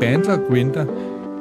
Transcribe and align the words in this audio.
Bandler 0.00 0.38
og 0.38 0.48
Grinter 0.48 0.86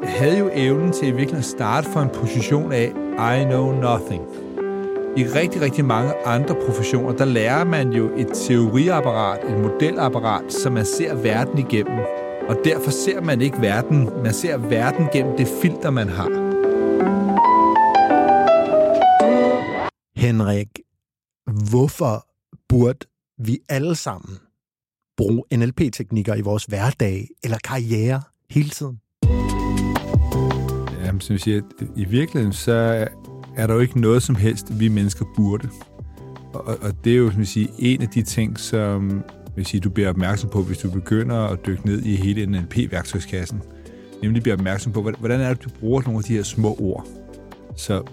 havde 0.05 0.38
jo 0.40 0.50
evnen 0.54 0.91
til 0.91 1.08
i 1.08 1.12
virkeligheden 1.12 1.38
at 1.38 1.45
starte 1.45 1.90
fra 1.90 2.04
en 2.04 2.09
position 2.09 2.72
af 2.72 2.94
I 3.40 3.44
know 3.45 3.72
nothing. 3.72 4.23
I 5.17 5.23
rigtig, 5.23 5.62
rigtig 5.62 5.86
mange 5.86 6.14
andre 6.26 6.55
professioner, 6.66 7.16
der 7.16 7.26
lærer 7.26 7.64
man 7.64 7.94
jo 7.94 8.12
et 8.17 8.27
teoriapparat, 8.34 9.44
et 9.44 9.59
modelapparat, 9.59 10.53
som 10.53 10.73
man 10.73 10.86
ser 10.86 11.16
verden 11.16 11.58
igennem. 11.58 12.00
Og 12.50 12.55
derfor 12.64 12.91
ser 12.91 13.22
man 13.22 13.42
ikke 13.42 13.61
verden, 13.61 14.09
man 14.23 14.33
ser 14.33 14.58
verden 14.58 15.08
gennem 15.14 15.38
det 15.38 15.48
filter, 15.61 15.89
man 15.89 16.09
har. 16.09 16.30
Henrik, 20.16 20.80
hvorfor 21.70 22.28
burde 22.70 23.08
vi 23.38 23.59
alle 23.70 23.95
sammen 23.95 24.39
bruge 25.20 25.44
NLP-teknikker 25.53 26.36
i 26.36 26.42
vores 26.42 26.66
hverdag 26.66 27.28
eller 27.44 27.58
karriere 27.64 28.22
hele 28.50 28.70
tiden? 28.70 29.00
Jamen, 31.06 31.22
som 31.22 31.34
jeg 31.34 31.39
siger, 31.39 31.61
i 31.95 32.06
virkeligheden, 32.06 32.53
så 32.53 33.08
er 33.56 33.67
der 33.67 33.73
jo 33.73 33.80
ikke 33.80 34.02
noget 34.02 34.23
som 34.23 34.36
helst, 34.36 34.80
vi 34.80 34.88
mennesker 34.88 35.26
burde. 35.36 35.70
Og, 36.53 36.78
og 36.81 37.03
det 37.03 37.14
er 37.14 37.17
jo, 37.17 37.31
som 37.31 37.39
jeg 37.39 37.48
siger, 37.48 37.67
en 37.80 38.02
af 38.02 38.08
de 38.08 38.22
ting, 38.22 38.59
som 38.59 39.23
vil 39.56 39.66
sige, 39.66 39.81
du 39.81 39.89
bliver 39.89 40.09
opmærksom 40.09 40.50
på, 40.50 40.64
hvis 40.64 40.78
du 40.78 40.92
begynder 40.92 41.38
at 41.38 41.66
dykke 41.66 41.86
ned 41.86 42.02
i 42.02 42.16
hele 42.16 42.45
NLP-værktøjskassen. 42.45 43.61
Nemlig 44.23 44.44
bliver 44.44 44.56
opmærksom 44.56 44.94
på, 44.94 45.02
hvordan 45.02 45.42
er 45.42 45.54
det, 45.54 45.64
du 45.64 45.70
bruger 45.80 46.02
nogle 46.02 46.17
af 46.17 46.23
de 46.23 46.33
her 46.33 46.44
små 46.44 46.78
ord. 46.80 47.08
Så 47.76 48.04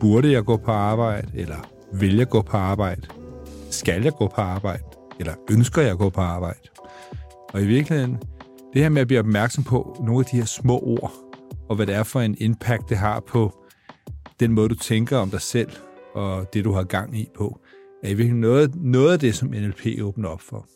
burde 0.00 0.32
jeg 0.32 0.44
gå 0.44 0.56
på 0.56 0.70
arbejde, 0.70 1.28
eller 1.34 1.68
vil 1.92 2.16
jeg 2.16 2.28
gå 2.28 2.42
på 2.42 2.56
arbejde? 2.56 3.02
Skal 3.70 4.02
jeg 4.02 4.12
gå 4.12 4.32
på 4.34 4.40
arbejde? 4.40 4.87
Eller 5.20 5.34
ønsker 5.50 5.82
jeg 5.82 5.90
at 5.90 5.98
gå 5.98 6.10
på 6.10 6.20
arbejde? 6.20 6.68
Og 7.52 7.62
i 7.62 7.66
virkeligheden, 7.66 8.18
det 8.72 8.82
her 8.82 8.88
med 8.88 9.00
at 9.00 9.06
blive 9.06 9.20
opmærksom 9.20 9.64
på 9.64 9.96
nogle 10.04 10.20
af 10.20 10.24
de 10.24 10.36
her 10.36 10.44
små 10.44 10.78
ord, 10.78 11.12
og 11.68 11.76
hvad 11.76 11.86
det 11.86 11.94
er 11.94 12.02
for 12.02 12.20
en 12.20 12.36
impact, 12.38 12.88
det 12.88 12.96
har 12.96 13.20
på 13.20 13.64
den 14.40 14.52
måde, 14.52 14.68
du 14.68 14.74
tænker 14.74 15.16
om 15.16 15.30
dig 15.30 15.40
selv, 15.40 15.70
og 16.14 16.52
det, 16.52 16.64
du 16.64 16.72
har 16.72 16.84
gang 16.84 17.18
i 17.18 17.28
på, 17.36 17.60
er 18.02 18.08
i 18.08 18.14
virkeligheden 18.14 18.40
noget, 18.40 18.74
noget 18.74 19.12
af 19.12 19.18
det, 19.18 19.34
som 19.34 19.48
NLP 19.48 19.86
åbner 20.02 20.28
op 20.28 20.40
for. 20.40 20.68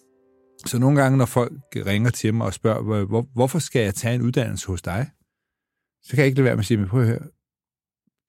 Så 0.67 0.79
nogle 0.79 1.03
gange, 1.03 1.19
når 1.19 1.27
folk 1.27 1.53
ringer 1.77 2.11
til 2.11 2.35
mig 2.35 2.47
og 2.47 2.55
spørger, 2.55 3.05
hvor, 3.05 3.27
hvorfor 3.35 3.59
skal 3.59 3.83
jeg 3.83 3.95
tage 3.95 4.15
en 4.15 4.23
uddannelse 4.23 4.67
hos 4.67 4.83
dig? 4.83 5.11
Så 6.03 6.11
kan 6.11 6.19
jeg 6.19 6.27
ikke 6.27 6.37
lade 6.37 6.45
være 6.45 6.57
med 6.57 6.63
at 6.63 6.67
sige, 6.67 6.87
prøv 6.87 7.01
at 7.01 7.07
høre, 7.07 7.27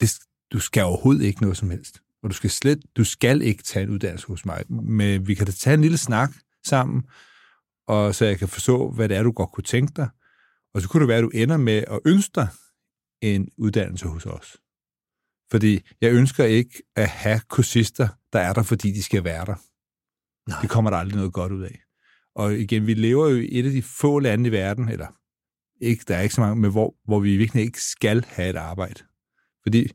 det, 0.02 0.12
du 0.54 0.60
skal 0.60 0.84
overhovedet 0.84 1.24
ikke 1.24 1.42
noget 1.42 1.58
som 1.58 1.70
helst. 1.70 2.03
Og 2.24 2.30
du 2.30 2.36
skal 2.36 2.50
slet, 2.50 2.80
du 2.98 3.04
skal 3.04 3.42
ikke 3.42 3.64
tage 3.64 3.84
en 3.84 3.90
uddannelse 3.90 4.28
hos 4.28 4.46
mig. 4.46 4.64
Men 4.72 5.28
vi 5.28 5.34
kan 5.34 5.46
da 5.46 5.52
tage 5.52 5.74
en 5.74 5.82
lille 5.82 5.98
snak 5.98 6.32
sammen, 6.66 7.04
og 7.88 8.16
så 8.16 8.26
jeg 8.26 8.40
kan 8.40 8.48
forstå, 8.48 8.92
hvad 8.92 9.10
det 9.10 9.18
er, 9.18 9.24
du 9.24 9.32
godt 9.32 9.52
kunne 9.52 9.64
tænke 9.64 9.94
dig. 9.96 10.10
Og 10.74 10.82
så 10.82 10.90
kunne 10.90 11.02
det 11.02 11.08
være, 11.08 11.18
at 11.18 11.24
du 11.24 11.30
ender 11.30 11.58
med 11.58 11.84
at 11.88 12.00
ønske 12.06 12.32
dig 12.36 12.48
en 13.22 13.50
uddannelse 13.58 14.08
hos 14.08 14.26
os. 14.26 14.58
Fordi 15.52 15.82
jeg 16.02 16.12
ønsker 16.12 16.44
ikke 16.44 16.84
at 16.96 17.08
have 17.08 17.40
kursister, 17.50 18.08
der 18.34 18.40
er 18.40 18.54
der, 18.54 18.64
fordi 18.64 18.92
de 18.92 19.04
skal 19.04 19.24
være 19.24 19.46
der. 19.46 19.56
Nej. 20.50 20.62
Det 20.62 20.70
kommer 20.70 20.92
der 20.92 20.98
aldrig 20.98 21.16
noget 21.16 21.34
godt 21.34 21.52
ud 21.52 21.64
af. 21.64 21.80
Og 22.36 22.54
igen, 22.54 22.88
vi 22.88 22.94
lever 22.94 23.30
jo 23.30 23.36
i 23.36 23.50
et 23.52 23.66
af 23.66 23.72
de 23.72 23.82
få 23.82 24.20
lande 24.20 24.50
i 24.50 24.52
verden, 24.52 24.90
eller 24.90 25.08
ikke, 25.82 26.04
der 26.08 26.16
er 26.16 26.22
ikke 26.22 26.36
så 26.36 26.42
mange, 26.42 26.62
men 26.62 26.72
hvor, 26.72 26.96
hvor 27.06 27.20
vi 27.20 27.38
virkelig 27.38 27.64
ikke 27.64 27.82
skal 27.82 28.26
have 28.28 28.50
et 28.50 28.56
arbejde. 28.56 29.04
Fordi 29.64 29.92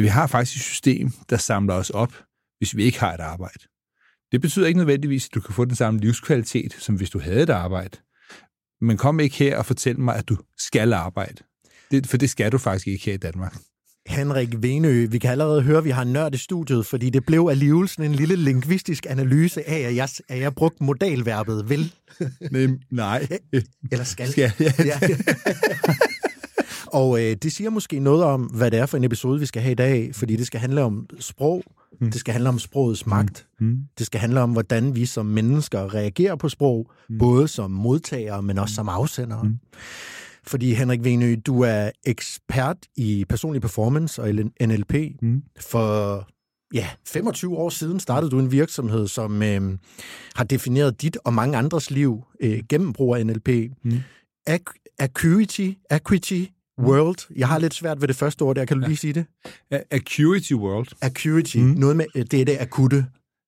vi 0.00 0.06
har 0.06 0.26
faktisk 0.26 0.56
et 0.56 0.62
system, 0.62 1.10
der 1.30 1.36
samler 1.36 1.74
os 1.74 1.90
op, 1.90 2.12
hvis 2.58 2.76
vi 2.76 2.84
ikke 2.84 3.00
har 3.00 3.14
et 3.14 3.20
arbejde. 3.20 3.64
Det 4.32 4.40
betyder 4.40 4.66
ikke 4.66 4.78
nødvendigvis, 4.78 5.26
at 5.26 5.34
du 5.34 5.40
kan 5.40 5.54
få 5.54 5.64
den 5.64 5.74
samme 5.74 6.00
livskvalitet, 6.00 6.76
som 6.78 6.94
hvis 6.94 7.10
du 7.10 7.18
havde 7.18 7.42
et 7.42 7.50
arbejde. 7.50 7.98
Men 8.80 8.96
kom 8.96 9.20
ikke 9.20 9.36
her 9.36 9.58
og 9.58 9.66
fortæl 9.66 10.00
mig, 10.00 10.16
at 10.16 10.28
du 10.28 10.36
skal 10.58 10.92
arbejde. 10.92 11.42
Det, 11.90 12.06
for 12.06 12.16
det 12.16 12.30
skal 12.30 12.52
du 12.52 12.58
faktisk 12.58 12.86
ikke 12.86 13.04
her 13.04 13.14
i 13.14 13.16
Danmark. 13.16 13.56
Henrik 14.06 14.48
Venø, 14.62 15.06
vi 15.06 15.18
kan 15.18 15.30
allerede 15.30 15.62
høre, 15.62 15.78
at 15.78 15.84
vi 15.84 15.90
har 15.90 16.02
en 16.02 16.12
nørd 16.12 16.34
i 16.34 16.38
studiet, 16.38 16.86
fordi 16.86 17.10
det 17.10 17.26
blev 17.26 17.48
alligevel 17.50 17.88
sådan 17.88 18.04
en 18.04 18.14
lille 18.14 18.36
lingvistisk 18.36 19.06
analyse 19.08 19.68
af, 19.68 19.78
at 19.78 19.96
jeg, 19.96 20.08
at 20.28 20.40
jeg 20.40 20.54
brugte 20.54 20.84
modalverbet 20.84 21.68
vil. 21.68 21.92
Nej. 22.50 22.76
nej. 22.90 23.26
Eller 23.92 24.04
skal. 24.04 24.28
skal 24.28 24.52
ja. 24.60 24.72
ja. 24.84 24.98
Og 26.92 27.22
øh, 27.22 27.36
det 27.36 27.52
siger 27.52 27.70
måske 27.70 27.98
noget 27.98 28.24
om, 28.24 28.42
hvad 28.42 28.70
det 28.70 28.78
er 28.78 28.86
for 28.86 28.96
en 28.96 29.04
episode, 29.04 29.40
vi 29.40 29.46
skal 29.46 29.62
have 29.62 29.72
i 29.72 29.74
dag, 29.74 30.14
fordi 30.14 30.36
det 30.36 30.46
skal 30.46 30.60
handle 30.60 30.82
om 30.82 31.06
sprog, 31.20 31.62
mm. 32.00 32.10
det 32.10 32.20
skal 32.20 32.32
handle 32.32 32.48
om 32.48 32.58
sprogets 32.58 33.06
magt, 33.06 33.46
mm. 33.60 33.66
Mm. 33.66 33.78
det 33.98 34.06
skal 34.06 34.20
handle 34.20 34.40
om, 34.40 34.52
hvordan 34.52 34.94
vi 34.94 35.06
som 35.06 35.26
mennesker 35.26 35.94
reagerer 35.94 36.36
på 36.36 36.48
sprog, 36.48 36.90
mm. 37.08 37.18
både 37.18 37.48
som 37.48 37.70
modtagere, 37.70 38.42
men 38.42 38.58
også 38.58 38.74
som 38.74 38.88
afsendere. 38.88 39.42
Mm. 39.42 39.58
Fordi 40.46 40.74
Henrik 40.74 41.04
Venø, 41.04 41.36
du 41.46 41.60
er 41.60 41.90
ekspert 42.04 42.76
i 42.96 43.24
personlig 43.28 43.62
performance 43.62 44.22
og 44.22 44.34
NLP. 44.66 44.94
Mm. 45.22 45.42
For 45.60 46.26
ja, 46.74 46.88
25 47.06 47.56
år 47.56 47.68
siden 47.68 48.00
startede 48.00 48.30
du 48.30 48.38
en 48.38 48.52
virksomhed, 48.52 49.08
som 49.08 49.42
øh, 49.42 49.78
har 50.34 50.44
defineret 50.44 51.02
dit 51.02 51.18
og 51.24 51.34
mange 51.34 51.58
andres 51.58 51.90
liv 51.90 52.24
øh, 52.40 52.60
gennem 52.68 52.92
brug 52.92 53.16
af 53.16 53.26
NLP. 53.26 53.48
Mm. 53.84 53.98
Acuity, 54.98 55.70
Acuity 55.90 56.44
World. 56.78 57.34
Jeg 57.36 57.48
har 57.48 57.58
lidt 57.58 57.74
svært 57.74 58.00
ved 58.00 58.08
det 58.08 58.16
første 58.16 58.42
ord 58.42 58.56
der. 58.56 58.64
Kan 58.64 58.76
du 58.76 58.82
ja. 58.82 58.88
lige 58.88 58.96
sige 58.96 59.12
det? 59.12 59.26
Acuity 59.90 60.52
World. 60.52 60.88
Acuity. 61.00 61.56
Mm. 61.56 61.62
Noget 61.64 61.96
med, 61.96 62.24
det 62.24 62.40
er 62.40 62.44
det 62.44 62.56
akutte. 62.60 63.06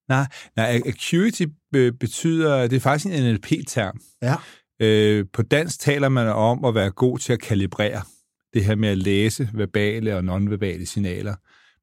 Nej, 0.09 0.27
nej, 0.57 0.81
acuity 0.87 1.43
betyder, 1.73 2.67
det 2.67 2.77
er 2.77 2.81
faktisk 2.81 3.15
en 3.15 3.35
NLP-term. 3.35 4.01
Ja. 4.23 4.35
Øh, 4.81 5.27
på 5.33 5.43
dansk 5.43 5.81
taler 5.81 6.09
man 6.09 6.29
om 6.29 6.65
at 6.65 6.75
være 6.75 6.91
god 6.91 7.19
til 7.19 7.33
at 7.33 7.41
kalibrere 7.41 8.03
det 8.55 8.65
her 8.65 8.75
med 8.75 8.89
at 8.89 8.99
læse 8.99 9.51
verbale 9.55 10.17
og 10.17 10.25
nonverbale 10.25 10.87
signaler. 10.87 11.35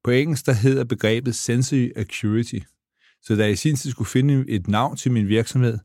På 0.03 0.12
engelsk 0.12 0.46
der 0.46 0.53
hedder 0.53 0.84
begrebet 0.84 1.35
sensory 1.35 1.90
acuity. 1.96 2.59
Så 3.22 3.35
da 3.35 3.44
jeg 3.44 3.51
i 3.51 3.56
sin 3.56 3.75
tid 3.75 3.91
skulle 3.91 4.09
finde 4.09 4.46
et 4.47 4.68
navn 4.68 4.97
til 4.97 5.12
min 5.12 5.28
virksomhed, 5.28 5.78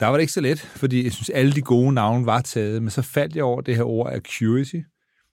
der 0.00 0.06
var 0.06 0.12
det 0.12 0.20
ikke 0.20 0.32
så 0.32 0.40
let, 0.40 0.60
fordi 0.60 1.04
jeg 1.04 1.12
synes, 1.12 1.30
alle 1.30 1.52
de 1.52 1.62
gode 1.62 1.92
navne 1.92 2.26
var 2.26 2.40
taget, 2.40 2.82
men 2.82 2.90
så 2.90 3.02
faldt 3.02 3.36
jeg 3.36 3.44
over 3.44 3.60
det 3.60 3.76
her 3.76 3.84
ord 3.84 4.12
acuity, 4.12 4.76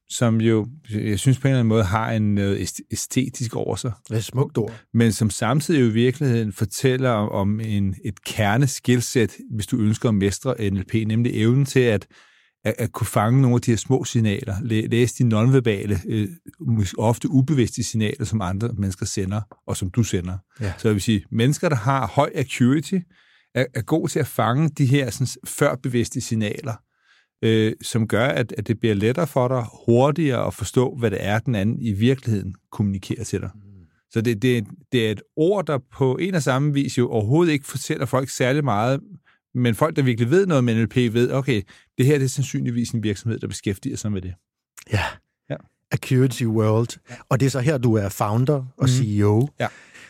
som 0.10 0.42
jo, 0.42 0.68
jeg 0.90 1.20
synes 1.20 1.40
på 1.40 1.48
en 1.48 1.50
eller 1.50 1.60
anden 1.60 1.70
måde, 1.70 1.84
har 1.84 2.12
en 2.12 2.36
noget 2.36 2.82
æstetisk 2.92 3.56
over 3.56 3.76
sig. 3.76 3.92
Det 4.08 4.14
er 4.14 4.18
et 4.18 4.24
smukt 4.24 4.58
ord. 4.58 4.74
Men 4.94 5.12
som 5.12 5.30
samtidig 5.30 5.82
jo 5.82 5.86
i 5.86 5.90
virkeligheden 5.90 6.54
fortæller 6.54 7.10
om 7.10 7.60
en, 7.60 7.96
et 8.06 8.24
kerneskillset, 8.24 9.38
hvis 9.56 9.68
du 9.68 9.78
ønsker 9.78 10.10
at 10.10 10.16
mestre 10.16 10.70
NLP, 10.70 10.94
nemlig 10.94 11.42
evnen 11.42 11.66
til 11.66 11.80
at, 11.80 12.08
at, 12.66 12.76
at 12.78 12.92
kunne 12.92 13.08
fange 13.08 13.42
nogle 13.42 13.56
af 13.56 13.62
de 13.62 13.72
her 13.72 13.78
små 13.78 14.04
signaler, 14.04 14.56
læ, 14.62 14.82
læse 14.82 15.16
de 15.18 15.24
nonverbale, 15.24 16.00
øh, 16.08 16.28
ofte 16.98 17.30
ubevidste 17.30 17.84
signaler, 17.84 18.26
som 18.26 18.42
andre 18.42 18.70
mennesker 18.78 19.06
sender, 19.06 19.42
og 19.68 19.78
som 19.78 19.90
du 19.90 20.04
sender. 20.04 20.38
Ja. 20.62 20.74
Så 20.78 20.88
jeg 20.88 20.94
vil 20.94 21.02
sige, 21.02 21.26
mennesker, 21.32 21.70
der 21.70 21.76
har 21.76 22.08
høj 22.08 22.30
acuity, 22.36 23.00
er, 23.56 23.66
er 23.74 23.82
god 23.82 24.08
til 24.08 24.20
at 24.20 24.28
fange 24.28 24.70
de 24.70 24.86
her 24.86 25.10
sådan, 25.10 25.28
førbevidste 25.46 26.22
signaler, 26.22 26.74
øh, 27.44 27.74
som 27.82 28.08
gør, 28.08 28.28
at, 28.28 28.54
at 28.58 28.68
det 28.68 28.80
bliver 28.80 28.96
lettere 28.96 29.28
for 29.28 29.48
dig 29.48 29.66
hurtigere 29.86 30.48
at 30.48 30.54
forstå, 30.54 30.96
hvad 30.96 31.12
det 31.12 31.26
er, 31.26 31.40
den 31.40 31.56
anden 31.56 31.82
i 31.82 31.92
virkeligheden 31.92 32.56
kommunikerer 32.72 33.24
til 33.24 33.42
dig. 33.42 33.50
Så 34.12 34.22
det, 34.22 34.42
det, 34.42 34.68
det 34.92 35.08
er 35.08 35.12
et 35.12 35.22
ord, 35.36 35.66
der 35.68 35.80
på 35.92 36.18
en 36.18 36.36
og 36.36 36.44
samme 36.44 36.74
vis 36.74 36.98
jo 36.98 37.10
overhovedet 37.10 37.54
ikke 37.54 37.68
fortæller 37.68 38.06
folk 38.06 38.30
særlig 38.30 38.64
meget, 38.64 39.00
men 39.54 39.76
folk, 39.76 39.96
der 39.96 40.02
virkelig 40.02 40.30
ved 40.30 40.46
noget 40.46 40.64
med 40.64 40.76
NLP, 40.76 40.96
ved, 40.96 41.32
okay, 41.32 41.62
det 41.98 42.06
her 42.06 42.18
det 42.18 42.26
er 42.26 42.30
sandsynligvis 42.30 42.90
en 42.90 43.04
virksomhed, 43.04 43.40
der 43.40 43.48
beskæftiger 43.48 43.98
sig 43.98 44.12
med 44.12 44.22
det. 44.22 44.34
Ja. 44.92 45.04
ja. 45.50 45.56
Acuity 45.92 46.44
World. 46.44 47.00
Og 47.30 47.40
det 47.40 47.46
er 47.46 47.50
så 47.50 47.60
her, 47.60 47.78
du 47.78 47.94
er 47.94 48.10
founder 48.10 48.66
og 48.78 48.84
mm. 48.84 48.88
CEO. 48.88 49.50
Ja. 49.60 49.68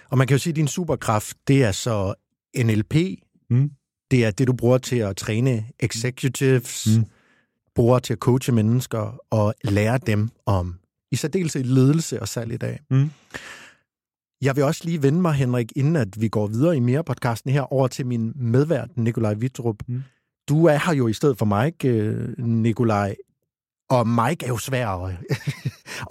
Og 0.10 0.18
man 0.18 0.28
kan 0.28 0.36
jo 0.36 0.40
sige, 0.40 0.52
at 0.52 0.56
din 0.56 0.68
superkraft, 0.68 1.38
det 1.48 1.64
er 1.64 1.72
så 1.72 2.14
NLP, 2.58 2.96
Mm. 3.52 3.72
det 4.12 4.26
er 4.26 4.32
det, 4.32 4.48
du 4.48 4.54
bruger 4.54 4.78
til 4.78 4.96
at 4.96 5.18
træne 5.18 5.66
executives, 5.80 6.88
Mm. 6.98 7.06
bruger 7.76 8.00
til 8.00 8.14
at 8.14 8.20
coache 8.20 8.54
mennesker 8.54 9.18
og 9.30 9.54
lære 9.64 9.98
dem 9.98 10.30
om 10.46 10.76
i 11.12 11.16
særdeleshed 11.16 11.64
ledelse 11.64 12.20
og 12.22 12.28
salg 12.28 12.54
i 12.54 12.58
dag. 12.58 12.80
Mm. 12.92 13.10
Jeg 14.42 14.56
vil 14.56 14.64
også 14.64 14.82
lige 14.86 15.04
vende 15.04 15.22
mig, 15.22 15.34
Henrik, 15.34 15.72
inden 15.76 15.96
at 15.96 16.22
vi 16.22 16.28
går 16.28 16.48
videre 16.48 16.78
i 16.78 16.80
mere 16.80 17.04
podcasten 17.04 17.52
her, 17.52 17.74
over 17.74 17.88
til 17.88 18.06
min 18.06 18.34
medvært, 18.36 18.90
Nikolaj 18.98 19.34
Vitrup. 19.34 19.76
Mm. 19.88 20.04
Du 20.50 20.66
er 20.66 20.78
her 20.86 20.94
jo 20.94 21.08
i 21.08 21.14
stedet 21.14 21.38
for 21.38 21.46
Mike, 21.64 21.88
øh, 21.88 22.38
Nikolaj. 22.38 23.16
Og 23.90 24.08
Mike 24.08 24.46
er 24.46 24.50
jo 24.50 24.58
svær 24.58 24.88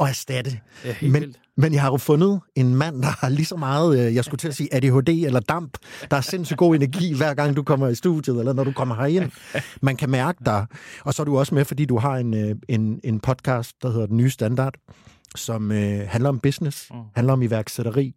at, 0.00 0.04
at 0.06 0.08
erstatte. 0.08 0.60
Ja, 0.84 0.94
Men- 1.02 1.12
vildt. 1.12 1.36
Men 1.56 1.72
jeg 1.74 1.82
har 1.82 1.90
jo 1.90 1.96
fundet 1.96 2.40
en 2.56 2.74
mand, 2.74 3.02
der 3.02 3.08
har 3.08 3.28
lige 3.28 3.44
så 3.46 3.56
meget, 3.56 4.06
øh, 4.06 4.14
jeg 4.14 4.24
skulle 4.24 4.38
til 4.38 4.48
at 4.48 4.54
sige 4.56 4.74
ADHD 4.74 5.08
eller 5.08 5.40
damp, 5.40 5.78
der 6.10 6.16
er 6.16 6.20
sindssygt 6.20 6.58
god 6.58 6.74
energi, 6.74 7.14
hver 7.16 7.34
gang 7.34 7.56
du 7.56 7.62
kommer 7.62 7.88
i 7.88 7.94
studiet, 7.94 8.38
eller 8.38 8.52
når 8.52 8.64
du 8.64 8.72
kommer 8.72 8.94
herind. 8.94 9.30
Man 9.82 9.96
kan 9.96 10.10
mærke 10.10 10.38
dig. 10.46 10.66
Og 11.04 11.14
så 11.14 11.22
er 11.22 11.24
du 11.24 11.38
også 11.38 11.54
med, 11.54 11.64
fordi 11.64 11.84
du 11.84 11.98
har 11.98 12.16
en, 12.16 12.34
øh, 12.34 12.56
en, 12.68 13.00
en 13.04 13.20
podcast, 13.20 13.72
der 13.82 13.90
hedder 13.92 14.06
Den 14.06 14.16
Nye 14.16 14.30
Standard, 14.30 14.74
som 15.36 15.72
øh, 15.72 16.00
handler 16.08 16.28
om 16.28 16.38
business, 16.38 16.86
Mm. 16.90 16.96
handler 17.14 17.32
om 17.32 17.42
iværksætteri. 17.42 18.14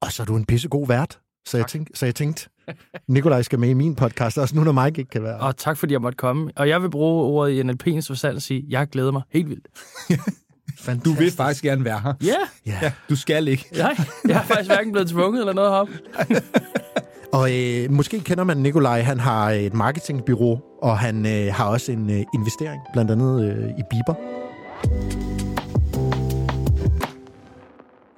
Og 0.00 0.12
så 0.12 0.22
er 0.22 0.24
du 0.26 0.36
en 0.36 0.44
pissegod 0.44 0.86
vært. 0.86 1.18
Så 1.46 1.56
jeg, 1.56 1.66
tænkte, 1.66 1.98
så 1.98 2.06
jeg 2.06 2.14
tænkte, 2.14 2.48
Nikolaj 3.08 3.42
skal 3.42 3.58
med 3.58 3.68
i 3.68 3.74
min 3.74 3.94
podcast, 3.94 4.38
også 4.38 4.56
nu 4.56 4.64
når 4.64 4.84
Mike 4.84 4.98
ikke 5.00 5.10
kan 5.10 5.22
være. 5.22 5.36
Og 5.38 5.56
tak, 5.56 5.76
fordi 5.76 5.92
jeg 5.92 6.00
måtte 6.00 6.16
komme. 6.16 6.50
Og 6.56 6.68
jeg 6.68 6.82
vil 6.82 6.90
bruge 6.90 7.24
ordet 7.24 7.52
i 7.52 7.62
NLP'ens 7.62 8.06
forstand 8.08 8.36
og 8.36 8.42
sige, 8.42 8.64
jeg 8.68 8.88
glæder 8.88 9.10
mig 9.12 9.22
helt 9.30 9.48
vildt. 9.48 9.68
Du 11.04 11.12
vil 11.12 11.32
faktisk 11.32 11.62
gerne 11.62 11.84
være 11.84 12.00
her. 12.00 12.14
Ja, 12.24 12.36
Ja, 12.66 12.92
du 13.08 13.16
skal 13.16 13.48
ikke. 13.48 13.66
nej. 13.76 13.96
Jeg 14.28 14.36
har 14.36 14.44
faktisk 14.44 14.70
hverken 14.70 14.92
blevet 14.92 15.08
tvunget 15.08 15.40
eller 15.40 15.52
noget 15.52 15.70
heroppe. 15.70 15.92
Og 17.38 17.50
øh, 17.58 17.90
måske 17.90 18.20
kender 18.20 18.44
man 18.44 18.56
Nikolaj, 18.56 19.00
han 19.02 19.20
har 19.20 19.50
et 19.50 19.74
marketingbyrå, 19.74 20.60
og 20.82 20.98
han 20.98 21.26
øh, 21.26 21.54
har 21.54 21.64
også 21.68 21.92
en 21.92 22.10
øh, 22.10 22.22
investering, 22.34 22.82
blandt 22.92 23.10
andet 23.10 23.44
øh, 23.44 23.68
i 23.70 23.82
Biber. 23.90 24.14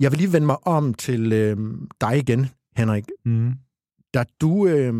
Jeg 0.00 0.10
vil 0.10 0.18
lige 0.18 0.32
vende 0.32 0.46
mig 0.46 0.66
om 0.66 0.94
til 0.94 1.32
øh, 1.32 1.56
dig 2.00 2.18
igen, 2.18 2.46
Henrik. 2.76 3.04
Mm. 3.24 3.52
Da 4.14 4.24
du... 4.40 4.66
Øh... 4.66 4.94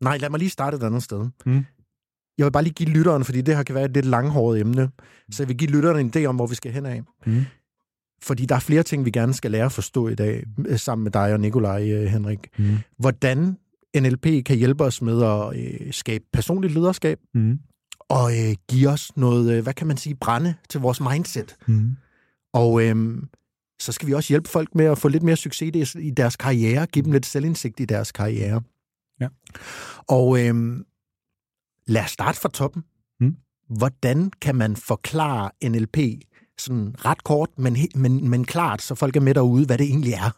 Nej, 0.00 0.16
lad 0.16 0.30
mig 0.30 0.38
lige 0.38 0.50
starte 0.50 0.76
et 0.76 0.82
andet 0.82 1.02
sted. 1.02 1.26
Mm. 1.46 1.64
Jeg 2.38 2.44
vil 2.44 2.50
bare 2.52 2.62
lige 2.62 2.72
give 2.74 2.88
lytteren, 2.88 3.24
fordi 3.24 3.40
det 3.40 3.56
her 3.56 3.62
kan 3.62 3.74
være 3.74 3.84
et 3.84 3.94
lidt 3.94 4.06
langhåret 4.06 4.60
emne, 4.60 4.90
så 5.30 5.42
jeg 5.42 5.48
vil 5.48 5.56
give 5.56 5.70
lytteren 5.70 6.06
en 6.06 6.12
idé 6.16 6.24
om, 6.24 6.36
hvor 6.36 6.46
vi 6.46 6.54
skal 6.54 6.72
hen 6.72 6.86
af. 6.86 7.02
Mm. 7.26 7.42
Fordi 8.22 8.46
der 8.46 8.54
er 8.54 8.60
flere 8.60 8.82
ting, 8.82 9.04
vi 9.04 9.10
gerne 9.10 9.34
skal 9.34 9.50
lære 9.50 9.64
at 9.64 9.72
forstå 9.72 10.08
i 10.08 10.14
dag, 10.14 10.44
øh, 10.68 10.78
sammen 10.78 11.02
med 11.02 11.12
dig 11.12 11.32
og 11.32 11.40
Nikolaj, 11.40 11.90
øh, 11.90 12.04
Henrik. 12.04 12.38
Mm. 12.58 12.76
Hvordan 12.98 13.56
NLP 13.96 14.44
kan 14.46 14.56
hjælpe 14.56 14.84
os 14.84 15.02
med 15.02 15.22
at 15.22 15.56
øh, 15.58 15.92
skabe 15.92 16.24
personligt 16.32 16.74
lederskab, 16.74 17.18
Mm. 17.34 17.58
og 18.08 18.32
øh, 18.38 18.54
give 18.70 18.88
os 18.88 19.16
noget, 19.16 19.52
øh, 19.56 19.62
hvad 19.62 19.74
kan 19.74 19.86
man 19.86 19.96
sige, 19.96 20.14
brænde 20.14 20.54
til 20.70 20.80
vores 20.80 21.00
mindset. 21.00 21.56
Mm. 21.66 21.96
Og 22.52 22.82
øh, 22.84 22.96
så 23.80 23.92
skal 23.92 24.08
vi 24.08 24.12
også 24.14 24.28
hjælpe 24.32 24.48
folk 24.48 24.74
med 24.74 24.84
at 24.84 24.98
få 24.98 25.08
lidt 25.08 25.22
mere 25.22 25.36
succes 25.36 25.66
i 25.66 25.70
deres- 25.70 25.94
i 25.94 26.10
deres 26.10 26.36
karriere, 26.36 26.86
give 26.86 27.04
dem 27.04 27.12
lidt 27.12 27.26
selvindsigt 27.26 27.80
i 27.80 27.84
deres 27.84 28.12
karriere. 28.12 28.62
Ja. 29.20 29.28
Og 30.08 30.46
øh, 30.46 30.76
lad 31.88 32.02
os 32.04 32.10
starte 32.10 32.40
fra 32.40 32.48
toppen. 32.48 32.82
Mm. 33.20 33.36
Hvordan 33.78 34.30
kan 34.30 34.54
man 34.56 34.76
forklare 34.76 35.50
NLP 35.64 35.96
sådan 36.58 36.94
ret 37.04 37.24
kort, 37.24 37.48
men, 37.58 37.76
men, 37.94 38.28
men 38.28 38.44
klart, 38.44 38.82
så 38.82 38.94
folk 38.94 39.16
er 39.16 39.20
med 39.20 39.34
derude, 39.34 39.66
hvad 39.66 39.78
det 39.78 39.84
egentlig 39.86 40.12
er? 40.12 40.30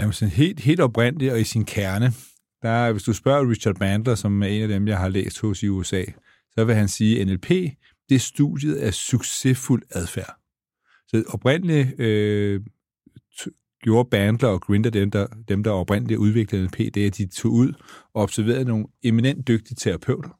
Jamen, 0.00 0.12
sådan 0.12 0.32
helt, 0.32 0.60
helt 0.60 0.80
oprindeligt 0.80 1.32
og 1.32 1.40
i 1.40 1.44
sin 1.44 1.64
kerne, 1.64 2.12
der, 2.62 2.68
er- 2.70 2.92
hvis 2.92 3.02
du 3.02 3.12
spørger 3.12 3.50
Richard 3.50 3.74
Bandler, 3.76 4.14
som 4.14 4.42
er 4.42 4.46
en 4.46 4.62
af 4.62 4.68
dem, 4.68 4.88
jeg 4.88 4.98
har 4.98 5.08
læst 5.08 5.40
hos 5.40 5.62
i 5.62 5.68
USA, 5.68 6.04
så 6.50 6.64
vil 6.64 6.74
han 6.74 6.88
sige, 6.88 7.20
at 7.20 7.26
NLP, 7.26 7.48
det 8.08 8.14
er 8.14 8.18
studiet 8.18 8.76
af 8.76 8.94
succesfuld 8.94 9.82
adfærd. 9.90 10.36
Så 11.08 11.24
oprindeligt 11.28 12.00
øh, 12.00 12.60
gjorde 13.82 14.08
Bandler 14.10 14.48
og 14.48 14.60
Grinder, 14.60 14.90
dem 14.90 15.10
der, 15.10 15.26
dem, 15.48 15.62
der 15.62 15.70
oprindeligt 15.70 16.18
udviklede 16.18 16.64
NLP, 16.64 16.78
det 16.78 16.96
er, 16.96 17.06
at 17.06 17.16
de 17.16 17.26
tog 17.26 17.52
ud 17.52 17.72
og 18.14 18.22
observerede 18.22 18.64
nogle 18.64 18.86
eminent 19.02 19.48
dygtige 19.48 19.76
terapeuter. 19.76 20.30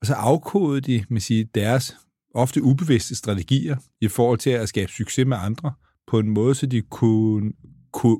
Og 0.00 0.06
så 0.06 0.14
afkodede 0.14 0.80
de 0.80 1.04
med 1.10 1.20
sige, 1.20 1.48
deres 1.54 1.96
ofte 2.34 2.62
ubevidste 2.62 3.14
strategier 3.14 3.76
i 4.00 4.08
forhold 4.08 4.38
til 4.38 4.50
at 4.50 4.68
skabe 4.68 4.92
succes 4.92 5.26
med 5.26 5.36
andre 5.40 5.72
på 6.06 6.18
en 6.18 6.30
måde, 6.30 6.54
så 6.54 6.66
de 6.66 6.82
kunne 6.82 7.52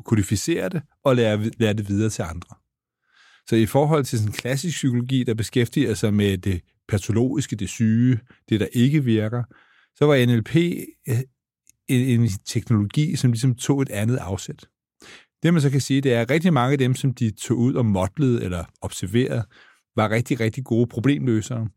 kodificere 0.05 0.69
det 0.69 0.83
og 1.05 1.17
lære, 1.17 1.51
lære 1.59 1.73
det 1.73 1.89
videre 1.89 2.11
til 2.11 2.23
andre. 2.23 2.57
Så 3.49 3.57
i 3.57 3.67
forhold 3.67 4.05
til 4.05 4.19
sådan 4.19 4.33
klassisk 4.33 4.77
psykologi, 4.77 5.25
der 5.25 5.35
beskæftiger 5.35 5.95
sig 5.95 6.15
med 6.15 6.39
det 6.39 6.61
patologiske, 6.89 7.57
det 7.57 7.69
syge, 7.69 8.21
det 8.49 8.61
der 8.61 8.67
ikke 8.73 9.05
virker, 9.05 9.43
så 9.97 10.05
var 10.05 10.27
NLP 10.27 10.57
en, 11.89 12.21
en 12.21 12.29
teknologi, 12.47 13.17
som 13.17 13.33
ligesom 13.33 13.55
tog 13.55 13.83
et 13.83 13.91
andet 13.91 14.17
afsæt. 14.17 14.67
Det 15.43 15.55
man 15.55 15.63
så 15.63 15.71
kan 15.71 15.81
sige, 15.81 16.01
det 16.01 16.13
er, 16.13 16.21
at 16.21 16.31
rigtig 16.31 16.53
mange 16.53 16.73
af 16.73 16.79
dem, 16.79 16.95
som 16.95 17.15
de 17.15 17.31
tog 17.31 17.59
ud 17.59 17.75
og 17.75 17.87
modlede 17.87 18.45
eller 18.45 18.65
observerede, 18.81 19.45
var 19.97 20.11
rigtig, 20.11 20.41
rigtig 20.41 20.65
gode 20.65 20.87
problemløsere. 20.87 21.69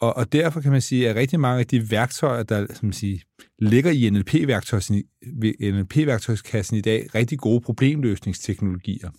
Og, 0.00 0.16
og 0.16 0.32
derfor 0.32 0.60
kan 0.60 0.72
man 0.72 0.80
sige, 0.80 1.08
at 1.08 1.16
rigtig 1.16 1.40
mange 1.40 1.60
af 1.60 1.66
de 1.66 1.90
værktøjer, 1.90 2.42
der 2.42 2.66
som 2.74 2.86
man 2.86 2.92
siger, 2.92 3.18
ligger 3.58 3.90
i 3.90 4.10
NLP-værktøjskassen, 4.10 5.02
NLP-værktøjskassen 5.60 6.76
i 6.76 6.80
dag, 6.80 7.14
rigtig 7.14 7.38
gode 7.38 7.60
problemløsningsteknologier. 7.60 9.10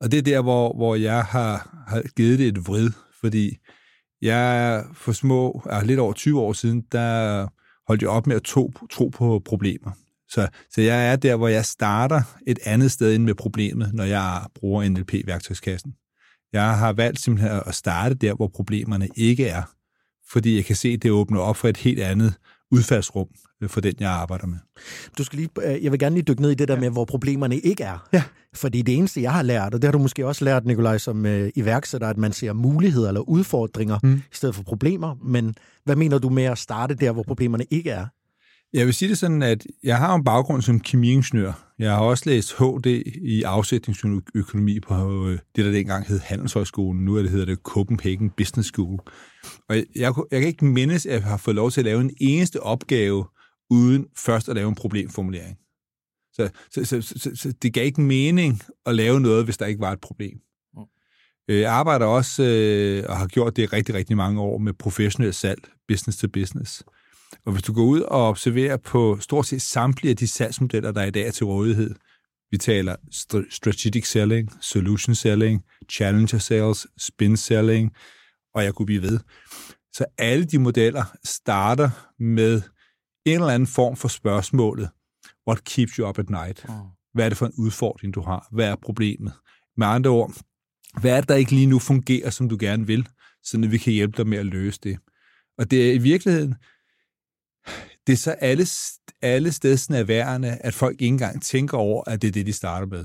Og 0.00 0.12
det 0.12 0.18
er 0.18 0.22
der, 0.22 0.42
hvor, 0.42 0.76
hvor 0.76 0.94
jeg 0.94 1.24
har, 1.24 1.84
har 1.88 2.02
givet 2.16 2.38
det 2.38 2.48
et 2.48 2.66
vrid, 2.66 2.90
fordi 3.20 3.56
jeg 4.22 4.84
for 4.94 5.12
små, 5.12 5.62
er 5.70 5.84
lidt 5.84 6.00
over 6.00 6.12
20 6.12 6.40
år 6.40 6.52
siden, 6.52 6.82
der 6.92 7.48
holdt 7.90 8.02
jeg 8.02 8.10
op 8.10 8.26
med 8.26 8.36
at 8.36 8.42
tro, 8.42 8.72
tro 8.90 9.08
på 9.08 9.42
problemer. 9.44 9.90
Så, 10.28 10.48
så 10.70 10.80
jeg 10.80 11.12
er 11.12 11.16
der, 11.16 11.36
hvor 11.36 11.48
jeg 11.48 11.64
starter 11.64 12.22
et 12.46 12.58
andet 12.64 12.90
sted 12.90 13.14
end 13.14 13.24
med 13.24 13.34
problemet, 13.34 13.94
når 13.94 14.04
jeg 14.04 14.42
bruger 14.54 14.88
NLP-værktøjskassen. 14.88 15.94
Jeg 16.52 16.78
har 16.78 16.92
valgt 16.92 17.20
simpelthen 17.20 17.60
at 17.66 17.74
starte 17.74 18.14
der, 18.14 18.34
hvor 18.34 18.48
problemerne 18.48 19.08
ikke 19.16 19.46
er, 19.46 19.62
fordi 20.32 20.56
jeg 20.56 20.64
kan 20.64 20.76
se, 20.76 20.88
at 20.88 21.02
det 21.02 21.10
åbner 21.10 21.40
op 21.40 21.56
for 21.56 21.68
et 21.68 21.76
helt 21.76 22.00
andet 22.00 22.34
udfaldsrum 22.70 23.28
for 23.68 23.80
den, 23.80 23.94
jeg 24.00 24.10
arbejder 24.10 24.46
med. 24.46 24.56
Du 25.18 25.24
skal 25.24 25.38
lige, 25.38 25.48
øh, 25.62 25.84
jeg 25.84 25.92
vil 25.92 26.00
gerne 26.00 26.14
lige 26.14 26.24
dykke 26.24 26.42
ned 26.42 26.50
i 26.50 26.54
det 26.54 26.68
der 26.68 26.80
med, 26.80 26.90
hvor 26.90 27.04
problemerne 27.04 27.58
ikke 27.58 27.84
er. 27.84 28.08
Ja. 28.12 28.22
Fordi 28.54 28.82
det 28.82 28.96
eneste, 28.96 29.22
jeg 29.22 29.32
har 29.32 29.42
lært, 29.42 29.74
og 29.74 29.82
det 29.82 29.88
har 29.88 29.92
du 29.92 29.98
måske 29.98 30.26
også 30.26 30.44
lært, 30.44 30.66
Nikolaj, 30.66 30.98
som 30.98 31.26
øh, 31.26 31.50
iværksætter, 31.56 32.08
at 32.08 32.16
man 32.16 32.32
ser 32.32 32.52
muligheder 32.52 33.08
eller 33.08 33.20
udfordringer 33.20 33.98
Mm. 34.02 34.08
mm. 34.08 34.16
i 34.16 34.34
stedet 34.34 34.54
for 34.54 34.62
problemer. 34.62 35.14
Men 35.24 35.54
hvad 35.84 35.96
mener 35.96 36.18
du 36.18 36.28
med 36.28 36.42
at 36.44 36.58
starte 36.58 36.94
der, 36.94 37.12
hvor 37.12 37.22
problemerne 37.22 37.64
ikke 37.70 37.90
er? 37.90 38.06
Jeg 38.72 38.86
vil 38.86 38.94
sige 38.94 39.08
det 39.08 39.18
sådan, 39.18 39.42
at 39.42 39.66
jeg 39.84 39.96
har 39.98 40.14
en 40.14 40.24
baggrund 40.24 40.62
som 40.62 40.80
kemiingeniør. 40.80 41.52
Jeg 41.78 41.90
har 41.90 42.00
også 42.00 42.22
læst 42.26 42.56
HD 42.58 42.86
i 43.22 43.42
afsætningsøkonomi 43.42 44.80
på 44.80 45.26
øh, 45.28 45.38
det, 45.56 45.64
der 45.64 45.70
dengang 45.72 46.06
hed 46.06 46.20
Handelshøjskolen. 46.20 47.04
Nu 47.04 47.16
er 47.16 47.22
det 47.22 47.30
hedder 47.30 47.46
det 47.46 47.58
Copenhagen 47.62 48.30
Business 48.30 48.68
School. 48.68 48.98
Og 49.68 49.76
jeg, 49.76 49.84
jeg, 49.96 50.12
jeg 50.30 50.40
kan 50.40 50.48
ikke 50.48 50.64
mindes, 50.64 51.06
at 51.06 51.12
jeg 51.12 51.22
har 51.22 51.36
fået 51.36 51.56
lov 51.56 51.70
til 51.70 51.80
at 51.80 51.84
lave 51.84 52.00
en 52.00 52.10
eneste 52.20 52.62
opgave, 52.62 53.24
uden 53.70 54.06
først 54.16 54.48
at 54.48 54.54
lave 54.54 54.68
en 54.68 54.74
problemformulering. 54.74 55.56
Så, 56.32 56.50
så, 56.70 56.84
så, 56.84 57.02
så, 57.02 57.30
så, 57.34 57.52
det 57.62 57.74
gav 57.74 57.84
ikke 57.84 58.00
mening 58.00 58.60
at 58.86 58.94
lave 58.94 59.20
noget, 59.20 59.44
hvis 59.44 59.56
der 59.56 59.66
ikke 59.66 59.80
var 59.80 59.92
et 59.92 60.00
problem. 60.00 60.38
Øh, 61.50 61.60
Jeg 61.60 61.72
arbejder 61.72 62.06
også 62.06 62.42
øh, 62.42 63.04
og 63.08 63.16
har 63.16 63.26
gjort 63.26 63.56
det 63.56 63.72
rigtig, 63.72 63.94
rigtig 63.94 64.16
mange 64.16 64.40
år 64.40 64.58
med 64.58 64.72
professionel 64.72 65.34
salg, 65.34 65.68
business 65.88 66.18
to 66.18 66.28
business. 66.32 66.84
Og 67.46 67.52
hvis 67.52 67.62
du 67.62 67.72
går 67.72 67.84
ud 67.84 68.00
og 68.00 68.28
observerer 68.28 68.76
på 68.76 69.18
stort 69.20 69.46
set 69.46 69.62
samtlige 69.62 70.10
af 70.10 70.16
de 70.16 70.26
salgsmodeller, 70.28 70.92
der 70.92 71.04
i 71.04 71.10
dag 71.10 71.26
er 71.26 71.30
til 71.30 71.46
rådighed, 71.46 71.94
vi 72.50 72.58
taler 72.58 72.96
st- 72.96 73.50
strategic 73.50 74.10
selling, 74.10 74.52
solution 74.60 75.14
selling, 75.14 75.64
challenger 75.90 76.38
sales, 76.38 76.86
spin 76.98 77.36
selling, 77.36 77.92
og 78.54 78.64
jeg 78.64 78.74
kunne 78.74 78.86
blive 78.86 79.02
ved. 79.02 79.18
Så 79.92 80.04
alle 80.18 80.44
de 80.44 80.58
modeller 80.58 81.04
starter 81.24 81.90
med 82.18 82.62
en 83.30 83.40
eller 83.40 83.54
anden 83.54 83.66
form 83.66 83.96
for 83.96 84.08
spørgsmålet, 84.08 84.88
what 85.48 85.64
keeps 85.64 85.92
you 85.92 86.08
up 86.08 86.18
at 86.18 86.30
night? 86.30 86.66
Hvad 87.14 87.24
er 87.24 87.28
det 87.28 87.38
for 87.38 87.46
en 87.46 87.52
udfordring, 87.58 88.14
du 88.14 88.20
har? 88.20 88.48
Hvad 88.52 88.68
er 88.68 88.76
problemet? 88.76 89.32
Med 89.76 89.86
andre 89.86 90.10
ord, 90.10 90.32
hvad 91.00 91.16
er 91.16 91.20
det, 91.20 91.28
der 91.28 91.34
ikke 91.34 91.52
lige 91.52 91.66
nu 91.66 91.78
fungerer, 91.78 92.30
som 92.30 92.48
du 92.48 92.56
gerne 92.60 92.86
vil, 92.86 93.08
så 93.42 93.58
vi 93.58 93.78
kan 93.78 93.92
hjælpe 93.92 94.16
dig 94.16 94.26
med 94.26 94.38
at 94.38 94.46
løse 94.46 94.80
det? 94.82 94.98
Og 95.58 95.70
det 95.70 95.90
er 95.90 95.94
i 95.94 95.98
virkeligheden, 95.98 96.54
det 98.06 98.12
er 98.12 98.16
så 98.16 98.30
alle, 98.30 98.66
alle 99.22 99.52
stedsnærværende, 99.52 100.58
at 100.60 100.74
folk 100.74 100.92
ikke 100.92 101.06
engang 101.06 101.42
tænker 101.42 101.78
over, 101.78 102.04
at 102.06 102.22
det 102.22 102.28
er 102.28 102.32
det, 102.32 102.46
de 102.46 102.52
starter 102.52 102.86
med. 102.86 103.04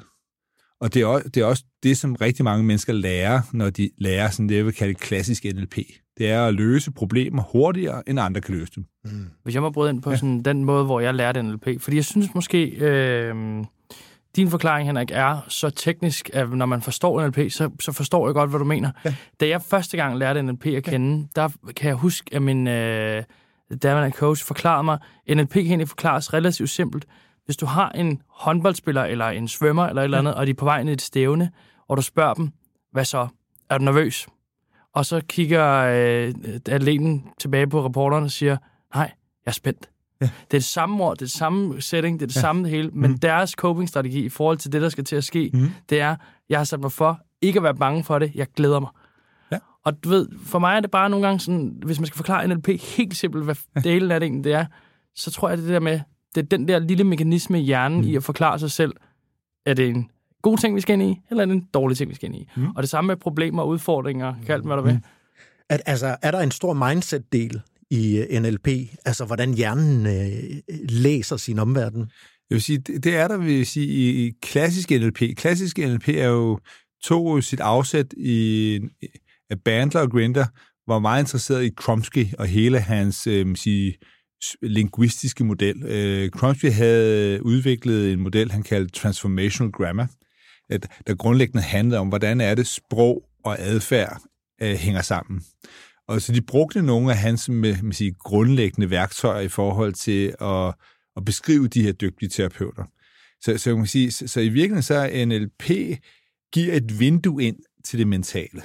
Og 0.79 0.94
det 0.94 1.01
er, 1.01 1.05
også, 1.05 1.29
det 1.29 1.41
er 1.41 1.46
også 1.46 1.63
det, 1.84 1.98
som 1.98 2.15
rigtig 2.15 2.44
mange 2.44 2.63
mennesker 2.63 2.94
lærer, 2.94 3.41
når 3.53 3.70
de 3.70 3.89
lærer 3.98 4.29
sådan 4.29 4.50
det, 4.50 4.55
jeg 4.55 4.65
vil 4.65 4.74
kalde 4.74 4.94
klassisk 4.94 5.44
NLP. 5.44 5.77
Det 6.17 6.29
er 6.29 6.45
at 6.45 6.53
løse 6.53 6.91
problemer 6.91 7.43
hurtigere, 7.43 8.10
end 8.10 8.19
andre 8.19 8.41
kan 8.41 8.55
løse 8.55 8.72
dem. 8.75 8.86
Hvis 9.43 9.53
jeg 9.53 9.62
må 9.62 9.69
bryde 9.69 9.89
ind 9.89 10.01
på 10.01 10.15
sådan 10.15 10.43
den 10.43 10.63
måde, 10.63 10.86
hvor 10.86 11.00
jeg 11.00 11.13
lærte 11.13 11.41
NLP. 11.41 11.67
Fordi 11.79 11.95
jeg 11.95 12.05
synes 12.05 12.34
måske, 12.36 12.65
øh, 12.65 13.63
din 14.36 14.50
forklaring, 14.50 14.88
Henrik, 14.88 15.12
er 15.13 15.45
så 15.48 15.69
teknisk, 15.69 16.29
at 16.34 16.50
når 16.50 16.65
man 16.65 16.81
forstår 16.81 17.27
NLP, 17.27 17.51
så, 17.51 17.69
så 17.81 17.91
forstår 17.91 18.27
jeg 18.27 18.34
godt, 18.34 18.50
hvad 18.50 18.60
du 18.60 18.65
mener. 18.65 18.91
Ja. 19.05 19.15
Da 19.39 19.48
jeg 19.48 19.62
første 19.62 19.98
gang 19.98 20.17
lærte 20.17 20.41
NLP 20.41 20.65
at 20.65 20.84
kende, 20.84 21.27
ja. 21.38 21.41
der 21.41 21.50
kan 21.75 21.88
jeg 21.88 21.95
huske, 21.95 22.36
at 22.36 22.41
min 22.41 22.67
øh, 22.67 23.24
daværende 23.84 24.17
coach 24.17 24.45
forklarede 24.45 24.84
mig, 24.84 24.98
at 25.27 25.38
NLP 25.38 25.53
kan 25.53 25.65
egentlig 25.65 25.89
forklares 25.89 26.34
relativt 26.34 26.69
simpelt. 26.69 27.05
Hvis 27.45 27.57
du 27.57 27.65
har 27.65 27.89
en 27.89 28.22
håndboldspiller, 28.29 29.03
eller 29.03 29.25
en 29.25 29.48
svømmer, 29.48 29.86
eller 29.86 30.01
et 30.01 30.03
eller 30.03 30.17
andet, 30.17 30.31
ja. 30.31 30.38
og 30.38 30.45
de 30.45 30.51
er 30.51 30.55
på 30.55 30.65
vej 30.65 30.84
ned 30.84 30.91
i 30.91 30.93
et 30.93 31.01
stævne, 31.01 31.51
og 31.88 31.98
du 31.98 32.01
spørger 32.01 32.34
dem, 32.34 32.50
hvad 32.91 33.05
så? 33.05 33.27
Er 33.69 33.77
du 33.77 33.84
nervøs? 33.84 34.27
Og 34.96 35.06
så 35.06 35.22
kigger 35.28 35.66
øh, 35.75 36.34
atleten 36.70 37.24
tilbage 37.40 37.68
på 37.68 37.86
reporteren 37.86 38.24
og 38.24 38.32
siger, 38.32 38.58
nej, 38.96 39.12
jeg 39.46 39.52
er 39.52 39.52
spændt. 39.52 39.90
Ja. 40.22 40.25
Det 40.25 40.34
er 40.34 40.60
det 40.60 40.64
samme 40.64 41.04
ord, 41.04 41.18
det 41.18 41.22
er 41.22 41.25
det 41.25 41.32
samme 41.32 41.82
setting, 41.82 42.20
det 42.20 42.25
er 42.25 42.28
det 42.28 42.36
ja. 42.36 42.42
samme 42.42 42.68
hele, 42.68 42.90
men 42.94 43.12
mm. 43.12 43.18
deres 43.18 43.50
coping-strategi 43.50 44.25
i 44.25 44.30
forhold 44.30 44.58
til 44.58 44.72
det, 44.72 44.82
der 44.82 44.90
skal 44.90 45.04
til 45.04 45.16
at 45.16 45.24
ske, 45.24 45.52
mm. 45.54 45.70
det 45.90 46.02
er, 46.02 46.16
jeg 46.50 46.60
har 46.60 46.64
sat 46.64 46.80
mig 46.80 46.92
for 46.92 47.20
ikke 47.42 47.60
at 47.60 47.64
være 47.64 47.75
bange 47.75 48.04
for 48.04 48.20
det, 48.20 48.32
jeg 48.36 48.48
glæder 48.56 48.80
mig. 48.80 48.90
Ja. 49.52 49.58
Og 49.84 50.04
du 50.04 50.10
ved, 50.10 50.28
for 50.46 50.60
mig 50.60 50.75
er 50.75 50.80
det 50.80 50.92
bare 50.92 51.10
nogle 51.10 51.25
gange 51.25 51.40
sådan, 51.40 51.78
hvis 51.86 52.00
man 52.00 52.06
skal 52.08 52.18
forklare 52.18 52.48
NLP 52.48 52.68
helt 52.98 53.16
simpelt, 53.16 53.44
hvad 53.44 53.56
ja. 53.75 53.82
delen 53.82 54.12
af 54.12 54.20
det 54.20 54.28
egentlig 54.28 54.44
det 54.44 54.54
er, 54.54 54.66
så 55.16 55.32
tror 55.32 55.50
jeg, 55.50 55.58
det, 55.58 55.66
det 55.66 55.74
der 55.74 55.80
med, 55.80 56.00
det 56.36 56.44
er 56.44 56.58
den 56.58 56.68
der 56.68 56.80
lille 56.80 57.04
mekanisme 57.04 57.62
i 57.62 57.64
hjernen 57.64 58.02
mm. 58.02 58.08
i 58.08 58.16
at 58.16 58.24
forklare 58.24 58.60
sig 58.60 58.72
selv, 58.72 58.94
er 59.66 59.74
det 59.74 59.90
en 59.90 60.10
god 60.46 60.58
ting, 60.58 60.75
vi 60.75 60.82
skal 60.82 60.94
ind 60.94 61.04
i, 61.12 61.22
eller 61.30 61.44
er 61.44 61.46
det 61.46 61.54
en 61.54 61.68
dårlig 61.74 61.98
ting, 61.98 62.10
vi 62.10 62.16
skal 62.16 62.30
ind 62.30 62.36
i. 62.36 62.48
Mm. 62.56 62.68
Og 62.75 62.84
det 62.84 62.90
samme 62.90 63.08
med 63.08 63.18
problemer 63.18 63.62
og 63.62 63.68
udfordringer, 63.68 64.34
kald 64.46 64.64
hvad 64.64 64.78
der 64.78 64.84
vil. 64.84 64.94
Mm. 64.94 65.04
At, 65.70 65.82
altså, 65.86 66.18
er 66.22 66.32
der 66.32 66.40
en 66.40 66.52
stor 66.52 66.74
mindset-del 66.74 67.62
i 67.90 68.18
øh, 68.18 68.42
NLP? 68.42 68.68
Altså, 69.06 69.25
hvordan 69.25 69.54
hjernen 69.54 70.06
øh, 70.06 70.78
læser 70.90 71.38
sin 71.38 71.60
omverden? 71.60 72.00
Jeg 72.50 72.56
vil 72.56 72.62
sige, 72.62 72.78
det, 72.78 73.16
er 73.16 73.28
der, 73.28 73.38
vil 73.38 73.54
jeg 73.54 73.68
sige, 73.68 73.88
i, 73.88 74.28
i 74.28 74.32
klassisk 74.42 74.92
NLP. 74.92 75.22
Klassisk 75.38 75.78
NLP 75.78 76.10
er 76.10 76.28
jo 76.28 76.60
tog 77.04 77.44
sit 77.44 77.60
afsæt 77.60 78.14
i, 78.18 78.80
at 79.50 79.58
Bandler 79.66 80.02
og 80.02 80.12
Grinder 80.12 80.46
var 80.88 81.00
meget 81.00 81.24
interesseret 81.24 81.66
i 81.66 81.72
Chomsky 81.82 82.25
og 82.40 82.48
hele 82.48 82.80
hans 82.80 83.28
øh, 83.28 83.56
sige, 83.56 83.94
linguistiske 84.62 85.44
model. 85.44 85.84
Øh, 85.84 86.30
Chomsky 86.38 86.72
havde 86.72 87.46
udviklet 87.46 88.14
en 88.14 88.20
model, 88.20 88.52
han 88.52 88.64
kaldte 88.64 89.00
Transformational 89.00 89.72
Grammar, 89.72 90.08
der 91.07 91.15
grundlæggende 91.15 91.63
handlede 91.63 92.00
om, 92.00 92.07
hvordan 92.07 92.41
er 92.41 92.55
det 92.55 92.67
sprog 92.67 93.24
og 93.43 93.60
adfærd 93.60 94.22
øh, 94.62 94.75
hænger 94.75 95.01
sammen. 95.01 95.43
Og 96.07 96.22
så 96.22 96.34
de 96.34 96.41
brugte 96.41 96.81
nogle 96.81 97.12
af 97.12 97.17
hans 97.17 97.50
med, 97.50 97.81
med 97.81 97.93
sige, 97.93 98.15
grundlæggende 98.19 98.89
værktøjer 98.89 99.41
i 99.41 99.48
forhold 99.48 99.93
til 99.93 100.36
at, 100.41 100.74
at 101.17 101.25
beskrive 101.25 101.67
de 101.67 101.84
her 101.84 101.91
dygtige 101.91 102.29
terapeuter. 102.29 102.84
Så, 103.41 103.57
så, 103.57 103.75
man 103.75 103.88
sige, 103.88 104.12
så, 104.12 104.27
så 104.27 104.39
i 104.39 104.50
virkeligheden 104.50 104.84
så 104.84 104.95
er 104.95 105.25
NLP 105.25 105.69
giver 106.53 106.74
et 106.74 107.00
vindue 107.00 107.43
ind 107.43 107.57
til 107.84 108.00
det 108.00 108.07
mentale. 108.07 108.62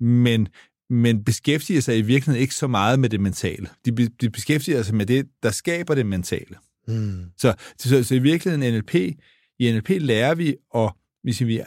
Men, 0.00 0.48
men 0.90 1.24
beskæftiger 1.24 1.80
sig 1.80 1.98
i 1.98 2.02
virkeligheden 2.02 2.42
ikke 2.42 2.54
så 2.54 2.66
meget 2.66 3.00
med 3.00 3.08
det 3.08 3.20
mentale. 3.20 3.68
De, 3.84 4.08
de 4.20 4.30
beskæftiger 4.30 4.82
sig 4.82 4.94
med 4.94 5.06
det, 5.06 5.26
der 5.42 5.50
skaber 5.50 5.94
det 5.94 6.06
mentale. 6.06 6.56
Mm. 6.88 7.24
Så, 7.38 7.54
så, 7.78 8.04
så 8.04 8.14
i 8.14 8.18
virkeligheden 8.18 8.74
NLP, 8.74 8.94
i 9.58 9.72
NLP 9.72 9.88
lærer 9.88 10.34
vi 10.34 10.56
at 10.74 10.92
hvis 11.24 11.40
vi 11.40 11.60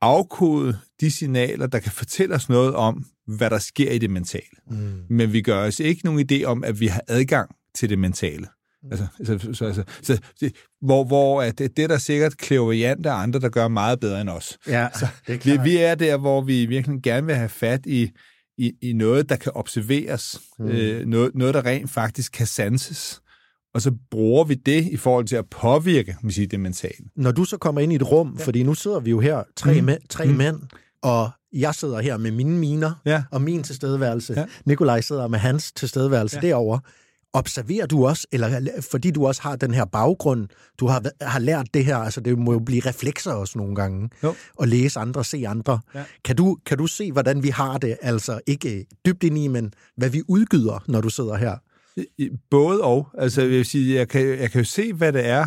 afkode 0.00 0.78
de 1.00 1.10
signaler, 1.10 1.66
der 1.66 1.78
kan 1.78 1.92
fortælle 1.92 2.34
os 2.34 2.48
noget 2.48 2.74
om, 2.74 3.04
hvad 3.26 3.50
der 3.50 3.58
sker 3.58 3.90
i 3.90 3.98
det 3.98 4.10
mentale. 4.10 4.56
Mm. 4.70 5.02
Men 5.10 5.32
vi 5.32 5.42
gør 5.42 5.66
os 5.66 5.80
ikke 5.80 6.04
nogen 6.04 6.28
idé 6.30 6.44
om, 6.44 6.64
at 6.64 6.80
vi 6.80 6.86
har 6.86 7.02
adgang 7.08 7.50
til 7.74 7.90
det 7.90 7.98
mentale. 7.98 8.46
Mm. 8.82 8.88
Altså, 8.90 9.06
så, 9.24 9.38
så, 9.38 9.52
så, 9.52 9.84
så, 10.02 10.20
så, 10.36 10.50
hvor, 10.80 11.04
hvor 11.04 11.42
at 11.42 11.58
det, 11.58 11.76
det 11.76 11.82
er 11.82 11.88
der 11.88 11.98
sikkert 11.98 12.36
klaverjant 12.36 13.06
af 13.06 13.14
andre, 13.14 13.40
der 13.40 13.48
gør 13.48 13.68
meget 13.68 14.00
bedre 14.00 14.20
end 14.20 14.28
os. 14.28 14.58
Ja, 14.66 14.88
så, 14.94 15.06
det 15.26 15.46
er 15.46 15.62
vi, 15.62 15.70
vi 15.70 15.76
er 15.76 15.94
der, 15.94 16.16
hvor 16.16 16.40
vi 16.40 16.66
virkelig 16.66 17.02
gerne 17.02 17.26
vil 17.26 17.34
have 17.34 17.48
fat 17.48 17.86
i, 17.86 18.10
i, 18.58 18.72
i 18.82 18.92
noget, 18.92 19.28
der 19.28 19.36
kan 19.36 19.52
observeres. 19.54 20.40
Mm. 20.58 20.68
Øh, 20.68 21.06
noget, 21.06 21.34
noget, 21.34 21.54
der 21.54 21.66
rent 21.66 21.90
faktisk 21.90 22.32
kan 22.32 22.46
sanses 22.46 23.20
og 23.76 23.82
så 23.82 23.92
bruger 24.10 24.44
vi 24.44 24.54
det 24.54 24.88
i 24.92 24.96
forhold 24.96 25.24
til 25.24 25.36
at 25.36 25.46
påvirke 25.46 26.16
man 26.22 26.32
siger, 26.32 26.48
det 26.48 26.60
mentale. 26.60 27.04
Når 27.16 27.32
du 27.32 27.44
så 27.44 27.56
kommer 27.56 27.80
ind 27.80 27.92
i 27.92 27.96
et 27.96 28.10
rum, 28.10 28.36
ja. 28.38 28.44
fordi 28.44 28.62
nu 28.62 28.74
sidder 28.74 29.00
vi 29.00 29.10
jo 29.10 29.20
her, 29.20 29.42
tre, 29.56 29.80
mm. 29.80 29.86
mænd, 29.86 30.00
tre 30.08 30.24
mm. 30.24 30.34
mænd, 30.34 30.56
og 31.02 31.30
jeg 31.52 31.74
sidder 31.74 32.00
her 32.00 32.16
med 32.16 32.30
mine 32.30 32.58
miner 32.58 32.92
ja. 33.06 33.22
og 33.30 33.42
min 33.42 33.62
tilstedeværelse. 33.62 34.34
Ja. 34.36 34.44
Nikolaj 34.64 35.00
sidder 35.00 35.28
med 35.28 35.38
hans 35.38 35.72
tilstedeværelse 35.72 36.36
ja. 36.42 36.46
derovre. 36.46 36.80
Observerer 37.32 37.86
du 37.86 38.06
også, 38.06 38.26
eller 38.32 38.60
fordi 38.90 39.10
du 39.10 39.26
også 39.26 39.42
har 39.42 39.56
den 39.56 39.74
her 39.74 39.84
baggrund, 39.84 40.48
du 40.80 40.86
har, 40.86 41.02
har 41.20 41.38
lært 41.38 41.66
det 41.74 41.84
her, 41.84 41.96
altså 41.96 42.20
det 42.20 42.38
må 42.38 42.52
jo 42.52 42.58
blive 42.58 42.82
reflekser 42.86 43.32
også 43.32 43.58
nogle 43.58 43.74
gange, 43.74 44.10
jo. 44.22 44.34
og 44.54 44.68
læse 44.68 45.00
andre, 45.00 45.24
se 45.24 45.44
andre. 45.48 45.80
Ja. 45.94 46.04
Kan, 46.24 46.36
du, 46.36 46.58
kan 46.66 46.78
du 46.78 46.86
se, 46.86 47.12
hvordan 47.12 47.42
vi 47.42 47.48
har 47.48 47.78
det, 47.78 47.96
altså 48.02 48.40
ikke 48.46 48.86
dybt 49.06 49.24
ind 49.24 49.38
i, 49.38 49.48
men 49.48 49.72
hvad 49.96 50.10
vi 50.10 50.22
udgyder, 50.28 50.84
når 50.88 51.00
du 51.00 51.08
sidder 51.08 51.36
her? 51.36 51.56
Både 52.50 52.82
og. 52.82 53.08
Altså, 53.18 53.40
jeg 53.40 53.50
vil 53.50 53.64
sige, 53.64 53.94
jeg 53.94 54.08
kan, 54.08 54.26
jeg 54.26 54.50
kan 54.50 54.60
jo 54.60 54.64
se, 54.64 54.92
hvad 54.92 55.12
det 55.12 55.26
er, 55.26 55.46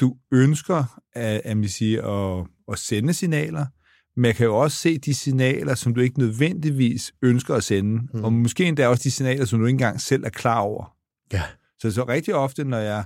du 0.00 0.16
ønsker 0.32 1.00
at, 1.12 1.40
at, 1.44 1.70
sige, 1.70 2.02
at, 2.02 2.46
at 2.72 2.78
sende 2.78 3.14
signaler, 3.14 3.66
men 4.16 4.24
jeg 4.24 4.36
kan 4.36 4.46
jo 4.46 4.56
også 4.56 4.76
se 4.76 4.98
de 4.98 5.14
signaler, 5.14 5.74
som 5.74 5.94
du 5.94 6.00
ikke 6.00 6.18
nødvendigvis 6.18 7.12
ønsker 7.22 7.54
at 7.54 7.64
sende, 7.64 8.02
mm. 8.14 8.24
og 8.24 8.32
måske 8.32 8.64
endda 8.64 8.88
også 8.88 9.02
de 9.02 9.10
signaler, 9.10 9.44
som 9.44 9.58
du 9.58 9.66
ikke 9.66 9.74
engang 9.74 10.00
selv 10.00 10.24
er 10.24 10.30
klar 10.30 10.58
over. 10.58 10.96
Ja. 11.32 11.42
Så, 11.78 11.90
så 11.90 12.04
rigtig 12.04 12.34
ofte, 12.34 12.64
når 12.64 12.78
jeg, 12.78 13.04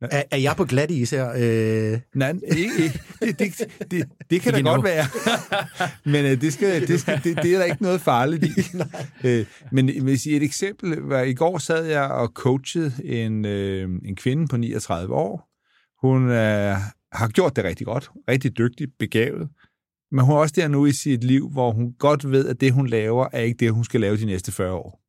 er, 0.00 0.22
er 0.30 0.36
jeg 0.36 0.54
på 0.56 0.64
glat 0.64 0.90
is 0.90 1.10
her? 1.10 1.30
Øh... 1.36 2.00
Nej, 2.14 2.34
ikke. 2.56 3.00
Det, 3.20 3.38
det, 3.38 3.90
det, 3.90 4.08
det 4.30 4.40
kan 4.40 4.52
da 4.52 4.60
godt 4.60 4.84
være. 4.84 5.04
men 6.12 6.24
øh, 6.24 6.40
det, 6.40 6.52
skal, 6.52 6.88
det, 6.88 7.00
skal, 7.00 7.20
det, 7.24 7.42
det 7.42 7.54
er 7.54 7.58
der 7.58 7.64
ikke 7.64 7.82
noget 7.82 8.00
farligt 8.00 8.44
i. 8.44 8.50
øh, 9.28 9.46
men 9.72 9.86
vil 9.86 10.18
sige, 10.18 10.36
et 10.36 10.42
eksempel 10.42 10.96
var, 10.96 11.22
i 11.22 11.34
går 11.34 11.58
sad 11.58 11.84
jeg 11.84 12.04
og 12.04 12.28
coachede 12.28 12.92
en, 13.04 13.44
øh, 13.44 13.88
en 14.04 14.16
kvinde 14.16 14.48
på 14.48 14.56
39 14.56 15.14
år. 15.14 15.48
Hun 16.06 16.30
øh, 16.30 16.76
har 17.12 17.28
gjort 17.28 17.56
det 17.56 17.64
rigtig 17.64 17.86
godt, 17.86 18.10
rigtig 18.28 18.58
dygtig, 18.58 18.88
begavet. 18.98 19.48
Men 20.10 20.24
hun 20.24 20.34
er 20.34 20.38
også 20.38 20.54
der 20.56 20.68
nu 20.68 20.86
i 20.86 20.92
sit 20.92 21.24
liv, 21.24 21.50
hvor 21.50 21.72
hun 21.72 21.92
godt 21.98 22.30
ved, 22.30 22.48
at 22.48 22.60
det, 22.60 22.72
hun 22.72 22.86
laver, 22.86 23.28
er 23.32 23.40
ikke 23.40 23.58
det, 23.58 23.72
hun 23.72 23.84
skal 23.84 24.00
lave 24.00 24.16
de 24.16 24.26
næste 24.26 24.52
40 24.52 24.72
år. 24.72 25.03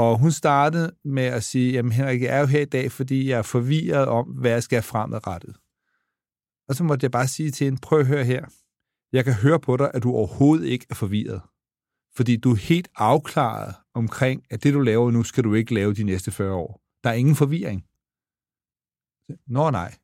Og 0.00 0.18
hun 0.18 0.32
startede 0.32 0.96
med 1.04 1.22
at 1.22 1.42
sige, 1.44 1.72
jamen 1.72 1.92
Henrik, 1.92 2.22
jeg 2.22 2.36
er 2.36 2.40
jo 2.40 2.46
her 2.46 2.60
i 2.60 2.72
dag, 2.76 2.92
fordi 2.92 3.28
jeg 3.28 3.38
er 3.38 3.42
forvirret 3.42 4.08
om, 4.08 4.26
hvad 4.26 4.50
jeg 4.50 4.62
skal 4.62 4.82
fremadrettet. 4.82 5.56
Og 6.68 6.74
så 6.74 6.84
måtte 6.84 7.04
jeg 7.04 7.10
bare 7.10 7.28
sige 7.28 7.50
til 7.50 7.64
hende, 7.64 7.80
prøv 7.82 8.00
at 8.00 8.06
høre 8.06 8.24
her. 8.24 8.44
Jeg 9.12 9.24
kan 9.24 9.34
høre 9.34 9.60
på 9.60 9.76
dig, 9.76 9.90
at 9.94 10.02
du 10.02 10.12
overhovedet 10.12 10.66
ikke 10.66 10.86
er 10.90 10.94
forvirret. 10.94 11.40
Fordi 12.16 12.36
du 12.36 12.50
er 12.52 12.56
helt 12.56 12.88
afklaret 12.96 13.74
omkring, 13.94 14.44
at 14.50 14.62
det 14.62 14.74
du 14.74 14.80
laver 14.80 15.10
nu, 15.10 15.22
skal 15.22 15.44
du 15.44 15.54
ikke 15.54 15.74
lave 15.74 15.94
de 15.94 16.04
næste 16.04 16.30
40 16.30 16.54
år. 16.54 16.80
Der 17.04 17.10
er 17.10 17.14
ingen 17.14 17.36
forvirring. 17.36 17.80
Nå 19.46 19.70
nej. 19.70 19.94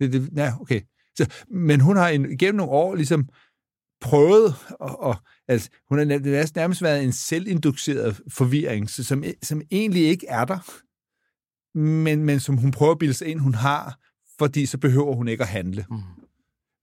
Det, 0.00 0.12
det, 0.12 0.36
ja, 0.36 0.52
okay. 0.60 0.80
Så, 1.16 1.44
men 1.50 1.80
hun 1.80 1.96
har 1.96 2.08
en, 2.08 2.38
gennem 2.38 2.56
nogle 2.56 2.72
år 2.72 2.94
ligesom 2.94 3.28
prøvet 4.00 4.54
at, 4.80 4.96
at 5.10 5.16
altså, 5.48 5.70
hun 5.88 5.98
har 5.98 6.04
nærmest 6.54 6.82
været 6.82 7.04
en 7.04 7.12
selvinduceret 7.12 8.20
forvirring, 8.28 8.90
som, 8.90 9.24
som 9.42 9.62
egentlig 9.70 10.02
ikke 10.02 10.26
er 10.28 10.44
der, 10.44 10.58
men, 11.78 12.24
men 12.24 12.40
som 12.40 12.56
hun 12.56 12.70
prøver 12.70 12.92
at 12.92 12.98
bilde 12.98 13.14
sig 13.14 13.26
ind, 13.26 13.40
hun 13.40 13.54
har, 13.54 13.98
fordi 14.38 14.66
så 14.66 14.78
behøver 14.78 15.14
hun 15.14 15.28
ikke 15.28 15.42
at 15.42 15.48
handle. 15.48 15.86
Mm. 15.90 15.96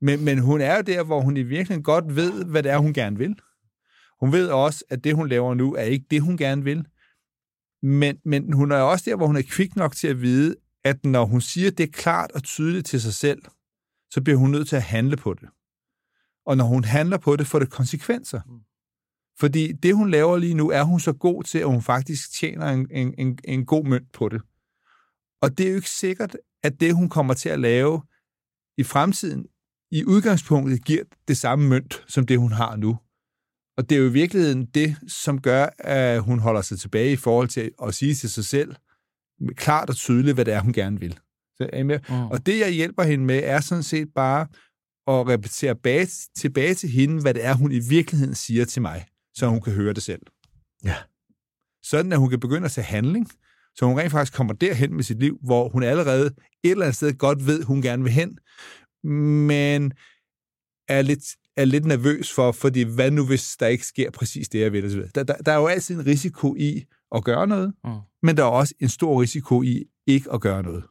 Men, 0.02 0.26
men 0.26 0.40
hun 0.40 0.62
er 0.62 0.76
jo 0.76 0.82
der, 0.82 1.04
hvor 1.04 1.22
hun 1.22 1.38
i 1.38 1.44
virkeligheden 1.44 1.84
godt 1.84 2.16
ved, 2.16 2.46
hvad 2.46 2.64
det 2.64 2.72
er, 2.72 2.78
hun 2.78 2.94
gerne 2.94 3.18
vil. 3.18 3.36
Hun 4.20 4.32
ved 4.32 4.48
også, 4.48 4.86
at 4.90 5.04
det, 5.04 5.16
hun 5.16 5.30
laver 5.30 5.54
nu, 5.54 5.76
er 5.76 5.82
ikke 5.82 6.06
det, 6.12 6.22
hun 6.22 6.38
gerne 6.38 6.64
vil. 6.64 6.86
Men, 7.82 8.18
men 8.26 8.54
hun 8.54 8.72
er 8.72 8.78
også 8.78 9.10
der, 9.10 9.16
hvor 9.16 9.28
hun 9.28 9.36
er 9.36 9.42
kvik 9.42 9.76
nok 9.76 9.96
til 9.96 10.08
at 10.08 10.22
vide, 10.22 10.56
at 10.84 11.06
når 11.06 11.26
hun 11.26 11.42
siger 11.42 11.72
det 11.72 11.94
klart 11.94 12.32
og 12.32 12.44
tydeligt 12.44 12.86
til 12.86 13.02
sig 13.02 13.14
selv, 13.14 13.42
så 14.12 14.22
bliver 14.22 14.38
hun 14.38 14.52
nødt 14.52 14.68
til 14.68 14.76
at 14.76 14.84
handle 14.84 15.18
på 15.18 15.34
det. 15.34 15.50
Og 16.46 16.58
når 16.58 16.66
hun 16.66 16.84
handler 16.84 17.18
på 17.18 17.36
det, 17.36 17.48
får 17.48 17.60
det 17.60 17.70
konsekvenser. 17.70 18.42
Mm. 18.46 18.60
Fordi 19.40 19.72
det, 19.72 19.96
hun 19.96 20.12
laver 20.12 20.38
lige 20.38 20.54
nu, 20.54 20.70
er 20.70 20.84
hun 20.84 21.00
så 21.00 21.14
god 21.14 21.44
til, 21.44 21.60
at 21.60 21.68
hun 21.68 21.82
faktisk 21.82 22.40
tjener 22.40 22.66
en, 22.66 22.88
en, 22.92 23.14
en, 23.18 23.40
en 23.44 23.66
god 23.66 23.86
mønt 23.86 24.12
på 24.12 24.30
det. 24.30 24.42
Og 25.42 25.58
det 25.58 25.66
er 25.66 25.70
jo 25.70 25.76
ikke 25.76 25.90
sikkert, 25.90 26.38
at 26.64 26.80
det, 26.80 26.96
hun 26.96 27.10
kommer 27.10 27.34
til 27.34 27.50
at 27.50 27.60
lave 27.60 28.02
i 28.78 28.84
fremtiden, 28.84 29.46
i 29.92 30.06
udgangspunktet 30.06 30.86
giver 30.86 31.04
det 31.28 31.38
samme 31.38 31.70
mønt, 31.70 32.04
som 32.08 32.26
det, 32.26 32.40
hun 32.40 32.52
har 32.52 32.76
nu. 32.76 32.98
Og 33.78 33.90
det 33.90 33.96
er 33.96 34.00
jo 34.00 34.10
i 34.10 34.12
virkeligheden 34.12 34.66
det, 34.66 34.98
som 35.08 35.42
gør, 35.42 35.68
at 35.80 36.22
hun 36.22 36.40
holder 36.40 36.62
sig 36.62 36.80
tilbage 36.80 37.12
i 37.12 37.16
forhold 37.16 37.48
til 37.48 37.72
at 37.84 37.96
sige 37.96 38.16
til 38.16 38.30
sig 38.30 38.46
selv, 38.46 38.76
klart 39.56 39.90
og 39.90 39.96
tydeligt, 39.96 40.36
hvad 40.36 40.46
det 40.46 40.54
er, 40.54 40.60
hun 40.60 40.74
gerne 40.74 41.00
vil. 41.00 41.20
Så? 41.58 41.70
Mm. 42.10 42.16
Og 42.16 42.46
det, 42.46 42.60
jeg 42.60 42.72
hjælper 42.72 43.04
hende 43.04 43.26
med, 43.26 43.42
er 43.44 43.60
sådan 43.60 43.84
set 43.84 44.08
bare 44.16 44.48
og 45.08 45.28
repetere 45.28 45.76
bag, 45.76 46.08
tilbage 46.38 46.74
til 46.74 46.90
hende, 46.90 47.22
hvad 47.22 47.34
det 47.34 47.46
er, 47.46 47.54
hun 47.54 47.72
i 47.72 47.80
virkeligheden 47.80 48.36
siger 48.36 48.66
til 48.66 48.82
mig, 48.82 49.06
så 49.34 49.48
hun 49.48 49.62
kan 49.62 49.74
høre 49.74 49.94
det 49.94 50.04
selv. 50.04 50.22
Ja. 50.84 50.96
Sådan, 51.84 52.12
at 52.12 52.20
hun 52.20 52.30
kan 52.30 52.40
begynde 52.40 52.66
at 52.66 52.72
tage 52.72 52.86
handling, 52.86 53.30
så 53.76 53.86
hun 53.86 54.00
rent 54.00 54.12
faktisk 54.12 54.34
kommer 54.34 54.54
derhen 54.54 54.94
med 54.94 55.04
sit 55.04 55.20
liv, 55.20 55.38
hvor 55.44 55.70
hun 55.70 55.84
allerede 55.84 56.26
et 56.64 56.72
eller 56.72 56.86
andet 56.86 56.96
sted 56.96 57.14
godt 57.14 57.48
ved, 57.48 57.64
hun 57.64 57.82
gerne 57.82 58.04
vil 58.04 58.12
hen, 58.12 58.38
men 59.48 59.94
er 60.88 61.02
lidt, 61.02 61.24
er 61.58 61.66
lidt 61.66 61.86
nervøs 61.86 62.34
for, 62.34 62.52
fordi 62.52 62.82
hvad 62.82 63.12
nu, 63.12 63.26
hvis 63.26 63.56
der 63.60 63.68
ikke 63.68 63.86
sker 63.86 64.12
præcis 64.12 64.50
det, 64.50 64.60
jeg 64.60 64.74
vil? 64.74 65.12
Der, 65.16 65.24
der, 65.24 65.36
der 65.36 65.52
er 65.52 65.58
jo 65.58 65.68
altid 65.68 65.96
en 65.96 66.06
risiko 66.06 66.56
i 66.56 66.86
at 67.16 67.24
gøre 67.24 67.48
noget, 67.48 67.74
mm. 67.84 67.92
men 68.24 68.38
der 68.38 68.44
er 68.44 68.48
også 68.48 68.74
en 68.80 68.90
stor 68.90 69.22
risiko 69.22 69.64
i 69.64 69.84
ikke 70.08 70.32
at 70.34 70.42
gøre 70.42 70.64
noget. 70.64 70.84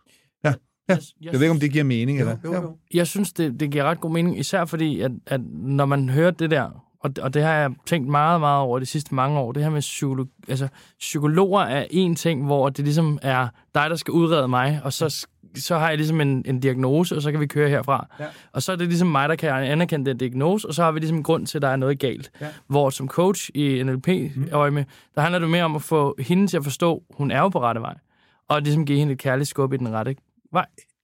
Ja. 0.88 0.95
Jeg, 0.95 1.03
jeg, 1.21 1.33
jeg 1.33 1.41
ved 1.41 1.43
ikke, 1.43 1.55
om 1.55 1.61
det 1.61 1.73
giver 1.73 1.85
mening. 1.85 2.19
Jo, 2.19 2.25
eller? 2.25 2.37
Jo, 2.45 2.53
jo. 2.55 2.76
Jeg 2.95 3.07
synes, 3.07 3.33
det, 3.33 3.61
det 3.61 3.71
giver 3.71 3.85
ret 3.85 4.00
god 4.00 4.11
mening, 4.11 4.38
især 4.38 4.64
fordi, 4.64 5.00
at, 5.00 5.12
at 5.26 5.41
når 5.53 5.87
man 5.87 6.09
hører 6.09 6.31
det 6.31 6.50
der, 6.50 6.85
og, 7.05 7.11
og 7.23 7.35
det 7.35 7.43
har 7.43 7.53
jeg 7.53 7.71
tænkt 7.87 8.09
meget, 8.09 8.41
meget 8.41 8.61
over 8.61 8.79
de 8.79 8.87
sidste 8.87 9.14
mange 9.14 9.38
år, 9.38 9.53
det 9.53 9.62
her 9.62 9.71
med 9.71 9.81
psykolog, 9.81 10.26
altså, 10.49 10.69
psykologer 10.99 11.61
er 11.61 11.87
en 11.91 12.14
ting, 12.14 12.45
hvor 12.45 12.69
det 12.69 12.85
ligesom 12.85 13.19
er 13.23 13.49
dig, 13.75 13.91
der 13.91 13.97
skal 13.97 14.12
udrede 14.12 14.49
mig, 14.49 14.81
og 14.85 14.93
så, 14.93 15.26
så 15.55 15.79
har 15.79 15.88
jeg 15.88 15.97
ligesom 15.97 16.21
en, 16.21 16.43
en 16.47 16.61
diagnose, 16.61 17.17
og 17.17 17.23
så 17.23 17.31
kan 17.31 17.41
vi 17.41 17.47
køre 17.47 17.69
herfra. 17.69 18.07
Ja. 18.21 18.25
Og 18.53 18.62
så 18.62 18.73
er 18.73 18.76
det 18.76 18.88
ligesom 18.88 19.09
mig, 19.09 19.29
der 19.29 19.37
kan 19.37 19.50
anerkende 19.50 20.11
den 20.11 20.19
diagnose, 20.19 20.69
og 20.69 20.75
så 20.75 20.83
har 20.83 20.93
vi 20.93 20.99
ligesom 20.99 21.17
en 21.17 21.23
grund 21.23 21.47
til, 21.47 21.59
at 21.59 21.62
der 21.62 21.69
er 21.69 21.76
noget 21.76 21.99
galt. 21.99 22.31
Ja. 22.41 22.47
Hvor 22.67 22.91
som 22.91 23.09
coach 23.09 23.50
i 23.55 23.83
NLP-øje 23.83 24.71
mm. 24.71 24.85
der 25.14 25.21
handler 25.21 25.38
det 25.38 25.50
mere 25.50 25.64
om 25.64 25.76
at 25.76 25.83
få 25.83 26.17
hende 26.19 26.47
til 26.47 26.57
at 26.57 26.64
forstå, 26.64 27.03
hun 27.14 27.31
er 27.31 27.38
jo 27.38 27.49
på 27.49 27.61
rette 27.61 27.81
vej, 27.81 27.95
og 28.49 28.62
ligesom 28.62 28.87
give 28.87 28.99
hende 28.99 29.12
et 29.12 29.19
kærligt 29.19 29.49
skub 29.49 29.73
i 29.73 29.76
den 29.76 29.88
rette 29.88 30.14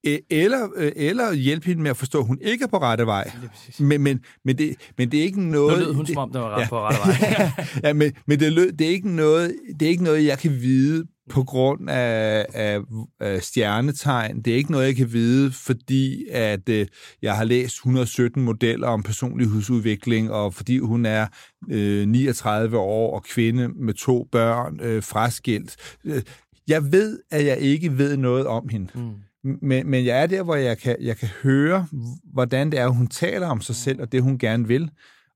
Øh, 0.07 0.19
eller, 0.30 0.69
øh, 0.76 0.92
eller 0.97 1.33
hjælpe 1.33 1.66
hende 1.66 1.83
med 1.83 1.90
at 1.90 1.97
forstå, 1.97 2.19
at 2.19 2.26
hun 2.26 2.38
ikke 2.40 2.64
er 2.64 2.69
på 2.69 2.78
rette 2.78 3.07
vej. 3.07 3.30
Men, 3.78 4.02
men, 4.02 4.21
men, 4.45 4.59
det, 4.59 4.76
men 4.99 5.12
det 5.12 5.21
er 5.21 5.25
ikke 5.25 5.42
noget... 5.42 5.78
Nu 5.78 5.85
lød 5.85 5.95
hun, 5.95 6.04
det, 6.04 6.14
som 6.14 6.23
om, 6.23 6.33
det 6.33 6.40
var 6.40 6.57
ret 6.57 6.62
ja, 6.62 6.69
på 6.69 6.80
rette 6.80 6.99
vej. 6.99 7.50
ja, 7.85 7.92
men, 7.92 8.12
men 8.26 8.40
det, 8.40 8.52
lød, 8.52 8.73
det, 8.73 8.87
er 8.87 8.90
ikke 8.90 9.11
noget, 9.16 9.54
det 9.80 9.87
er 9.87 9.90
ikke 9.90 10.04
noget, 10.04 10.25
jeg 10.25 10.38
kan 10.38 10.50
vide 10.50 11.07
på 11.30 11.45
grund 11.45 11.90
af, 11.90 12.47
af, 12.54 12.80
af 13.21 13.42
stjernetegn. 13.42 14.42
Det 14.42 14.52
er 14.52 14.57
ikke 14.57 14.73
noget, 14.73 14.87
jeg 14.87 14.97
kan 14.97 15.12
vide, 15.12 15.52
fordi 15.52 16.28
at 16.30 16.69
øh, 16.69 16.87
jeg 17.23 17.37
har 17.37 17.45
læst 17.45 17.75
117 17.75 18.42
modeller 18.42 18.88
om 18.88 19.02
personlighedsudvikling, 19.02 20.30
og 20.30 20.54
fordi 20.54 20.78
hun 20.78 21.07
er 21.07 21.26
øh, 21.71 22.09
39 22.09 22.78
år 22.78 23.14
og 23.14 23.25
kvinde 23.25 23.69
med 23.69 23.95
to 23.95 24.28
børn, 24.33 24.80
øh, 24.83 25.02
fraskilt. 25.02 25.76
Øh, 26.04 26.23
jeg 26.69 26.92
ved, 26.92 27.19
at 27.30 27.47
jeg 27.47 27.59
ikke 27.59 27.99
ved 27.99 28.16
noget 28.16 28.47
om 28.47 28.69
hende. 28.69 28.88
Mm. 28.95 29.11
Men, 29.45 29.91
men 29.91 30.05
jeg 30.05 30.23
er 30.23 30.27
der, 30.27 30.43
hvor 30.43 30.55
jeg 30.55 30.79
kan, 30.79 30.97
jeg 31.01 31.17
kan 31.17 31.29
høre, 31.43 31.87
hvordan 32.33 32.71
det 32.73 32.79
er, 32.79 32.89
hun 32.89 33.07
taler 33.07 33.47
om 33.47 33.61
sig 33.61 33.75
selv, 33.75 34.01
og 34.01 34.13
det, 34.13 34.23
hun 34.23 34.39
gerne 34.39 34.69
vil. 34.69 34.91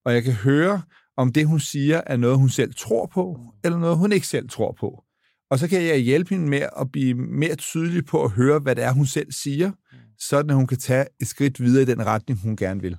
Og 0.05 0.15
jeg 0.15 0.23
kan 0.23 0.33
høre, 0.33 0.83
om 1.17 1.33
det, 1.33 1.47
hun 1.47 1.61
siger, 1.61 2.01
er 2.07 2.17
noget, 2.17 2.39
hun 2.39 2.49
selv 2.49 2.75
tror 2.75 3.07
på, 3.07 3.41
eller 3.65 3.79
noget, 3.79 3.97
hun 3.97 4.13
ikke 4.13 4.27
selv 4.27 4.49
tror 4.49 4.77
på. 4.81 5.05
Og 5.51 5.59
så 5.59 5.69
kan 5.69 5.83
jeg 5.83 5.99
hjælpe 5.99 6.31
hende 6.31 6.49
med 6.49 6.67
at 6.81 6.93
blive 6.93 7.15
mere 7.15 7.55
tydelig 7.55 8.05
på 8.05 8.25
at 8.25 8.31
høre, 8.31 8.59
hvad 8.59 8.77
det 8.77 8.85
er, 8.85 8.93
hun 8.93 9.07
selv 9.07 9.33
siger, 9.33 9.73
sådan 10.19 10.51
at 10.51 10.57
hun 10.57 10.67
kan 10.67 10.79
tage 10.79 11.07
et 11.21 11.29
skridt 11.29 11.61
videre 11.61 11.83
i 11.83 11.87
den 11.87 12.07
retning, 12.07 12.41
hun 12.41 12.57
gerne 12.57 12.81
vil. 12.81 12.97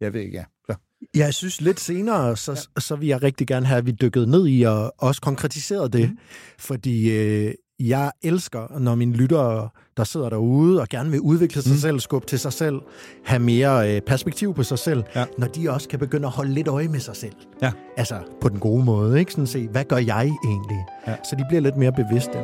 Jeg 0.00 0.12
ved 0.12 0.20
ikke, 0.20 0.36
ja. 0.36 0.44
Så. 0.66 0.74
Jeg 1.14 1.34
synes 1.34 1.60
lidt 1.60 1.80
senere, 1.80 2.36
så, 2.36 2.52
ja. 2.76 2.80
så 2.80 2.96
vil 2.96 3.08
jeg 3.08 3.22
rigtig 3.22 3.46
gerne 3.46 3.66
have, 3.66 3.78
at 3.78 3.86
vi 3.86 3.90
dykket 3.90 4.28
ned 4.28 4.48
i 4.48 4.62
og 4.62 4.94
også 4.98 5.20
konkretiseret 5.20 5.92
det. 5.92 6.10
Mm. 6.10 6.18
Fordi 6.58 7.10
øh, 7.10 7.54
jeg 7.88 8.12
elsker, 8.22 8.78
når 8.78 8.94
mine 8.94 9.12
lyttere, 9.12 9.68
der 9.96 10.04
sidder 10.04 10.28
derude 10.28 10.80
og 10.80 10.88
gerne 10.88 11.10
vil 11.10 11.20
udvikle 11.20 11.62
sig 11.62 11.72
mm. 11.72 11.78
selv, 11.78 12.00
skubbe 12.00 12.26
til 12.26 12.38
sig 12.38 12.52
selv, 12.52 12.80
have 13.24 13.40
mere 13.40 13.94
øh, 13.94 14.00
perspektiv 14.00 14.54
på 14.54 14.62
sig 14.62 14.78
selv, 14.78 15.04
ja. 15.14 15.24
når 15.38 15.46
de 15.46 15.70
også 15.70 15.88
kan 15.88 15.98
begynde 15.98 16.26
at 16.26 16.32
holde 16.32 16.52
lidt 16.54 16.68
øje 16.68 16.88
med 16.88 17.00
sig 17.00 17.16
selv. 17.16 17.32
Ja. 17.62 17.72
Altså 17.96 18.20
på 18.40 18.48
den 18.48 18.58
gode 18.58 18.84
måde, 18.84 19.20
ikke? 19.20 19.32
Sådan 19.32 19.46
se, 19.46 19.68
hvad 19.68 19.84
gør 19.84 19.96
jeg 19.96 20.32
egentlig? 20.44 20.84
Ja. 21.06 21.14
Så 21.30 21.36
de 21.36 21.44
bliver 21.48 21.60
lidt 21.60 21.76
mere 21.76 21.92
bevidste. 21.92 22.38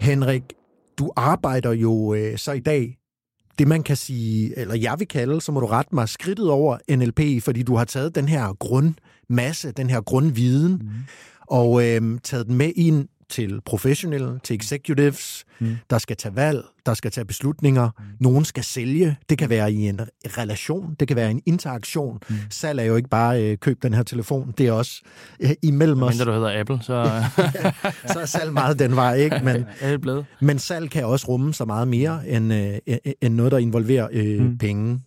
Henrik, 0.00 0.42
du 0.98 1.12
arbejder 1.16 1.72
jo 1.72 2.14
øh, 2.14 2.38
så 2.38 2.52
i 2.52 2.60
dag 2.60 2.98
det, 3.58 3.68
man 3.68 3.82
kan 3.82 3.96
sige, 3.96 4.58
eller 4.58 4.74
jeg 4.74 4.94
vil 4.98 5.08
kalde, 5.08 5.40
så 5.40 5.52
må 5.52 5.60
du 5.60 5.66
rette 5.66 5.94
mig, 5.94 6.08
skridtet 6.08 6.50
over 6.50 6.78
NLP, 6.96 7.42
fordi 7.44 7.62
du 7.62 7.76
har 7.76 7.84
taget 7.84 8.14
den 8.14 8.28
her 8.28 8.52
grundmasse, 8.52 9.72
den 9.72 9.90
her 9.90 10.00
grundviden, 10.00 10.72
mm 10.72 10.88
og 11.50 11.86
øh, 11.86 12.18
taget 12.24 12.46
den 12.46 12.54
med 12.54 12.72
ind 12.76 13.08
til 13.28 13.60
professionelle, 13.64 14.40
til 14.44 14.56
executives, 14.56 15.44
mm. 15.58 15.76
der 15.90 15.98
skal 15.98 16.16
tage 16.16 16.36
valg, 16.36 16.64
der 16.86 16.94
skal 16.94 17.10
tage 17.10 17.24
beslutninger, 17.24 17.90
mm. 17.98 18.04
nogen 18.20 18.44
skal 18.44 18.64
sælge, 18.64 19.16
det 19.28 19.38
kan 19.38 19.50
være 19.50 19.72
i 19.72 19.88
en 19.88 20.00
relation, 20.26 20.96
det 21.00 21.08
kan 21.08 21.16
være 21.16 21.30
en 21.30 21.42
interaktion. 21.46 22.18
Mm. 22.28 22.36
Salg 22.50 22.80
er 22.80 22.84
jo 22.84 22.96
ikke 22.96 23.08
bare 23.08 23.42
øh, 23.42 23.58
køb 23.58 23.82
den 23.82 23.94
her 23.94 24.02
telefon, 24.02 24.54
det 24.58 24.66
er 24.66 24.72
også 24.72 25.02
øh, 25.40 25.50
imellem 25.62 26.02
os. 26.02 26.14
Mindre 26.14 26.24
du 26.24 26.32
hedder 26.32 26.60
Apple, 26.60 26.78
så... 26.82 27.24
så 28.12 28.20
er 28.20 28.26
salg 28.26 28.52
meget 28.52 28.78
den 28.78 28.96
vej, 28.96 29.14
ikke? 29.14 29.40
Men, 29.44 29.64
men 30.48 30.58
salg 30.58 30.90
kan 30.90 31.04
også 31.04 31.28
rumme 31.28 31.54
så 31.54 31.64
meget 31.64 31.88
mere 31.88 32.28
end, 32.28 32.54
øh, 32.54 32.96
end 33.20 33.34
noget, 33.34 33.52
der 33.52 33.58
involverer 33.58 34.08
øh, 34.12 34.40
mm. 34.40 34.58
penge. 34.58 35.00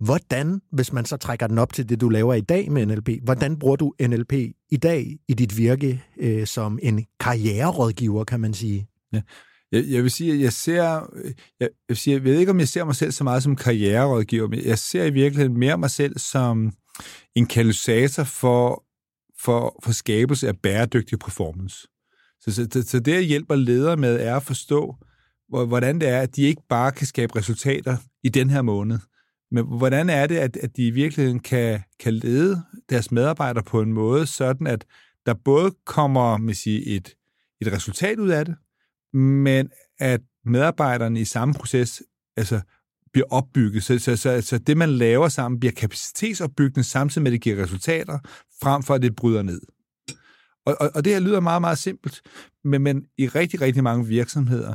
Hvordan, 0.00 0.60
hvis 0.72 0.92
man 0.92 1.04
så 1.04 1.16
trækker 1.16 1.46
den 1.46 1.58
op 1.58 1.72
til 1.72 1.88
det, 1.88 2.00
du 2.00 2.08
laver 2.08 2.34
i 2.34 2.40
dag 2.40 2.72
med 2.72 2.86
NLP, 2.86 3.08
hvordan 3.22 3.58
bruger 3.58 3.76
du 3.76 3.94
NLP 4.00 4.32
i 4.70 4.76
dag 4.82 5.18
i 5.28 5.34
dit 5.34 5.58
virke 5.58 6.04
øh, 6.16 6.46
som 6.46 6.78
en 6.82 7.06
karriererådgiver, 7.20 8.24
kan 8.24 8.40
man 8.40 8.54
sige? 8.54 8.88
Ja. 9.12 9.20
Jeg, 9.72 9.84
jeg 9.88 10.02
vil 10.02 10.10
sige, 10.10 10.32
at 10.32 10.40
jeg 10.40 10.52
ser, 10.52 11.10
øh, 11.14 11.24
jeg, 11.24 11.34
jeg, 11.60 11.68
vil 11.88 11.96
sige, 11.96 12.14
jeg 12.14 12.24
ved 12.24 12.38
ikke, 12.38 12.50
om 12.50 12.58
jeg 12.58 12.68
ser 12.68 12.84
mig 12.84 12.96
selv 12.96 13.12
så 13.12 13.24
meget 13.24 13.42
som 13.42 13.56
karriererådgiver, 13.56 14.48
men 14.48 14.64
jeg 14.64 14.78
ser 14.78 15.04
i 15.04 15.10
virkeligheden 15.10 15.58
mere 15.58 15.78
mig 15.78 15.90
selv 15.90 16.18
som 16.18 16.72
en 17.34 17.46
katalysator 17.46 18.24
for, 18.24 18.84
for, 19.40 19.80
for 19.84 19.92
skabelse 19.92 20.48
af 20.48 20.58
bæredygtig 20.58 21.18
performance. 21.18 21.76
Så, 22.40 22.68
så, 22.72 22.82
så 22.82 23.00
det, 23.00 23.14
jeg 23.14 23.22
hjælper 23.22 23.54
ledere 23.54 23.96
med, 23.96 24.20
er 24.20 24.36
at 24.36 24.42
forstå, 24.42 24.96
hvordan 25.48 26.00
det 26.00 26.08
er, 26.08 26.20
at 26.20 26.36
de 26.36 26.42
ikke 26.42 26.62
bare 26.68 26.92
kan 26.92 27.06
skabe 27.06 27.36
resultater 27.36 27.96
i 28.24 28.28
den 28.28 28.50
her 28.50 28.62
måned, 28.62 28.98
men 29.50 29.66
hvordan 29.66 30.10
er 30.10 30.26
det, 30.26 30.36
at, 30.36 30.56
at 30.56 30.76
de 30.76 30.86
i 30.86 30.90
virkeligheden 30.90 31.40
kan, 31.40 31.80
kan 32.00 32.14
lede 32.14 32.62
deres 32.90 33.10
medarbejdere 33.12 33.64
på 33.64 33.80
en 33.80 33.92
måde, 33.92 34.26
sådan 34.26 34.66
at 34.66 34.84
der 35.26 35.34
både 35.34 35.74
kommer 35.86 36.36
med 36.36 36.54
siger, 36.54 36.96
et, 36.96 37.14
et 37.60 37.72
resultat 37.72 38.18
ud 38.18 38.28
af 38.28 38.44
det, 38.44 38.54
men 39.18 39.70
at 39.98 40.20
medarbejderne 40.44 41.20
i 41.20 41.24
samme 41.24 41.54
proces 41.54 42.02
altså, 42.36 42.60
bliver 43.12 43.26
opbygget. 43.30 43.84
Så, 43.84 43.98
så, 43.98 44.16
så, 44.16 44.40
så 44.40 44.58
det, 44.58 44.76
man 44.76 44.88
laver 44.88 45.28
sammen, 45.28 45.60
bliver 45.60 45.72
kapacitetsopbyggende, 45.72 46.84
samtidig 46.88 47.22
med, 47.22 47.30
at 47.30 47.32
det 47.32 47.40
giver 47.40 47.62
resultater, 47.62 48.18
frem 48.62 48.82
for 48.82 48.94
at 48.94 49.02
det 49.02 49.16
bryder 49.16 49.42
ned. 49.42 49.60
Og, 50.66 50.76
og, 50.80 50.90
og 50.94 51.04
det 51.04 51.12
her 51.12 51.20
lyder 51.20 51.40
meget, 51.40 51.60
meget 51.60 51.78
simpelt, 51.78 52.22
men, 52.64 52.82
men 52.82 53.06
i 53.18 53.28
rigtig, 53.28 53.60
rigtig 53.60 53.82
mange 53.82 54.06
virksomheder, 54.06 54.74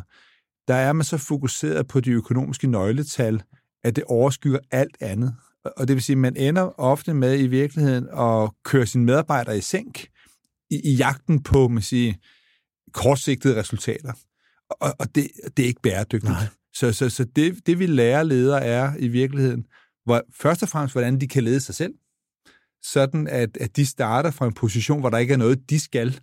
der 0.68 0.76
er 0.76 0.94
man 0.94 1.04
så 1.04 1.18
fokuseret 1.18 1.88
på 1.88 2.00
de 2.00 2.12
økonomiske 2.12 2.68
nøgletal, 2.68 3.44
at 3.84 3.96
det 3.96 4.04
overskygger 4.04 4.60
alt 4.72 4.98
andet. 5.00 5.36
Og 5.78 5.88
det 5.88 5.96
vil 5.96 6.04
sige, 6.04 6.14
at 6.14 6.18
man 6.18 6.38
ender 6.38 6.80
ofte 6.80 7.14
med 7.14 7.40
i 7.40 7.48
virkeligheden 7.48 8.08
at 8.20 8.50
køre 8.64 8.86
sine 8.86 9.06
medarbejdere 9.06 9.58
i 9.58 9.62
sænk 9.62 10.08
i, 10.70 10.82
i 10.84 10.96
jagten 10.96 11.44
på 11.44 11.68
man 11.68 11.84
siger, 11.84 12.14
kortsigtede 12.94 13.60
resultater. 13.60 14.14
Og, 14.70 14.96
og 15.00 15.16
det, 15.16 15.28
det 15.58 15.64
er 15.64 15.68
ikke 15.68 15.82
bæredygtigt. 15.82 16.32
Nej. 16.32 16.46
Så, 16.74 16.94
så, 16.94 17.10
så 17.10 17.24
det, 17.24 17.68
det, 17.68 17.80
vi 17.80 17.86
lærer 17.86 18.24
ledere, 18.24 18.64
er 18.64 18.94
i 19.00 19.08
virkeligheden, 19.08 19.66
hvor, 20.06 20.22
først 20.42 20.64
og 20.64 20.70
fremmest, 20.70 20.94
hvordan 20.94 21.22
de 21.22 21.28
kan 21.28 21.44
lede 21.44 21.60
sig 21.60 21.76
selv, 21.76 21.94
sådan 22.82 23.28
at, 23.28 23.58
at 23.58 23.76
de 23.76 23.86
starter 23.86 24.32
fra 24.32 24.46
en 24.46 24.54
position, 24.54 25.00
hvor 25.00 25.10
der 25.10 25.18
ikke 25.18 25.34
er 25.34 25.38
noget, 25.38 25.70
de 25.70 25.80
skal, 25.80 26.20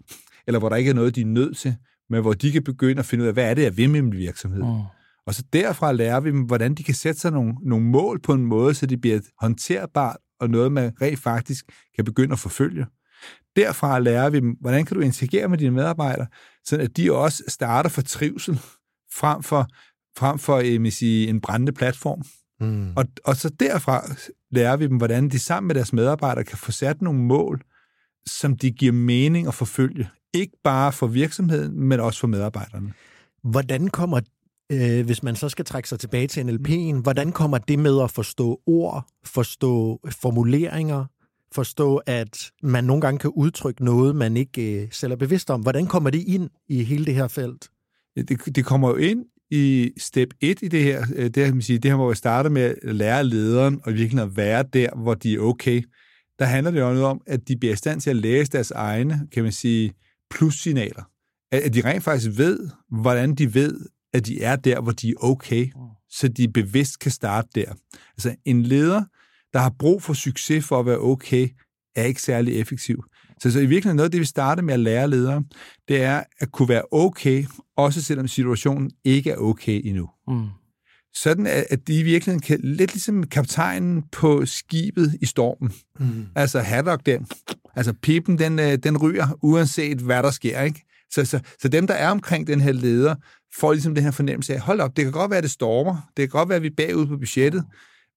eller 0.46 0.58
hvor 0.58 0.68
der 0.68 0.76
ikke 0.76 0.90
er 0.90 0.94
noget, 0.94 1.14
de 1.14 1.20
er 1.20 1.26
nødt 1.26 1.56
til, 1.56 1.76
men 2.10 2.20
hvor 2.20 2.32
de 2.32 2.52
kan 2.52 2.64
begynde 2.64 2.98
at 2.98 3.06
finde 3.06 3.22
ud 3.22 3.28
af, 3.28 3.34
hvad 3.34 3.50
er 3.50 3.54
det, 3.54 3.62
jeg 3.62 3.76
vil 3.76 3.90
med 3.90 4.02
min 4.02 4.16
virksomhed. 4.16 4.62
Mm. 4.62 4.82
Og 5.26 5.34
så 5.34 5.42
derfra 5.52 5.92
lærer 5.92 6.20
vi 6.20 6.30
dem, 6.30 6.42
hvordan 6.42 6.74
de 6.74 6.84
kan 6.84 6.94
sætte 6.94 7.20
sig 7.20 7.32
nogle, 7.32 7.54
nogle 7.62 7.84
mål 7.84 8.20
på 8.20 8.32
en 8.32 8.46
måde, 8.46 8.74
så 8.74 8.86
det 8.86 9.00
bliver 9.00 9.20
håndterbart 9.40 10.16
og 10.40 10.50
noget, 10.50 10.72
man 10.72 10.92
rent 11.02 11.18
faktisk 11.18 11.64
kan 11.96 12.04
begynde 12.04 12.32
at 12.32 12.38
forfølge. 12.38 12.86
Derfra 13.56 13.98
lærer 13.98 14.30
vi 14.30 14.40
dem, 14.40 14.56
hvordan 14.60 14.84
kan 14.84 14.96
du 14.96 15.00
interagere 15.00 15.48
med 15.48 15.58
dine 15.58 15.70
medarbejdere, 15.70 16.26
så 16.64 16.78
at 16.78 16.96
de 16.96 17.12
også 17.12 17.44
starter 17.48 17.90
for 17.90 18.02
trivsel, 18.02 18.60
frem 19.14 19.42
for, 19.42 19.66
frem 20.18 20.38
for 20.38 20.58
jeg 20.58 20.92
sige, 20.92 21.28
en 21.28 21.40
brændende 21.40 21.72
platform. 21.72 22.22
Mm. 22.60 22.92
Og, 22.96 23.04
og 23.24 23.36
så 23.36 23.48
derfra 23.48 24.04
lærer 24.50 24.76
vi 24.76 24.86
dem, 24.86 24.96
hvordan 24.96 25.28
de 25.28 25.38
sammen 25.38 25.66
med 25.66 25.74
deres 25.74 25.92
medarbejdere 25.92 26.44
kan 26.44 26.58
få 26.58 26.72
sat 26.72 27.02
nogle 27.02 27.20
mål, 27.20 27.62
som 28.26 28.56
de 28.56 28.70
giver 28.70 28.92
mening 28.92 29.46
at 29.48 29.54
forfølge. 29.54 30.08
Ikke 30.34 30.56
bare 30.64 30.92
for 30.92 31.06
virksomheden, 31.06 31.80
men 31.80 32.00
også 32.00 32.20
for 32.20 32.26
medarbejderne. 32.26 32.92
Hvordan 33.44 33.88
kommer 33.88 34.20
øh, 34.72 35.06
hvis 35.06 35.22
man 35.22 35.36
så 35.36 35.48
skal 35.48 35.64
trække 35.64 35.88
sig 35.88 35.98
tilbage 35.98 36.26
til 36.26 36.40
NLP'en, 36.40 37.02
hvordan 37.02 37.32
kommer 37.32 37.58
det 37.58 37.78
med 37.78 38.02
at 38.02 38.10
forstå 38.10 38.60
ord, 38.66 39.06
forstå 39.24 40.00
formuleringer, 40.10 41.04
forstå, 41.54 41.96
at 41.96 42.50
man 42.62 42.84
nogle 42.84 43.00
gange 43.00 43.18
kan 43.18 43.30
udtrykke 43.30 43.84
noget, 43.84 44.16
man 44.16 44.36
ikke 44.36 44.82
øh, 44.82 44.88
selv 44.90 45.12
er 45.12 45.16
bevidst 45.16 45.50
om. 45.50 45.60
Hvordan 45.60 45.86
kommer 45.86 46.10
det 46.10 46.22
ind 46.26 46.50
i 46.68 46.84
hele 46.84 47.04
det 47.04 47.14
her 47.14 47.28
felt? 47.28 47.68
Det, 48.16 48.56
det 48.56 48.64
kommer 48.64 48.88
jo 48.88 48.96
ind 48.96 49.24
i 49.50 49.90
step 49.98 50.28
1 50.40 50.58
i 50.62 50.68
det 50.68 50.82
her. 50.82 51.06
Øh, 51.16 51.30
det, 51.30 51.46
her, 51.46 51.52
man 51.52 51.62
sige, 51.62 51.78
det 51.78 51.90
her, 51.90 51.96
hvor 51.96 52.08
vi 52.08 52.14
starter 52.14 52.50
med 52.50 52.74
at 52.82 52.94
lære 52.94 53.24
lederen 53.24 53.80
og 53.84 53.94
virkelig 53.94 54.22
at 54.22 54.36
være 54.36 54.62
der, 54.62 55.02
hvor 55.02 55.14
de 55.14 55.34
er 55.34 55.38
okay. 55.38 55.82
Der 56.38 56.44
handler 56.44 56.70
det 56.70 56.80
jo 56.80 56.84
noget 56.84 57.04
om, 57.04 57.20
at 57.26 57.48
de 57.48 57.56
bliver 57.56 57.72
i 57.72 57.76
stand 57.76 58.00
til 58.00 58.10
at 58.10 58.16
læse 58.16 58.52
deres 58.52 58.70
egne, 58.70 59.28
kan 59.32 59.42
man 59.42 59.52
sige, 59.52 59.92
plussignaler. 60.30 61.02
At, 61.52 61.60
At 61.62 61.74
de 61.74 61.80
rent 61.84 62.04
faktisk 62.04 62.30
ved, 62.38 62.68
hvordan 62.90 63.34
de 63.34 63.54
ved, 63.54 63.80
at 64.12 64.26
de 64.26 64.42
er 64.42 64.56
der, 64.56 64.80
hvor 64.80 64.92
de 64.92 65.10
er 65.10 65.24
okay, 65.24 65.72
så 66.10 66.28
de 66.28 66.48
bevidst 66.48 66.98
kan 66.98 67.10
starte 67.10 67.48
der. 67.54 67.72
Altså 68.16 68.34
en 68.44 68.62
leder, 68.62 69.04
der 69.52 69.58
har 69.58 69.74
brug 69.78 70.02
for 70.02 70.12
succes 70.12 70.64
for 70.64 70.80
at 70.80 70.86
være 70.86 70.98
okay, 70.98 71.48
er 71.96 72.04
ikke 72.04 72.22
særlig 72.22 72.60
effektiv. 72.60 73.04
Så, 73.42 73.50
så 73.50 73.58
i 73.58 73.66
virkeligheden 73.66 73.96
noget 73.96 74.08
af 74.08 74.10
det, 74.10 74.20
vi 74.20 74.24
starter 74.24 74.62
med 74.62 74.74
at 74.74 74.80
lære 74.80 75.10
ledere, 75.10 75.44
det 75.88 76.02
er 76.02 76.22
at 76.38 76.52
kunne 76.52 76.68
være 76.68 76.82
okay, 76.92 77.44
også 77.76 78.02
selvom 78.02 78.28
situationen 78.28 78.90
ikke 79.04 79.30
er 79.30 79.36
okay 79.36 79.80
endnu. 79.84 80.08
Mm. 80.28 80.46
Sådan 81.14 81.46
at 81.46 81.86
de 81.86 82.00
i 82.00 82.02
virkeligheden 82.02 82.40
kan, 82.40 82.60
lidt 82.62 82.92
ligesom 82.92 83.26
kaptajnen 83.26 84.02
på 84.12 84.46
skibet 84.46 85.18
i 85.20 85.26
stormen. 85.26 85.72
Mm. 85.98 86.26
Altså 86.34 86.60
Haddock 86.60 87.06
den, 87.06 87.26
altså 87.76 87.92
pipen, 87.92 88.38
den, 88.38 88.58
øh, 88.58 88.76
den 88.76 88.96
ryger, 88.98 89.38
uanset 89.42 89.98
hvad 89.98 90.22
der 90.22 90.30
sker, 90.30 90.62
ikke? 90.62 90.84
Så, 91.12 91.24
så, 91.24 91.40
så 91.62 91.68
dem, 91.68 91.86
der 91.86 91.94
er 91.94 92.10
omkring 92.10 92.46
den 92.46 92.60
her 92.60 92.72
leder, 92.72 93.14
får 93.58 93.72
ligesom 93.72 93.94
den 93.94 94.04
her 94.04 94.10
fornemmelse 94.10 94.54
af, 94.54 94.60
hold 94.60 94.80
op, 94.80 94.96
det 94.96 95.04
kan 95.04 95.12
godt 95.12 95.30
være, 95.30 95.38
at 95.38 95.42
det 95.44 95.50
stormer, 95.50 96.10
det 96.16 96.22
kan 96.22 96.28
godt 96.28 96.48
være, 96.48 96.56
at 96.56 96.62
vi 96.62 96.66
er 96.66 96.74
bagud 96.76 97.06
på 97.06 97.16
budgettet, 97.16 97.64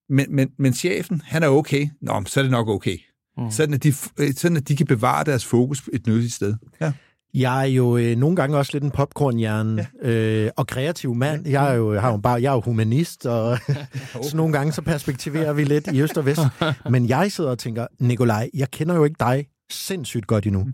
men, 0.09 0.25
men, 0.29 0.49
men 0.59 0.73
chefen, 0.73 1.21
han 1.25 1.43
er 1.43 1.47
okay. 1.47 1.87
Nå, 2.01 2.23
så 2.25 2.39
er 2.39 2.43
det 2.43 2.51
nok 2.51 2.67
okay. 2.67 2.97
Mm. 3.37 3.51
Sådan, 3.51 3.73
at 3.73 3.83
de, 3.83 3.93
sådan 4.33 4.57
at 4.57 4.67
de 4.67 4.75
kan 4.75 4.85
bevare 4.85 5.23
deres 5.23 5.45
fokus 5.45 5.89
et 5.93 6.07
nyttigt 6.07 6.33
sted. 6.33 6.55
Ja. 6.81 6.91
Jeg 7.33 7.61
er 7.61 7.65
jo 7.65 7.97
øh, 7.97 8.15
nogle 8.15 8.35
gange 8.35 8.57
også 8.57 8.71
lidt 8.73 8.83
en 8.83 8.91
popcornhjerne 8.91 9.87
ja. 10.03 10.09
øh, 10.09 10.51
og 10.57 10.67
kreativ 10.67 11.15
mand. 11.15 11.47
Jeg 11.47 11.71
er 11.71 11.73
jo, 11.73 11.99
har 11.99 12.11
jo 12.11 12.17
bare, 12.17 12.41
jeg 12.41 12.49
er 12.49 12.53
jo 12.53 12.61
humanist, 12.61 13.25
og 13.25 13.57
så 14.29 14.37
nogle 14.37 14.53
gange 14.53 14.71
så 14.71 14.81
perspektiverer 14.81 15.53
vi 15.53 15.63
lidt 15.63 15.87
i 15.87 16.01
øst 16.01 16.17
og 16.17 16.25
vest. 16.25 16.41
Men 16.89 17.09
jeg 17.09 17.31
sidder 17.31 17.49
og 17.49 17.59
tænker, 17.59 17.87
Nikolaj, 17.99 18.49
jeg 18.53 18.71
kender 18.71 18.95
jo 18.95 19.03
ikke 19.03 19.15
dig 19.19 19.45
sindssygt 19.73 20.27
godt 20.27 20.45
endnu. 20.45 20.63
Mm. 20.63 20.71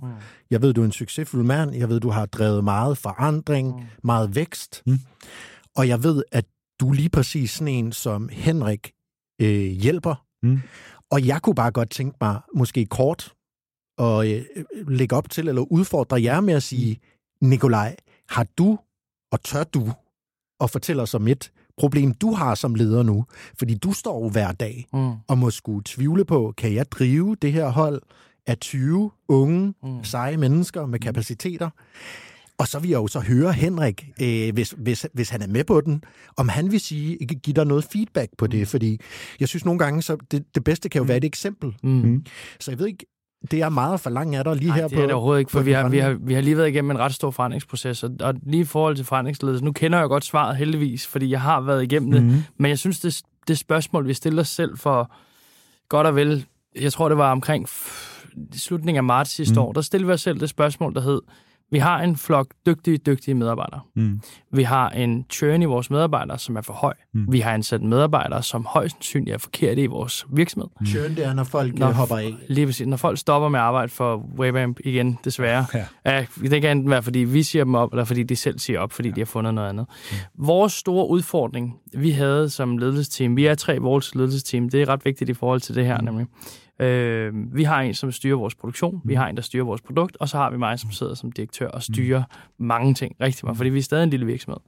Jeg 0.50 0.62
ved, 0.62 0.74
du 0.74 0.82
er 0.82 0.86
en 0.86 0.92
succesfuld 0.92 1.44
mand. 1.44 1.76
Jeg 1.76 1.90
ved, 1.90 2.00
du 2.00 2.10
har 2.10 2.26
drevet 2.26 2.64
meget 2.64 2.98
forandring, 2.98 3.76
mm. 3.76 3.86
meget 4.04 4.36
vækst. 4.36 4.84
Mm. 4.86 5.00
Og 5.76 5.88
jeg 5.88 6.04
ved, 6.04 6.24
at 6.32 6.46
du 6.80 6.90
er 6.90 6.94
lige 6.94 7.10
præcis 7.10 7.52
sådan 7.52 7.74
en, 7.74 7.92
som 7.92 8.30
Henrik 8.32 8.92
øh, 9.42 9.66
hjælper. 9.66 10.26
Mm. 10.44 10.62
Og 11.12 11.28
jeg 11.28 11.42
kunne 11.42 11.56
bare 11.56 11.72
godt 11.72 11.90
tænke 11.90 12.18
mig, 12.22 12.40
måske 12.56 12.86
kort, 12.86 13.34
at 13.98 14.28
øh, 14.28 14.46
lægge 14.88 15.16
op 15.16 15.30
til, 15.30 15.48
eller 15.48 15.62
udfordre 15.62 16.24
jer 16.24 16.42
med 16.42 16.54
at 16.54 16.64
sige, 16.64 17.00
Nikolaj, 17.42 17.96
har 18.30 18.48
du, 18.58 18.80
og 19.32 19.44
tør 19.44 19.64
du, 19.64 19.92
at 20.62 20.70
fortælle 20.70 21.02
os 21.02 21.14
om 21.14 21.28
et 21.28 21.52
problem, 21.78 22.14
du 22.14 22.34
har 22.34 22.56
som 22.56 22.76
leder 22.76 23.04
nu? 23.04 23.26
Fordi 23.60 23.76
du 23.76 23.92
står 23.92 24.24
jo 24.24 24.30
hver 24.30 24.52
dag 24.52 24.88
mm. 24.94 25.12
og 25.28 25.38
må 25.38 25.50
skulle 25.50 25.82
tvivle 25.86 26.26
på, 26.26 26.54
kan 26.58 26.74
jeg 26.74 26.92
drive 26.92 27.36
det 27.36 27.54
her 27.54 27.70
hold 27.70 28.02
af 28.50 28.58
20 28.58 29.12
unge, 29.28 29.74
mm. 29.84 30.04
seje 30.04 30.38
mennesker 30.38 30.86
med 30.86 31.00
kapaciteter? 31.00 31.70
Og 32.58 32.68
så 32.68 32.80
vil 32.80 32.90
jeg 32.90 32.98
jo 32.98 33.08
så 33.08 33.20
høre 33.20 33.54
Henrik, 33.54 34.08
øh, 34.22 34.54
hvis, 34.54 34.76
hvis, 34.78 35.08
hvis 35.14 35.30
han 35.30 35.42
er 35.42 35.48
med 35.48 35.64
på 35.64 35.82
den, 35.82 36.04
om 36.38 36.50
han 36.50 36.72
vil 36.72 36.80
sige, 36.80 37.18
give 37.18 37.54
dig 37.54 37.66
noget 37.66 37.84
feedback 37.92 38.32
på 38.38 38.48
det, 38.48 38.60
mm. 38.60 38.66
fordi 38.66 39.00
jeg 39.40 39.48
synes 39.48 39.66
nogle 39.66 39.80
gange, 39.80 40.02
så 40.02 40.18
det, 40.32 40.56
det 40.56 40.64
bedste 40.64 40.90
kan 40.90 41.00
jo 41.00 41.06
være 41.06 41.18
et 41.18 41.24
eksempel. 41.24 41.76
Mm. 41.84 42.26
Så 42.60 42.72
jeg 42.72 42.80
ved 42.80 42.88
ikke, 42.88 43.06
det 43.52 43.62
er 43.62 43.70
meget 43.70 44.00
for 44.00 44.10
langt 44.10 44.36
af 44.36 44.44
dig 44.44 44.56
lige 44.56 44.68
Nej, 44.68 44.76
her 44.76 44.88
det 44.88 44.92
på... 44.92 44.96
det 44.96 45.04
er 45.04 45.08
det 45.08 45.16
overhovedet 45.16 45.40
ikke, 45.40 45.52
for 45.52 45.62
vi 45.62 45.72
har, 45.72 45.90
vi, 45.90 45.98
har, 45.98 46.18
vi 46.22 46.34
har 46.34 46.42
lige 46.42 46.58
været 46.58 46.68
igennem 46.68 46.92
en 46.92 47.00
ret 47.00 47.14
stor 47.14 47.32
forandringsproces, 47.32 48.04
og, 48.04 48.12
og 48.20 48.34
lige 48.44 48.62
i 48.62 48.66
forhold 48.66 48.96
til 48.96 49.06
forandringsledelse, 49.06 49.66
nu 49.66 49.72
kender 49.72 50.00
jeg 50.00 50.08
godt 50.08 50.26
svaret 50.26 50.58
heldigvis, 50.58 51.08
fordi 51.08 51.30
jeg 51.30 51.42
har 51.42 51.62
været 51.62 51.84
igennem 51.84 52.10
mm-hmm. 52.10 52.30
det, 52.30 52.46
men 52.58 52.70
jeg 52.70 52.80
synes, 52.80 53.00
det, 53.00 53.22
det 53.48 53.58
spørgsmål, 53.58 54.08
vi 54.08 54.14
stiller 54.14 54.42
os 54.42 54.50
selv 54.50 54.78
for 54.78 55.12
godt 55.90 56.08
og 56.08 56.16
vel, 56.16 56.46
jeg 56.82 56.94
tror, 56.94 57.10
det 57.10 57.18
var 57.18 57.32
omkring 57.32 57.70
slutningen 58.54 58.98
af 58.98 59.04
marts 59.04 59.32
sidste 59.32 59.56
mm. 59.56 59.62
år, 59.62 59.72
der 59.72 59.82
stillede 59.82 60.08
vi 60.08 60.14
os 60.14 60.22
selv 60.22 60.40
det 60.40 60.50
spørgsmål, 60.50 60.94
der 60.94 61.02
hed, 61.02 61.22
vi 61.72 61.78
har 61.78 62.02
en 62.02 62.18
flok 62.18 62.48
dygtige, 62.66 62.98
dygtige 62.98 63.36
medarbejdere. 63.36 63.80
Mm. 63.96 64.22
Vi 64.52 64.64
har 64.64 64.90
en 64.90 65.26
churn 65.30 65.62
i 65.62 65.66
vores 65.66 65.90
medarbejdere, 65.90 66.40
som 66.40 66.56
er 66.56 66.62
for 66.62 66.74
høj. 66.74 66.94
Mm. 67.14 67.32
Vi 67.32 67.40
har 67.40 67.52
ansat 67.52 67.82
medarbejdere, 67.82 68.44
som 68.44 68.66
højst 68.66 68.96
sandsynligt 68.96 69.34
er 69.34 69.38
forkerte 69.38 69.84
i 69.84 69.86
vores 69.86 70.26
virksomhed. 70.34 70.70
Mm. 70.80 70.86
Churn, 70.86 71.16
det 71.16 71.26
er, 71.26 71.34
når 71.34 71.44
folk 71.44 71.78
når, 71.78 71.92
hopper 71.92 72.18
af. 72.18 72.36
Lige 72.48 72.66
præcis. 72.66 72.88
Når 72.88 72.98
folk 72.98 73.18
stopper 73.18 73.50
med 73.50 73.60
at 73.60 73.66
arbejde 73.66 73.90
for 73.90 74.26
Webamp 74.40 74.80
igen, 74.84 75.18
desværre. 75.24 75.66
Ja. 75.74 75.86
Ja, 76.06 76.26
det 76.42 76.62
kan 76.62 76.78
enten 76.78 76.90
være, 76.90 77.04
fordi 77.04 77.20
vi 77.20 77.44
siger 77.44 77.64
dem 77.64 77.76
op, 77.76 77.94
eller 77.94 78.04
fordi 78.04 78.24
de 78.24 78.36
selv 78.36 78.60
siger 78.60 78.80
op, 78.80 78.92
fordi 78.92 79.10
ja. 79.10 79.16
de 79.16 79.22
har 79.22 79.26
fundet 79.26 79.54
noget 79.54 79.70
andet. 79.70 79.86
Mm. 80.12 80.46
Vores 80.46 80.74
store 80.74 81.10
udfordring, 81.10 81.76
vi 81.94 82.12
havde 82.12 82.50
som 82.50 82.78
ledelsesteam, 82.78 83.36
vi 83.36 83.46
er 83.46 83.56
tre 83.56 83.80
vores 83.80 84.16
ledelsesteam, 84.16 84.70
det 84.70 84.82
er 84.82 84.90
ret 84.90 85.06
vigtigt 85.06 85.30
i 85.30 85.34
forhold 85.34 85.62
til 85.62 85.76
det 85.76 85.86
her 85.86 85.98
mm. 85.98 86.06
nemlig. 86.06 86.28
Øh, 86.80 87.34
vi 87.56 87.64
har 87.64 87.82
en, 87.82 87.94
som 87.94 88.12
styrer 88.12 88.38
vores 88.38 88.56
produktion, 88.56 89.02
vi 89.06 89.14
har 89.14 89.28
en, 89.28 89.36
der 89.36 89.42
styrer 89.42 89.64
vores 89.64 89.82
produkt, 89.82 90.18
og 90.20 90.30
så 90.30 90.38
har 90.38 90.52
vi 90.52 90.58
mig, 90.58 90.80
som 90.80 90.92
sidder 90.92 91.14
som 91.14 91.32
direktør 91.32 91.68
og 91.68 91.84
styrer 91.84 92.24
mm. 92.60 92.66
mange 92.66 92.94
ting, 92.94 93.16
rigtig 93.22 93.46
meget, 93.46 93.58
fordi 93.58 93.70
vi 93.70 93.80
er 93.80 93.84
stadig 93.84 94.04
en 94.04 94.10
lille 94.10 94.26
virksomhed. 94.26 94.60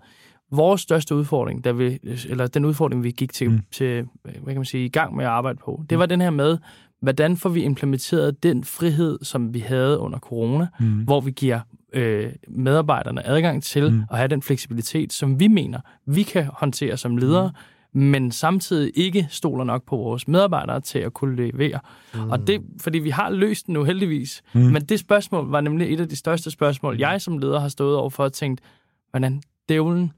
Vores 0.51 0.81
største 0.81 1.15
udfordring, 1.15 1.63
der 1.63 1.73
vi, 1.73 1.99
eller 2.29 2.47
den 2.47 2.65
udfordring, 2.65 3.03
vi 3.03 3.11
gik 3.11 3.33
til, 3.33 3.49
mm. 3.49 3.61
til 3.71 4.07
hvad 4.23 4.45
kan 4.45 4.55
man 4.55 4.65
sige, 4.65 4.85
i 4.85 4.89
gang 4.89 5.15
med 5.15 5.25
at 5.25 5.31
arbejde 5.31 5.59
på, 5.65 5.83
det 5.89 5.99
var 5.99 6.05
den 6.05 6.21
her 6.21 6.29
med, 6.29 6.57
hvordan 7.01 7.37
får 7.37 7.49
vi 7.49 7.63
implementeret 7.63 8.43
den 8.43 8.63
frihed, 8.63 9.19
som 9.21 9.53
vi 9.53 9.59
havde 9.59 9.99
under 9.99 10.19
corona, 10.19 10.67
mm. 10.79 10.85
hvor 10.87 11.21
vi 11.21 11.31
giver 11.31 11.59
øh, 11.93 12.31
medarbejderne 12.47 13.27
adgang 13.27 13.63
til 13.63 13.91
mm. 13.91 14.03
at 14.11 14.17
have 14.17 14.27
den 14.27 14.41
fleksibilitet, 14.41 15.13
som 15.13 15.39
vi 15.39 15.47
mener, 15.47 15.79
vi 16.05 16.23
kan 16.23 16.45
håndtere 16.53 16.97
som 16.97 17.17
ledere, 17.17 17.47
mm 17.47 17.80
men 17.93 18.31
samtidig 18.31 18.91
ikke 18.95 19.27
stoler 19.29 19.63
nok 19.63 19.85
på 19.85 19.95
vores 19.95 20.27
medarbejdere 20.27 20.81
til 20.81 20.99
at 20.99 21.13
kunne 21.13 21.35
levere. 21.35 21.79
Mm. 22.13 22.29
Og 22.29 22.47
det, 22.47 22.61
fordi 22.81 22.99
vi 22.99 23.09
har 23.09 23.29
løst 23.29 23.65
den 23.65 23.73
nu 23.73 23.83
heldigvis. 23.83 24.41
Mm. 24.53 24.61
Men 24.61 24.85
det 24.85 24.99
spørgsmål 24.99 25.51
var 25.51 25.61
nemlig 25.61 25.93
et 25.93 25.99
af 25.99 26.09
de 26.09 26.15
største 26.15 26.51
spørgsmål, 26.51 26.97
jeg 26.97 27.21
som 27.21 27.37
leder 27.37 27.59
har 27.59 27.69
stået 27.69 27.95
over 27.95 28.09
for 28.09 28.23
og 28.23 28.33
tænkt, 28.33 28.61
hvordan 29.09 29.41
dævlen 29.69 30.11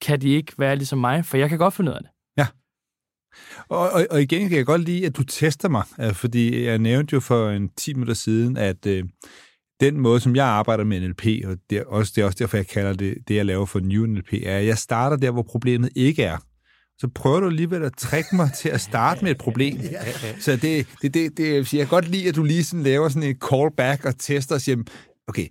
kan 0.00 0.20
de 0.20 0.28
ikke 0.28 0.52
være 0.58 0.76
ligesom 0.76 0.98
mig, 0.98 1.24
for 1.24 1.36
jeg 1.36 1.48
kan 1.48 1.58
godt 1.58 1.74
finde 1.74 1.90
ud 1.90 1.96
af 1.96 2.02
det. 2.02 2.10
Ja. 2.38 2.46
Og, 3.68 3.90
og, 3.90 4.06
og 4.10 4.22
igen 4.22 4.48
kan 4.48 4.58
jeg 4.58 4.66
godt 4.66 4.84
lide, 4.84 5.06
at 5.06 5.16
du 5.16 5.22
tester 5.22 5.68
mig, 5.68 5.82
øh, 6.00 6.14
fordi 6.14 6.64
jeg 6.64 6.78
nævnte 6.78 7.14
jo 7.14 7.20
for 7.20 7.50
en 7.50 7.68
10 7.68 7.94
minutter 7.94 8.14
siden, 8.14 8.56
at 8.56 8.86
øh, 8.86 9.04
den 9.80 10.00
måde, 10.00 10.20
som 10.20 10.36
jeg 10.36 10.46
arbejder 10.46 10.84
med 10.84 11.00
NLP, 11.00 11.26
og 11.44 11.56
det 11.70 11.78
er, 11.78 11.84
også, 11.84 12.12
det 12.16 12.22
er 12.22 12.26
også 12.26 12.36
derfor, 12.38 12.56
jeg 12.56 12.66
kalder 12.66 12.92
det, 12.92 13.14
det 13.28 13.36
jeg 13.36 13.46
laver 13.46 13.66
for 13.66 13.80
New 13.80 14.06
NLP, 14.06 14.32
er, 14.32 14.58
at 14.58 14.66
jeg 14.66 14.78
starter 14.78 15.16
der, 15.16 15.30
hvor 15.30 15.42
problemet 15.42 15.90
ikke 15.96 16.22
er 16.22 16.38
så 16.98 17.08
prøver 17.14 17.40
du 17.40 17.46
alligevel 17.46 17.82
at 17.82 17.92
trække 17.98 18.36
mig 18.36 18.50
til 18.52 18.68
at 18.68 18.80
starte 18.80 19.24
med 19.24 19.30
et 19.30 19.38
problem. 19.38 19.80
Så 20.40 20.56
det, 20.56 20.86
det, 21.02 21.14
det, 21.14 21.36
det, 21.36 21.74
jeg 21.74 21.80
kan 21.80 21.88
godt 21.88 22.08
lide, 22.08 22.28
at 22.28 22.34
du 22.34 22.42
lige 22.42 22.64
sådan 22.64 22.82
laver 22.82 23.08
sådan 23.08 23.28
en 23.28 23.36
callback 23.50 24.04
og 24.04 24.18
tester 24.18 24.54
og 24.54 24.60
siger, 24.60 24.82
okay, 25.28 25.46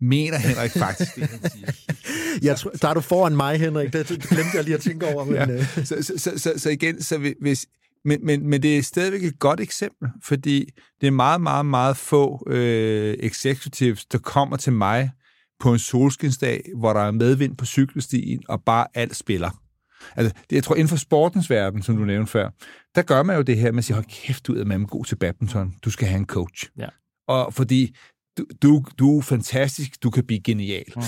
mener 0.00 0.38
Henrik 0.38 0.70
faktisk 0.70 1.14
det, 1.14 1.28
han 1.28 1.50
siger? 1.50 1.72
Jeg 2.42 2.56
tror, 2.58 2.70
der 2.70 2.88
er 2.88 2.94
du 2.94 3.00
foran 3.00 3.36
mig, 3.36 3.58
Henrik. 3.58 3.92
Det, 3.92 4.08
det 4.08 4.22
glemte 4.22 4.50
jeg 4.54 4.64
lige 4.64 4.74
at 4.74 4.80
tænke 4.80 5.06
over. 5.06 5.24
Men, 5.24 5.34
ja. 5.34 5.46
Øh. 5.46 5.64
så, 5.84 5.84
så, 5.84 6.12
så, 6.16 6.32
så, 6.36 6.52
så 6.56 6.70
igen, 6.70 7.02
så 7.02 7.34
hvis, 7.40 7.66
men, 8.04 8.26
men, 8.26 8.48
men 8.48 8.62
det 8.62 8.78
er 8.78 8.82
stadigvæk 8.82 9.24
et 9.24 9.38
godt 9.38 9.60
eksempel, 9.60 10.08
fordi 10.22 10.68
det 11.00 11.06
er 11.06 11.10
meget, 11.10 11.40
meget, 11.40 11.66
meget 11.66 11.96
få 11.96 12.46
øh, 12.50 13.16
executives, 13.20 14.04
der 14.04 14.18
kommer 14.18 14.56
til 14.56 14.72
mig 14.72 15.10
på 15.60 15.72
en 15.72 15.78
solskinsdag, 15.78 16.60
hvor 16.76 16.92
der 16.92 17.00
er 17.00 17.10
medvind 17.10 17.56
på 17.56 17.64
cykelstien, 17.64 18.42
og 18.48 18.62
bare 18.62 18.86
alt 18.94 19.16
spiller. 19.16 19.50
Altså, 20.16 20.34
det, 20.50 20.56
jeg 20.56 20.64
tror, 20.64 20.74
inden 20.74 20.88
for 20.88 20.96
sportens 20.96 21.50
verden, 21.50 21.82
som 21.82 21.96
du 21.96 22.04
nævnte 22.04 22.32
før, 22.32 22.50
der 22.94 23.02
gør 23.02 23.22
man 23.22 23.36
jo 23.36 23.42
det 23.42 23.58
her 23.58 23.72
med 23.72 23.78
at 23.78 23.84
sige, 23.84 23.94
hold 23.94 24.06
kæft, 24.06 24.46
du 24.46 24.54
er 24.54 24.64
med 24.64 24.86
god 24.86 25.04
til 25.04 25.16
badminton. 25.16 25.74
Du 25.84 25.90
skal 25.90 26.08
have 26.08 26.18
en 26.18 26.26
coach. 26.26 26.70
Ja. 26.78 26.88
Og 27.28 27.54
fordi 27.54 27.96
du, 28.38 28.46
du, 28.62 28.84
du 28.98 29.18
er 29.18 29.22
fantastisk, 29.22 30.02
du 30.02 30.10
kan 30.10 30.26
blive 30.26 30.40
genial. 30.40 30.84
Mm. 30.96 31.02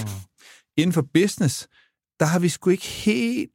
Inden 0.76 0.92
for 0.92 1.06
business, 1.14 1.68
der 2.20 2.26
har 2.26 2.38
vi 2.38 2.48
sgu 2.48 2.70
ikke 2.70 2.86
helt 2.86 3.50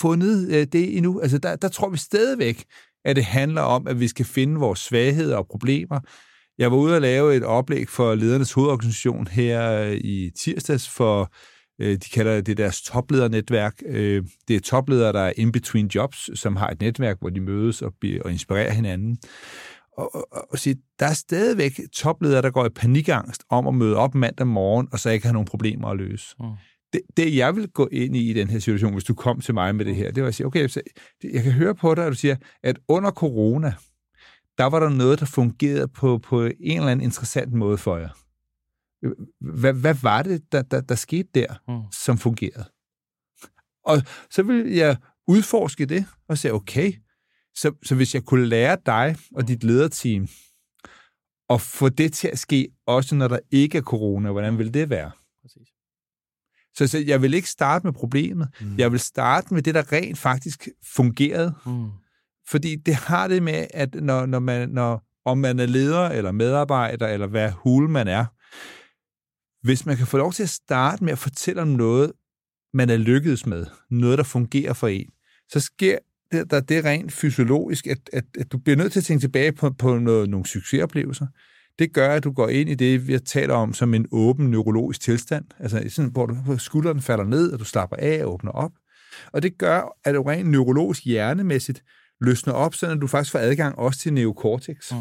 fundet 0.00 0.48
øh, 0.48 0.66
det 0.72 0.96
endnu. 0.96 1.20
Altså, 1.20 1.38
der, 1.38 1.56
der 1.56 1.68
tror 1.68 1.88
vi 1.88 1.96
stadigvæk, 1.96 2.64
at 3.04 3.16
det 3.16 3.24
handler 3.24 3.62
om, 3.62 3.86
at 3.86 4.00
vi 4.00 4.08
skal 4.08 4.24
finde 4.24 4.60
vores 4.60 4.78
svagheder 4.78 5.36
og 5.36 5.46
problemer. 5.50 6.00
Jeg 6.58 6.70
var 6.70 6.76
ude 6.76 6.94
og 6.94 7.00
lave 7.00 7.36
et 7.36 7.44
oplæg 7.44 7.88
for 7.88 8.14
ledernes 8.14 8.52
hovedorganisation 8.52 9.26
her 9.26 9.82
i 10.04 10.30
tirsdags 10.36 10.88
for 10.88 11.20
Øh, 11.22 11.28
de 11.78 12.10
kalder 12.12 12.40
det 12.40 12.56
deres 12.56 12.82
topledernetværk. 12.82 13.74
Øh, 13.86 14.24
det 14.48 14.56
er 14.56 14.60
topledere, 14.60 15.12
der 15.12 15.20
er 15.20 15.32
in 15.36 15.52
between 15.52 15.86
jobs, 15.86 16.40
som 16.40 16.56
har 16.56 16.68
et 16.68 16.80
netværk, 16.80 17.16
hvor 17.20 17.30
de 17.30 17.40
mødes 17.40 17.82
og, 17.82 17.92
og 18.24 18.32
inspirerer 18.32 18.72
hinanden. 18.72 19.18
Og, 19.98 20.14
og, 20.14 20.46
og 20.52 20.58
sige, 20.58 20.76
der 20.98 21.06
er 21.06 21.14
stadigvæk 21.14 21.80
topledere, 21.92 22.42
der 22.42 22.50
går 22.50 22.66
i 22.66 22.68
panikangst 22.68 23.44
om 23.50 23.66
at 23.66 23.74
møde 23.74 23.96
op 23.96 24.14
mandag 24.14 24.46
morgen, 24.46 24.88
og 24.92 24.98
så 24.98 25.10
ikke 25.10 25.26
have 25.26 25.32
nogen 25.32 25.46
problemer 25.46 25.88
at 25.88 25.96
løse. 25.96 26.34
Mm. 26.40 26.46
Det, 26.92 27.00
det, 27.16 27.36
jeg 27.36 27.56
vil 27.56 27.68
gå 27.68 27.88
ind 27.92 28.16
i 28.16 28.30
i 28.30 28.32
den 28.32 28.50
her 28.50 28.58
situation, 28.58 28.92
hvis 28.92 29.04
du 29.04 29.14
kom 29.14 29.40
til 29.40 29.54
mig 29.54 29.74
med 29.74 29.84
det 29.84 29.96
her, 29.96 30.10
det 30.10 30.22
var 30.22 30.28
at 30.28 30.34
sige, 30.34 30.46
okay, 30.46 30.68
jeg 31.32 31.42
kan 31.42 31.52
høre 31.52 31.74
på 31.74 31.94
dig, 31.94 32.04
at 32.04 32.10
du 32.10 32.16
siger, 32.16 32.36
at 32.62 32.78
under 32.88 33.10
corona, 33.10 33.74
der 34.58 34.64
var 34.64 34.80
der 34.80 34.88
noget, 34.88 35.20
der 35.20 35.26
fungerede 35.26 35.88
på, 35.88 36.18
på 36.18 36.44
en 36.44 36.54
eller 36.60 36.88
anden 36.88 37.04
interessant 37.04 37.52
måde 37.52 37.78
for 37.78 37.96
jer. 37.96 38.08
Hvad, 39.40 39.72
hvad 39.72 39.94
var 39.94 40.22
det, 40.22 40.52
der, 40.52 40.62
der, 40.62 40.80
der 40.80 40.94
skete 40.94 41.28
der, 41.34 41.54
mm. 41.68 41.92
som 41.92 42.18
fungerede? 42.18 42.64
Og 43.84 44.02
så 44.30 44.42
vil 44.42 44.70
jeg 44.70 44.96
udforske 45.26 45.86
det 45.86 46.06
og 46.28 46.38
sige, 46.38 46.52
okay, 46.52 46.92
så, 47.54 47.72
så 47.84 47.94
hvis 47.94 48.14
jeg 48.14 48.22
kunne 48.22 48.46
lære 48.46 48.76
dig 48.86 49.16
og 49.34 49.48
dit 49.48 49.64
lederteam 49.64 50.28
at 51.50 51.60
få 51.60 51.88
det 51.88 52.12
til 52.12 52.28
at 52.28 52.38
ske, 52.38 52.68
også 52.86 53.14
når 53.14 53.28
der 53.28 53.38
ikke 53.50 53.78
er 53.78 53.82
corona, 53.82 54.30
hvordan 54.30 54.58
vil 54.58 54.74
det 54.74 54.90
være? 54.90 55.10
Præcis. 55.42 55.68
Så, 56.76 56.86
så 56.86 56.98
jeg 56.98 57.22
vil 57.22 57.34
ikke 57.34 57.48
starte 57.48 57.86
med 57.86 57.92
problemet. 57.92 58.48
Mm. 58.60 58.78
Jeg 58.78 58.92
vil 58.92 59.00
starte 59.00 59.54
med 59.54 59.62
det, 59.62 59.74
der 59.74 59.92
rent 59.92 60.18
faktisk 60.18 60.68
fungerede. 60.96 61.54
Mm. 61.66 61.90
Fordi 62.48 62.76
det 62.76 62.94
har 62.94 63.28
det 63.28 63.42
med, 63.42 63.66
at 63.74 63.94
når, 63.94 64.26
når 64.26 64.38
man, 64.38 64.68
når, 64.68 65.02
om 65.24 65.38
man 65.38 65.60
er 65.60 65.66
leder 65.66 66.08
eller 66.08 66.32
medarbejder, 66.32 67.08
eller 67.08 67.26
hvad 67.26 67.50
hul 67.50 67.88
man 67.88 68.08
er, 68.08 68.26
hvis 69.64 69.86
man 69.86 69.96
kan 69.96 70.06
få 70.06 70.16
lov 70.16 70.32
til 70.32 70.42
at 70.42 70.48
starte 70.48 71.04
med 71.04 71.12
at 71.12 71.18
fortælle 71.18 71.62
om 71.62 71.68
noget, 71.68 72.12
man 72.74 72.90
er 72.90 72.96
lykkedes 72.96 73.46
med, 73.46 73.66
noget, 73.90 74.18
der 74.18 74.24
fungerer 74.24 74.72
for 74.72 74.88
en, 74.88 75.10
så 75.48 75.60
sker 75.60 75.98
det, 76.32 76.50
der, 76.50 76.60
det 76.60 76.84
rent 76.84 77.12
fysiologisk, 77.12 77.86
at, 77.86 77.98
at, 78.12 78.24
at 78.38 78.52
du 78.52 78.58
bliver 78.58 78.76
nødt 78.76 78.92
til 78.92 79.00
at 79.00 79.04
tænke 79.04 79.22
tilbage 79.22 79.52
på, 79.52 79.70
på 79.70 79.98
noget, 79.98 80.30
nogle 80.30 80.46
succesoplevelser. 80.46 81.26
Det 81.78 81.92
gør, 81.92 82.14
at 82.14 82.24
du 82.24 82.32
går 82.32 82.48
ind 82.48 82.70
i 82.70 82.74
det, 82.74 83.08
vi 83.08 83.18
taler 83.18 83.54
om, 83.54 83.74
som 83.74 83.94
en 83.94 84.06
åben 84.12 84.50
neurologisk 84.50 85.00
tilstand, 85.00 85.44
altså 85.58 85.84
sådan, 85.88 86.10
hvor, 86.10 86.26
du, 86.26 86.34
hvor 86.34 86.56
skulderen 86.56 87.00
falder 87.00 87.24
ned, 87.24 87.52
og 87.52 87.58
du 87.58 87.64
slapper 87.64 87.96
af 87.96 88.24
og 88.24 88.32
åbner 88.32 88.52
op. 88.52 88.72
Og 89.32 89.42
det 89.42 89.58
gør, 89.58 89.98
at 90.04 90.14
du 90.14 90.22
rent 90.22 90.50
neurologisk 90.50 91.04
hjernemæssigt 91.04 91.82
løsner 92.20 92.52
op, 92.52 92.74
så 92.74 92.94
du 92.94 93.06
faktisk 93.06 93.32
får 93.32 93.38
adgang 93.38 93.78
også 93.78 94.00
til 94.00 94.12
neokortex. 94.12 94.92
Mm. 94.92 94.98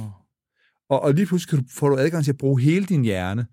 Og, 0.89 1.01
og 1.01 1.13
lige 1.13 1.25
pludselig 1.25 1.65
får 1.71 1.89
du 1.89 1.97
adgang 1.97 2.23
til 2.23 2.31
at 2.31 2.37
bruge 2.37 2.61
hele 2.61 2.85
din 2.85 3.03
hjerne. 3.03 3.45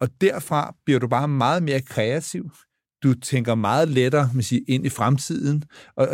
Og 0.00 0.08
derfra 0.20 0.74
bliver 0.84 1.00
du 1.00 1.08
bare 1.08 1.28
meget 1.28 1.62
mere 1.62 1.80
kreativ. 1.80 2.50
Du 3.02 3.14
tænker 3.14 3.54
meget 3.54 3.88
lettere 3.88 4.30
med 4.34 4.42
sige, 4.42 4.60
ind 4.68 4.86
i 4.86 4.88
fremtiden, 4.88 5.64
og, 5.96 6.08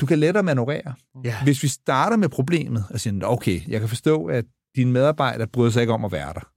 du 0.00 0.06
kan 0.06 0.18
lettere 0.18 0.42
manøvrere. 0.42 0.94
Ja. 1.24 1.42
Hvis 1.44 1.62
vi 1.62 1.68
starter 1.68 2.16
med 2.16 2.28
problemet 2.28 2.84
og 2.90 3.00
siger, 3.00 3.20
okay, 3.24 3.60
jeg 3.68 3.80
kan 3.80 3.88
forstå, 3.88 4.24
at 4.24 4.44
dine 4.76 4.92
medarbejdere 4.92 5.48
bryder 5.48 5.70
sig 5.70 5.80
ikke 5.80 5.92
om 5.92 6.04
at 6.04 6.12
være 6.12 6.32
der. 6.34 6.50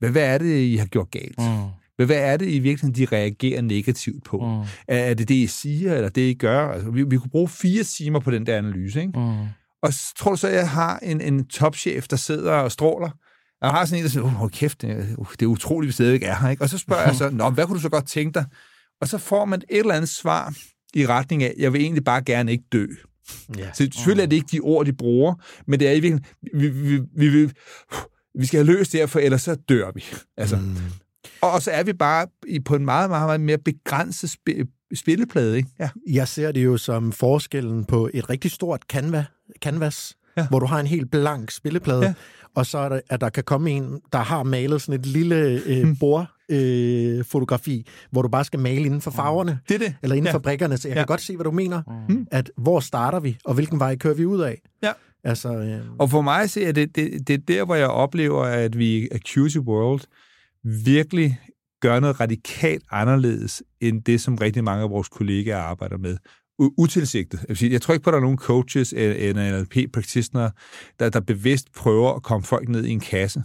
Men 0.00 0.12
hvad 0.12 0.34
er 0.34 0.38
det, 0.38 0.60
I 0.60 0.76
har 0.76 0.86
gjort 0.86 1.10
galt? 1.10 1.38
Mm. 1.38 2.06
Hvad 2.06 2.16
er 2.16 2.36
det 2.36 2.46
i 2.46 2.58
virkeligheden, 2.58 2.94
de 2.94 3.16
reagerer 3.16 3.62
negativt 3.62 4.24
på? 4.24 4.38
Mm. 4.38 4.68
Er 4.88 5.14
det 5.14 5.28
det, 5.28 5.34
I 5.34 5.46
siger, 5.46 5.94
eller 5.94 6.08
det, 6.08 6.30
I 6.30 6.34
gør? 6.34 6.68
Altså, 6.68 6.90
vi, 6.90 7.02
vi 7.02 7.16
kunne 7.16 7.30
bruge 7.30 7.48
fire 7.48 7.84
timer 7.84 8.20
på 8.20 8.30
den 8.30 8.46
der 8.46 8.58
analyse, 8.58 9.00
ikke? 9.00 9.18
Mm. 9.18 9.46
Og 9.82 9.92
tror 10.18 10.30
du 10.30 10.36
så, 10.36 10.48
at 10.48 10.54
jeg 10.54 10.70
har 10.70 10.98
en, 10.98 11.20
en 11.20 11.46
topchef, 11.46 12.08
der 12.08 12.16
sidder 12.16 12.52
og 12.52 12.72
stråler? 12.72 13.10
Jeg 13.62 13.70
har 13.70 13.84
sådan 13.84 13.98
en, 13.98 14.04
der 14.04 14.10
siger, 14.10 14.42
oh, 14.42 14.50
kæft, 14.50 14.82
det 14.82 14.90
er, 14.90 15.16
uh, 15.18 15.26
det 15.32 15.42
er 15.42 15.46
utroligt, 15.46 15.88
vi 15.88 15.92
stadigvæk 15.92 16.22
er 16.22 16.36
her. 16.36 16.48
Ikke? 16.48 16.62
Og 16.62 16.68
så 16.68 16.78
spørger 16.78 17.02
jeg 17.02 17.14
så, 17.14 17.30
Nå, 17.32 17.50
hvad 17.50 17.66
kunne 17.66 17.76
du 17.76 17.82
så 17.82 17.88
godt 17.88 18.08
tænke 18.08 18.34
dig? 18.34 18.44
Og 19.00 19.08
så 19.08 19.18
får 19.18 19.44
man 19.44 19.62
et 19.70 19.78
eller 19.78 19.94
andet 19.94 20.10
svar 20.10 20.54
i 20.94 21.06
retning 21.06 21.42
af, 21.42 21.54
jeg 21.58 21.72
vil 21.72 21.80
egentlig 21.80 22.04
bare 22.04 22.22
gerne 22.22 22.52
ikke 22.52 22.64
dø. 22.72 22.86
Ja. 23.58 23.72
Så 23.72 23.76
selvfølgelig 23.76 24.22
er 24.22 24.26
det 24.26 24.36
ikke 24.36 24.48
de 24.52 24.60
ord, 24.60 24.86
de 24.86 24.92
bruger, 24.92 25.34
men 25.66 25.80
det 25.80 25.88
er 25.88 25.92
i 25.92 26.00
virkeligheden, 26.00 26.24
vi, 26.54 26.68
vi, 26.68 27.00
vi, 27.16 27.28
vi, 27.28 27.52
vi 28.38 28.46
skal 28.46 28.64
have 28.64 28.76
løst 28.76 28.92
det 28.92 29.00
her, 29.00 29.06
for 29.06 29.18
ellers 29.18 29.42
så 29.42 29.54
dør 29.54 29.90
vi. 29.94 30.04
Altså. 30.36 30.56
Mm. 30.56 30.76
Og, 31.40 31.50
og 31.50 31.62
så 31.62 31.70
er 31.70 31.82
vi 31.82 31.92
bare 31.92 32.26
på 32.64 32.76
en 32.76 32.84
meget, 32.84 33.10
meget, 33.10 33.26
meget 33.26 33.40
mere 33.40 33.58
begrænset 33.58 34.36
spilleplade. 34.94 35.56
Ikke? 35.56 35.68
Ja. 35.78 35.88
Jeg 36.10 36.28
ser 36.28 36.52
det 36.52 36.64
jo 36.64 36.76
som 36.76 37.12
forskellen 37.12 37.84
på 37.84 38.10
et 38.14 38.30
rigtig 38.30 38.50
stort 38.50 38.82
canvas, 38.88 39.26
canvas 39.62 40.16
ja. 40.36 40.46
hvor 40.48 40.58
du 40.58 40.66
har 40.66 40.80
en 40.80 40.86
helt 40.86 41.10
blank 41.10 41.50
spilleplade, 41.50 42.02
ja. 42.02 42.14
og 42.54 42.66
så 42.66 42.78
er 42.78 42.88
der, 42.88 43.00
at 43.08 43.20
der 43.20 43.28
kan 43.28 43.44
komme 43.44 43.70
en, 43.70 44.00
der 44.12 44.18
har 44.18 44.42
malet 44.42 44.82
sådan 44.82 45.00
et 45.00 45.06
lille 45.06 45.62
øh, 45.66 45.82
hmm. 45.82 45.96
bord, 45.96 46.26
øh, 46.48 47.24
fotografi, 47.24 47.86
hvor 48.10 48.22
du 48.22 48.28
bare 48.28 48.44
skal 48.44 48.60
male 48.60 48.84
inden 48.84 49.00
for 49.00 49.10
farverne. 49.10 49.58
Det 49.68 49.74
er 49.74 49.78
det. 49.78 49.94
Eller 50.02 50.16
inden 50.16 50.26
ja. 50.26 50.32
for 50.32 50.38
brikkerne. 50.38 50.76
Så 50.76 50.88
jeg 50.88 50.94
ja. 50.94 51.00
kan 51.00 51.06
godt 51.06 51.20
se, 51.20 51.36
hvad 51.36 51.44
du 51.44 51.50
mener. 51.50 51.82
Mm. 52.08 52.26
At 52.30 52.50
hvor 52.56 52.80
starter 52.80 53.20
vi, 53.20 53.38
og 53.44 53.54
hvilken 53.54 53.80
vej 53.80 53.96
kører 53.96 54.14
vi 54.14 54.24
ud 54.24 54.40
af? 54.40 54.60
Ja. 54.82 54.92
Altså, 55.24 55.48
øh... 55.48 55.80
Og 55.98 56.10
for 56.10 56.20
mig 56.20 56.50
ser 56.50 56.72
det, 56.72 56.96
det, 56.96 57.28
det 57.28 57.34
er 57.34 57.38
der, 57.48 57.64
hvor 57.64 57.74
jeg 57.74 57.88
oplever, 57.88 58.44
at 58.44 58.78
vi 58.78 58.98
i 58.98 59.08
Accusey 59.12 59.60
World 59.60 60.00
virkelig 60.84 61.40
gør 61.80 62.00
noget 62.00 62.20
radikalt 62.20 62.84
anderledes, 62.90 63.62
end 63.80 64.02
det, 64.02 64.20
som 64.20 64.34
rigtig 64.34 64.64
mange 64.64 64.82
af 64.82 64.90
vores 64.90 65.08
kollegaer 65.08 65.58
arbejder 65.58 65.96
med. 65.98 66.16
Utilsigtet. 66.58 67.44
Jeg, 67.48 67.56
sige, 67.56 67.72
jeg 67.72 67.82
tror 67.82 67.94
ikke 67.94 68.04
på, 68.04 68.10
at 68.10 68.12
der 68.12 68.18
er 68.18 68.22
nogen 68.22 68.38
coaches 68.38 68.92
eller 68.96 69.62
NLP-practitioner, 69.62 70.50
der, 70.98 71.10
der 71.10 71.20
bevidst 71.20 71.72
prøver 71.72 72.14
at 72.14 72.22
komme 72.22 72.44
folk 72.44 72.68
ned 72.68 72.84
i 72.84 72.90
en 72.90 73.00
kasse. 73.00 73.42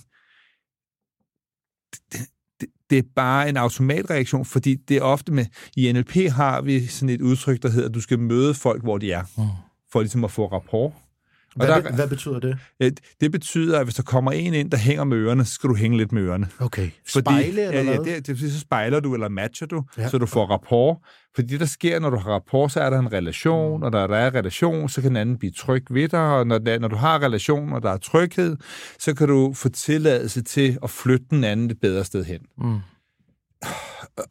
Det, 2.14 2.20
det, 2.62 2.70
det 2.90 2.98
er 2.98 3.04
bare 3.16 3.50
en 3.50 3.58
automatreaktion, 3.58 4.46
fordi 4.46 4.76
det 4.76 4.98
er 4.98 5.02
ofte 5.02 5.32
med... 5.32 5.46
I 5.78 5.92
NLP 5.92 6.16
har 6.16 6.62
vi 6.62 6.86
sådan 6.86 7.10
et 7.10 7.22
udtryk, 7.22 7.62
der 7.62 7.70
hedder, 7.70 7.90
at 7.90 7.96
du 7.96 8.02
skal 8.02 8.20
møde 8.20 8.54
folk, 8.54 8.84
hvor 8.84 8.98
de 8.98 9.12
er, 9.12 9.24
mm. 9.38 9.44
for 9.92 10.02
ligesom 10.02 10.24
at 10.24 10.32
få 10.32 10.48
rapport. 10.48 10.94
Hvad, 11.56 11.68
der, 11.68 11.96
hvad 11.96 12.08
betyder 12.08 12.40
det? 12.40 12.60
Det 13.22 13.32
betyder, 13.32 13.80
at 13.80 13.86
hvis 13.86 13.96
der 13.96 14.04
kommer 14.04 14.32
en 14.32 14.54
ind, 14.54 14.72
der 14.72 14.78
hænger 14.78 15.04
med 15.04 15.18
ørerne, 15.18 15.46
så 15.46 15.54
skal 15.54 15.70
du 15.70 15.76
hænge 15.76 15.98
lidt 15.98 16.12
med 16.12 16.22
ørerne. 16.22 16.50
Okay. 16.60 16.90
Spejle 17.08 17.28
Fordi, 17.30 17.50
eller 17.50 17.92
ja, 17.92 17.92
ja, 17.92 17.98
det, 17.98 18.28
det, 18.28 18.40
så 18.40 18.60
spejler 18.60 19.00
du 19.00 19.14
eller 19.14 19.30
matcher 19.30 19.68
du, 19.68 19.84
ja. 19.98 20.10
så 20.10 20.18
du 20.18 20.26
får 20.26 20.46
rapport. 20.46 20.98
Fordi 21.36 21.48
det, 21.48 21.60
der 21.60 21.66
sker, 21.66 22.00
når 22.00 22.10
du 22.10 22.18
har 22.18 22.32
rapport, 22.32 22.72
så 22.72 22.82
er 22.82 22.90
der 22.90 23.00
en 23.00 23.14
relation, 23.14 23.78
mm. 23.78 23.84
og 23.84 23.92
når 23.92 24.08
der 24.08 24.18
er 24.18 24.34
relation, 24.36 24.90
så 24.90 25.02
kan 25.02 25.10
den 25.10 25.18
anden 25.18 25.38
blive 25.38 25.52
tryg 25.52 25.86
ved 25.90 26.10
dig, 26.10 26.20
og 26.20 26.48
når, 26.48 26.58
der, 26.58 26.80
når 26.80 26.88
du 26.88 26.96
har 26.96 27.24
relation, 27.24 27.74
og 27.74 27.84
der 27.84 27.90
er 27.90 27.98
tryghed, 27.98 28.58
så 29.00 29.16
kan 29.16 29.28
du 29.28 29.54
få 29.54 29.70
tilladelse 29.70 30.42
til 30.42 30.78
at 30.84 30.90
flytte 30.90 31.26
den 31.30 31.44
anden 31.44 31.72
et 31.72 31.80
bedre 31.80 32.06
sted 32.06 32.24
hen. 32.24 32.42
Mm. 32.58 32.80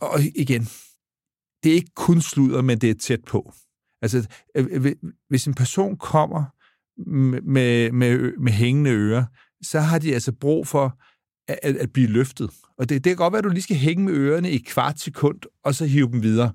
Og 0.01 0.21
igen, 0.35 0.69
det 1.63 1.71
er 1.71 1.75
ikke 1.75 1.95
kun 1.97 2.21
sludder, 2.21 2.63
men 2.63 2.79
det 2.79 2.91
er 2.91 2.95
tæt 2.95 3.21
på. 3.27 3.53
Altså, 4.03 4.29
hvis 5.29 5.47
en 5.47 5.55
person 5.55 5.97
kommer 5.97 6.45
med, 7.07 7.93
med, 7.93 8.33
med 8.39 8.53
hængende 8.53 8.91
ører, 8.91 9.25
så 9.63 9.81
har 9.81 9.99
de 9.99 10.15
altså 10.15 10.33
brug 10.33 10.67
for 10.67 10.99
at, 11.49 11.77
at 11.77 11.93
blive 11.93 12.09
løftet. 12.09 12.51
Og 12.79 12.89
det, 12.89 13.05
det 13.05 13.11
kan 13.11 13.17
godt 13.17 13.33
være, 13.33 13.39
at 13.39 13.45
du 13.45 13.49
lige 13.49 13.63
skal 13.63 13.77
hænge 13.77 14.05
med 14.05 14.13
ørerne 14.13 14.51
i 14.51 14.59
kvart 14.59 15.01
sekund, 15.01 15.39
og 15.65 15.75
så 15.75 15.87
hive 15.87 16.11
dem 16.11 16.23
videre. 16.23 16.53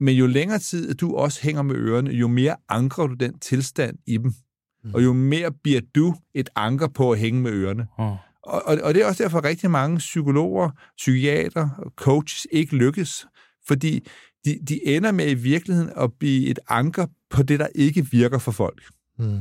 Men 0.00 0.16
jo 0.16 0.26
længere 0.26 0.58
tid, 0.58 0.90
at 0.90 1.00
du 1.00 1.14
også 1.14 1.42
hænger 1.42 1.62
med 1.62 1.76
ørerne, 1.76 2.10
jo 2.10 2.28
mere 2.28 2.56
ankrer 2.68 3.06
du 3.06 3.14
den 3.14 3.38
tilstand 3.38 3.96
i 4.06 4.16
dem. 4.16 4.32
Mm. 4.84 4.94
Og 4.94 5.04
jo 5.04 5.12
mere 5.12 5.52
bliver 5.62 5.80
du 5.94 6.14
et 6.34 6.48
anker 6.56 6.88
på 6.88 7.12
at 7.12 7.18
hænge 7.18 7.40
med 7.40 7.52
ørerne. 7.52 7.82
Mm. 7.98 8.04
Og, 8.42 8.62
og, 8.66 8.78
og 8.82 8.94
det 8.94 9.02
er 9.02 9.06
også 9.06 9.22
derfor, 9.22 9.38
at 9.38 9.44
rigtig 9.44 9.70
mange 9.70 9.98
psykologer, 9.98 10.70
psykiater 10.96 11.68
og 11.78 11.92
coaches 11.96 12.46
ikke 12.52 12.76
lykkes. 12.76 13.26
Fordi 13.68 14.06
de, 14.44 14.58
de 14.68 14.86
ender 14.86 15.12
med 15.12 15.30
i 15.30 15.34
virkeligheden 15.34 15.90
at 15.96 16.12
blive 16.12 16.48
et 16.48 16.58
anker 16.68 17.06
på 17.30 17.42
det, 17.42 17.60
der 17.60 17.68
ikke 17.74 18.06
virker 18.10 18.38
for 18.38 18.52
folk. 18.52 18.82
Mm. 19.18 19.40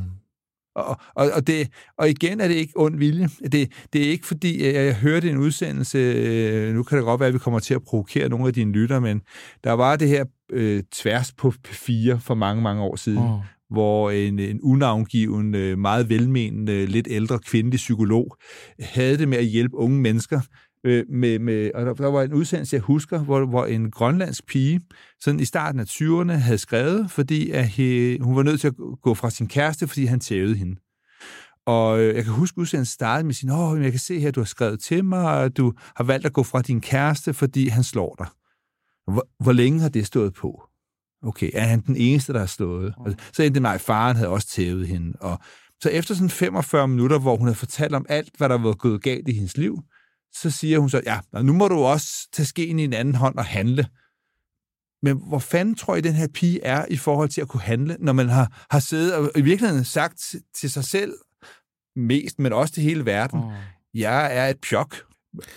Og, 0.76 0.98
og, 1.16 1.32
og, 1.36 1.48
det, 1.48 1.68
og 1.98 2.10
igen 2.10 2.40
er 2.40 2.48
det 2.48 2.56
ikke 2.56 2.74
ond 2.76 2.98
vilje. 2.98 3.30
Det, 3.52 3.72
det 3.94 4.06
er 4.06 4.10
ikke 4.10 4.28
fordi, 4.28 4.74
jeg, 4.74 4.96
hørte 4.96 5.30
en 5.30 5.38
udsendelse, 5.38 5.98
øh, 5.98 6.74
nu 6.74 6.84
kan 6.84 6.98
det 6.98 7.06
godt 7.06 7.20
være, 7.20 7.28
at 7.28 7.34
vi 7.34 7.40
kommer 7.40 7.60
til 7.60 7.74
at 7.74 7.84
provokere 7.84 8.30
nogle 8.30 8.48
af 8.48 8.54
dine 8.54 8.72
lytter, 8.72 9.00
men 9.00 9.22
der 9.64 9.72
var 9.72 9.96
det 9.96 10.08
her 10.08 10.26
øh, 10.52 10.84
tværs 10.92 11.34
på 11.34 11.54
P4 11.68 12.16
for 12.16 12.34
mange, 12.34 12.62
mange 12.62 12.84
år 12.84 12.96
siden, 12.96 13.18
oh. 13.18 13.40
hvor 13.70 14.12
en, 14.12 14.40
en 14.40 14.60
unavngiven, 14.64 15.56
øh, 15.56 15.78
meget 15.78 16.10
velmenende, 16.10 16.86
lidt 16.86 17.08
ældre 17.10 17.40
kvindelig 17.40 17.78
psykolog 17.78 18.38
havde 18.80 19.18
det 19.18 19.28
med 19.28 19.38
at 19.38 19.46
hjælpe 19.46 19.78
unge 19.78 20.02
mennesker 20.02 20.42
øh, 20.86 21.06
med, 21.10 21.39
med, 21.39 21.71
og 21.76 21.86
der, 21.86 21.93
der 21.93 22.08
var 22.08 22.24
en 22.24 22.34
udsendelse, 22.34 22.76
jeg 22.76 22.82
husker, 22.82 23.19
hvor, 23.19 23.45
hvor 23.45 23.65
en 23.65 23.91
grønlandsk 23.91 24.45
pige, 24.45 24.82
sådan 25.19 25.39
i 25.39 25.45
starten 25.45 25.80
af 25.80 25.86
20'erne, 25.86 26.32
havde 26.32 26.58
skrevet, 26.58 27.12
fordi 27.12 27.52
at 27.52 27.67
he, 27.67 28.17
hun 28.21 28.36
var 28.36 28.43
nødt 28.43 28.62
til 28.62 28.67
at 28.67 28.74
gå 29.02 29.13
fra 29.13 29.30
sin 29.30 29.48
kæreste, 29.48 29.88
fordi 29.88 30.06
han 30.06 30.19
tævede 30.19 30.56
hende. 30.56 30.76
Og 31.65 32.00
øh, 32.00 32.15
jeg 32.15 32.24
kan 32.24 32.34
huske, 32.34 32.56
at 32.58 32.62
udsendelsen 32.62 32.93
startede 32.93 33.26
med 33.26 33.34
sin, 33.34 33.50
åh, 33.50 33.84
jeg 33.84 33.91
kan 33.91 34.00
se 34.00 34.19
her, 34.19 34.32
du 34.32 34.39
har 34.39 34.45
skrevet 34.45 34.80
til 34.80 35.06
mig, 35.06 35.41
og 35.41 35.58
du 35.58 35.74
har 35.95 36.04
valgt 36.04 36.26
at 36.26 36.34
gå 36.34 36.43
fra 36.43 36.62
din 36.62 36.82
kæreste, 36.82 37.34
fordi 37.34 37.67
han 37.67 37.84
slår 37.84 38.15
dig. 38.17 38.28
Hvor, 39.13 39.28
hvor 39.43 39.52
længe 39.52 39.80
har 39.80 39.89
det 39.89 40.06
stået 40.06 40.34
på? 40.34 40.63
Okay, 41.24 41.50
er 41.54 41.65
han 41.65 41.82
den 41.82 41.95
eneste, 41.95 42.34
der 42.34 42.39
har 42.39 42.45
slået? 42.45 42.93
Mm. 42.98 43.06
Altså, 43.06 43.26
så 43.34 43.43
endte 43.43 43.60
det 43.60 43.67
at 43.67 43.82
faren 43.82 44.15
havde 44.15 44.30
også 44.30 44.48
tævet 44.48 44.88
hende. 44.88 45.17
Og 45.19 45.39
så 45.82 45.89
efter 45.89 46.15
sådan 46.15 46.30
45 46.30 46.88
minutter, 46.88 47.19
hvor 47.19 47.38
hun 47.38 47.48
havde 47.48 47.58
fortalt 47.58 47.95
om 47.95 48.06
alt, 48.10 48.38
hvad 48.38 48.50
der 48.50 48.58
var 48.58 48.74
gået 48.74 49.02
galt 49.02 49.28
i 49.28 49.34
hendes 49.34 49.58
liv, 49.58 49.84
så 50.41 50.50
siger 50.50 50.80
hun 50.80 50.89
så, 50.89 51.02
ja, 51.06 51.19
nu 51.41 51.54
må 51.54 51.67
du 51.67 51.76
også 51.76 52.08
tage 52.34 52.45
skeen 52.45 52.80
i 52.80 52.84
en 52.84 52.93
anden 52.93 53.15
hånd 53.15 53.38
og 53.38 53.45
handle. 53.45 53.88
Men 55.04 55.21
hvor 55.28 55.39
fanden 55.39 55.76
tror 55.76 55.95
I, 55.95 56.02
den 56.02 56.13
her 56.13 56.28
pige 56.28 56.63
er 56.63 56.86
i 56.89 56.98
forhold 56.98 57.30
til 57.30 57.41
at 57.41 57.48
kunne 57.48 57.62
handle, 57.62 57.98
når 58.00 58.13
man 58.13 58.30
har, 58.30 58.65
har 58.71 58.80
siddet 58.80 59.15
og 59.15 59.32
i 59.36 59.41
virkeligheden 59.41 59.86
sagt 59.86 60.36
til 60.56 60.71
sig 60.71 60.84
selv 60.84 61.13
mest, 61.95 62.39
men 62.39 62.54
også 62.54 62.74
til 62.74 62.84
hele 62.84 63.06
verden, 63.06 63.39
mm. 63.39 63.52
jeg 63.93 64.38
er 64.38 64.48
et 64.48 64.58
pjok. 64.69 64.95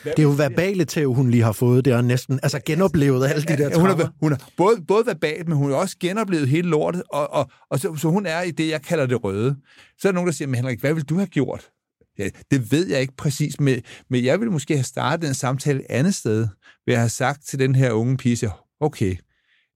Det 0.04 0.18
er 0.18 0.22
jo 0.22 0.28
verbale 0.28 0.84
tæv, 0.84 1.14
hun 1.14 1.30
lige 1.30 1.42
har 1.42 1.52
fået. 1.52 1.84
Det 1.84 1.92
er 1.92 2.00
næsten 2.00 2.40
altså 2.42 2.60
genoplevet 2.66 3.26
alle 3.26 3.42
de 3.42 3.56
der 3.56 3.78
hun 3.78 3.90
er, 3.90 4.08
hun 4.20 4.32
er 4.32 4.36
både, 4.56 4.82
både 4.88 5.06
verbalt, 5.06 5.48
men 5.48 5.56
hun 5.56 5.70
har 5.70 5.76
også 5.76 5.96
genoplevet 6.00 6.48
hele 6.48 6.68
lortet, 6.68 7.02
og, 7.12 7.32
og, 7.32 7.50
og 7.70 7.80
så, 7.80 7.96
så 7.96 8.08
hun 8.08 8.26
er 8.26 8.42
i 8.42 8.50
det, 8.50 8.68
jeg 8.68 8.82
kalder 8.82 9.06
det 9.06 9.24
røde. 9.24 9.56
Så 9.98 10.08
er 10.08 10.12
der 10.12 10.14
nogen, 10.14 10.26
der 10.26 10.32
siger, 10.32 10.48
men 10.48 10.54
Henrik, 10.54 10.80
hvad 10.80 10.94
vil 10.94 11.04
du 11.04 11.14
have 11.14 11.26
gjort? 11.26 11.70
Ja, 12.18 12.28
det 12.50 12.72
ved 12.72 12.88
jeg 12.88 13.00
ikke 13.00 13.16
præcis, 13.16 13.60
men, 13.60 13.82
men 14.10 14.24
jeg 14.24 14.40
ville 14.40 14.52
måske 14.52 14.74
have 14.74 14.84
startet 14.84 15.26
den 15.26 15.34
samtale 15.34 15.80
et 15.80 15.86
andet 15.90 16.14
sted, 16.14 16.48
ved 16.86 16.94
at 16.94 17.00
have 17.00 17.08
sagt 17.08 17.46
til 17.46 17.58
den 17.58 17.74
her 17.74 17.92
unge 17.92 18.16
pige, 18.16 18.50
okay, 18.80 19.16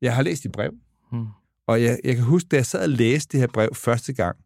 jeg 0.00 0.14
har 0.14 0.22
læst 0.22 0.42
dit 0.42 0.52
brev, 0.52 0.70
hmm. 1.12 1.26
og 1.66 1.82
jeg, 1.82 1.98
jeg 2.04 2.14
kan 2.14 2.24
huske, 2.24 2.48
da 2.48 2.56
jeg 2.56 2.66
sad 2.66 2.82
og 2.82 2.88
læste 2.88 3.32
det 3.32 3.40
her 3.40 3.46
brev 3.46 3.74
første 3.74 4.12
gang, 4.12 4.36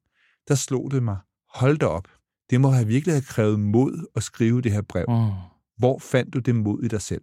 der 0.48 0.54
slog 0.54 0.90
det 0.90 1.02
mig, 1.02 1.16
hold 1.54 1.78
da 1.78 1.86
op, 1.86 2.08
det 2.50 2.60
må 2.60 2.70
have 2.70 2.86
virkelig 2.86 3.14
have 3.14 3.22
krævet 3.22 3.60
mod 3.60 4.06
at 4.16 4.22
skrive 4.22 4.62
det 4.62 4.72
her 4.72 4.82
brev. 4.82 5.04
Hmm. 5.08 5.32
Hvor 5.78 5.98
fandt 5.98 6.34
du 6.34 6.38
det 6.38 6.56
mod 6.56 6.82
i 6.82 6.88
dig 6.88 7.02
selv? 7.02 7.22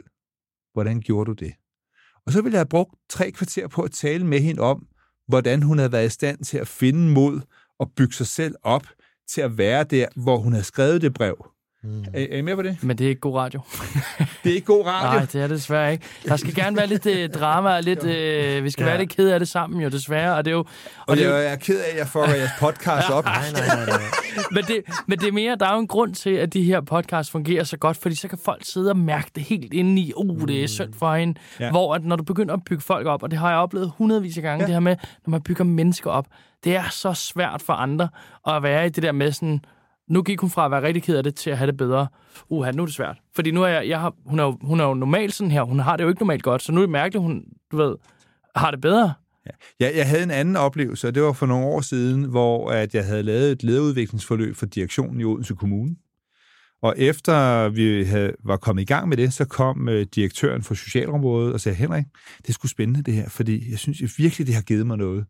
Hvordan 0.73 1.01
gjorde 1.01 1.27
du 1.27 1.33
det? 1.33 1.53
Og 2.25 2.31
så 2.31 2.41
ville 2.41 2.53
jeg 2.53 2.59
have 2.59 2.69
brugt 2.69 2.95
tre 3.09 3.31
kvarter 3.31 3.67
på 3.67 3.81
at 3.81 3.91
tale 3.91 4.25
med 4.25 4.39
hende 4.39 4.61
om, 4.61 4.87
hvordan 5.27 5.61
hun 5.61 5.77
havde 5.77 5.91
været 5.91 6.05
i 6.05 6.09
stand 6.09 6.43
til 6.43 6.57
at 6.57 6.67
finde 6.67 7.11
mod 7.11 7.41
og 7.79 7.91
bygge 7.95 8.13
sig 8.13 8.27
selv 8.27 8.55
op 8.63 8.87
til 9.29 9.41
at 9.41 9.57
være 9.57 9.83
der, 9.83 10.05
hvor 10.15 10.37
hun 10.37 10.53
havde 10.53 10.65
skrevet 10.65 11.01
det 11.01 11.13
brev. 11.13 11.53
Mm. 11.83 12.01
Er, 12.13 12.25
er 12.31 12.37
I 12.37 12.41
med 12.41 12.55
på 12.55 12.61
det? 12.61 12.83
Men 12.83 12.97
det 12.97 13.05
er 13.05 13.09
ikke 13.09 13.21
god 13.21 13.35
radio. 13.35 13.61
det 14.43 14.49
er 14.49 14.55
ikke 14.55 14.65
god 14.65 14.85
radio? 14.85 15.19
Nej, 15.19 15.25
det 15.25 15.35
er 15.35 15.47
det 15.47 15.49
desværre 15.49 15.91
ikke. 15.91 16.05
Der 16.25 16.35
skal 16.35 16.55
gerne 16.55 16.77
være 16.77 16.87
lidt 16.87 17.05
uh, 17.05 17.39
drama, 17.39 17.75
og 17.75 17.83
lidt, 17.83 17.99
uh, 17.99 18.63
vi 18.63 18.69
skal 18.69 18.83
ja. 18.83 18.89
være 18.89 18.97
lidt 18.97 19.09
ked 19.09 19.29
af 19.29 19.39
det 19.39 19.47
sammen 19.47 19.81
jo, 19.81 19.89
desværre. 19.89 20.35
Og 20.35 20.45
det 20.45 20.51
er 20.51 20.55
jo... 20.55 20.59
Og, 20.59 20.67
og 21.07 21.17
det 21.17 21.25
er, 21.25 21.37
jeg 21.37 21.51
er 21.51 21.55
ked 21.55 21.79
af, 21.79 21.91
at 21.91 21.97
jeg 21.97 22.07
får 22.07 22.25
jeres 22.25 22.51
podcast 22.59 23.09
op. 23.09 23.25
nej, 23.35 23.51
nej, 23.51 23.67
nej, 23.67 23.85
nej. 23.85 23.97
men, 24.51 24.63
det, 24.63 24.81
men 25.07 25.19
det 25.19 25.27
er 25.27 25.31
mere, 25.31 25.55
der 25.55 25.67
er 25.67 25.73
jo 25.73 25.79
en 25.79 25.87
grund 25.87 26.15
til, 26.15 26.29
at 26.29 26.53
de 26.53 26.63
her 26.63 26.81
podcasts 26.81 27.31
fungerer 27.31 27.63
så 27.63 27.77
godt, 27.77 27.97
fordi 27.97 28.15
så 28.15 28.27
kan 28.27 28.37
folk 28.45 28.65
sidde 28.65 28.89
og 28.89 28.97
mærke 28.97 29.31
det 29.35 29.43
helt 29.43 29.73
inde 29.73 30.01
i, 30.01 30.13
uh, 30.15 30.47
det 30.47 30.57
er 30.57 30.61
mm. 30.61 30.67
synd 30.67 30.93
for 30.93 31.15
hende. 31.15 31.39
Ja. 31.59 31.69
Hvor 31.69 31.95
at 31.95 32.03
når 32.03 32.15
du 32.15 32.23
begynder 32.23 32.53
at 32.53 32.63
bygge 32.65 32.81
folk 32.81 33.07
op, 33.07 33.23
og 33.23 33.31
det 33.31 33.39
har 33.39 33.49
jeg 33.49 33.59
oplevet 33.59 33.91
hundredvis 33.97 34.37
af 34.37 34.43
gange, 34.43 34.61
ja. 34.61 34.65
det 34.65 34.73
her 34.73 34.79
med, 34.79 34.95
når 35.25 35.31
man 35.31 35.41
bygger 35.41 35.63
mennesker 35.63 36.09
op, 36.09 36.25
det 36.63 36.75
er 36.75 36.89
så 36.89 37.13
svært 37.13 37.61
for 37.61 37.73
andre 37.73 38.09
at 38.47 38.63
være 38.63 38.85
i 38.85 38.89
det 38.89 39.03
der 39.03 39.11
med 39.11 39.31
sådan, 39.31 39.65
nu 40.07 40.21
gik 40.21 40.39
hun 40.39 40.49
fra 40.49 40.65
at 40.65 40.71
være 40.71 40.83
rigtig 40.83 41.03
ked 41.03 41.17
af 41.17 41.23
det 41.23 41.35
til 41.35 41.49
at 41.49 41.57
have 41.57 41.67
det 41.67 41.77
bedre. 41.77 42.07
Uha, 42.49 42.71
nu 42.71 42.81
er 42.81 42.85
det 42.85 42.95
svært. 42.95 43.17
Fordi 43.35 43.51
nu 43.51 43.63
er 43.63 43.67
jeg, 43.67 43.87
jeg 43.87 43.99
har, 43.99 44.13
hun, 44.25 44.39
er 44.39 44.43
jo, 44.43 44.57
hun 44.61 44.79
er 44.79 44.83
jo 44.83 44.93
normalt 44.93 45.33
sådan 45.33 45.51
her. 45.51 45.63
Hun 45.63 45.79
har 45.79 45.97
det 45.97 46.03
jo 46.03 46.09
ikke 46.09 46.21
normalt 46.21 46.43
godt, 46.43 46.61
så 46.61 46.71
nu 46.71 46.77
er 46.77 46.85
det 46.85 46.91
mærkeligt, 46.91 47.23
hun, 47.23 47.43
du 47.71 47.77
ved, 47.77 47.95
har 48.55 48.71
det 48.71 48.81
bedre. 48.81 49.13
Ja. 49.45 49.51
Jeg, 49.85 49.95
jeg 49.95 50.07
havde 50.07 50.23
en 50.23 50.31
anden 50.31 50.55
oplevelse, 50.55 51.07
og 51.07 51.15
det 51.15 51.23
var 51.23 51.33
for 51.33 51.45
nogle 51.45 51.65
år 51.65 51.81
siden, 51.81 52.23
hvor 52.23 52.71
at 52.71 52.95
jeg 52.95 53.05
havde 53.05 53.23
lavet 53.23 53.51
et 53.51 53.63
lederudviklingsforløb 53.63 54.55
for 54.55 54.65
direktionen 54.65 55.21
i 55.21 55.23
Odense 55.23 55.55
Kommune. 55.55 55.95
Og 56.81 56.95
efter 56.97 57.69
vi 57.69 58.03
havde, 58.03 58.33
var 58.43 58.57
kommet 58.57 58.81
i 58.81 58.85
gang 58.85 59.09
med 59.09 59.17
det, 59.17 59.33
så 59.33 59.45
kom 59.45 59.89
øh, 59.89 60.05
direktøren 60.15 60.63
for 60.63 60.73
socialområdet 60.73 61.53
og 61.53 61.59
sagde, 61.59 61.75
Henrik, 61.75 62.05
det 62.47 62.55
skulle 62.55 62.71
spændende 62.71 63.03
det 63.03 63.13
her, 63.13 63.29
fordi 63.29 63.71
jeg 63.71 63.79
synes 63.79 64.01
jeg 64.01 64.09
virkelig, 64.17 64.47
det 64.47 64.55
har 64.55 64.61
givet 64.61 64.87
mig 64.87 64.97
noget. 64.97 65.25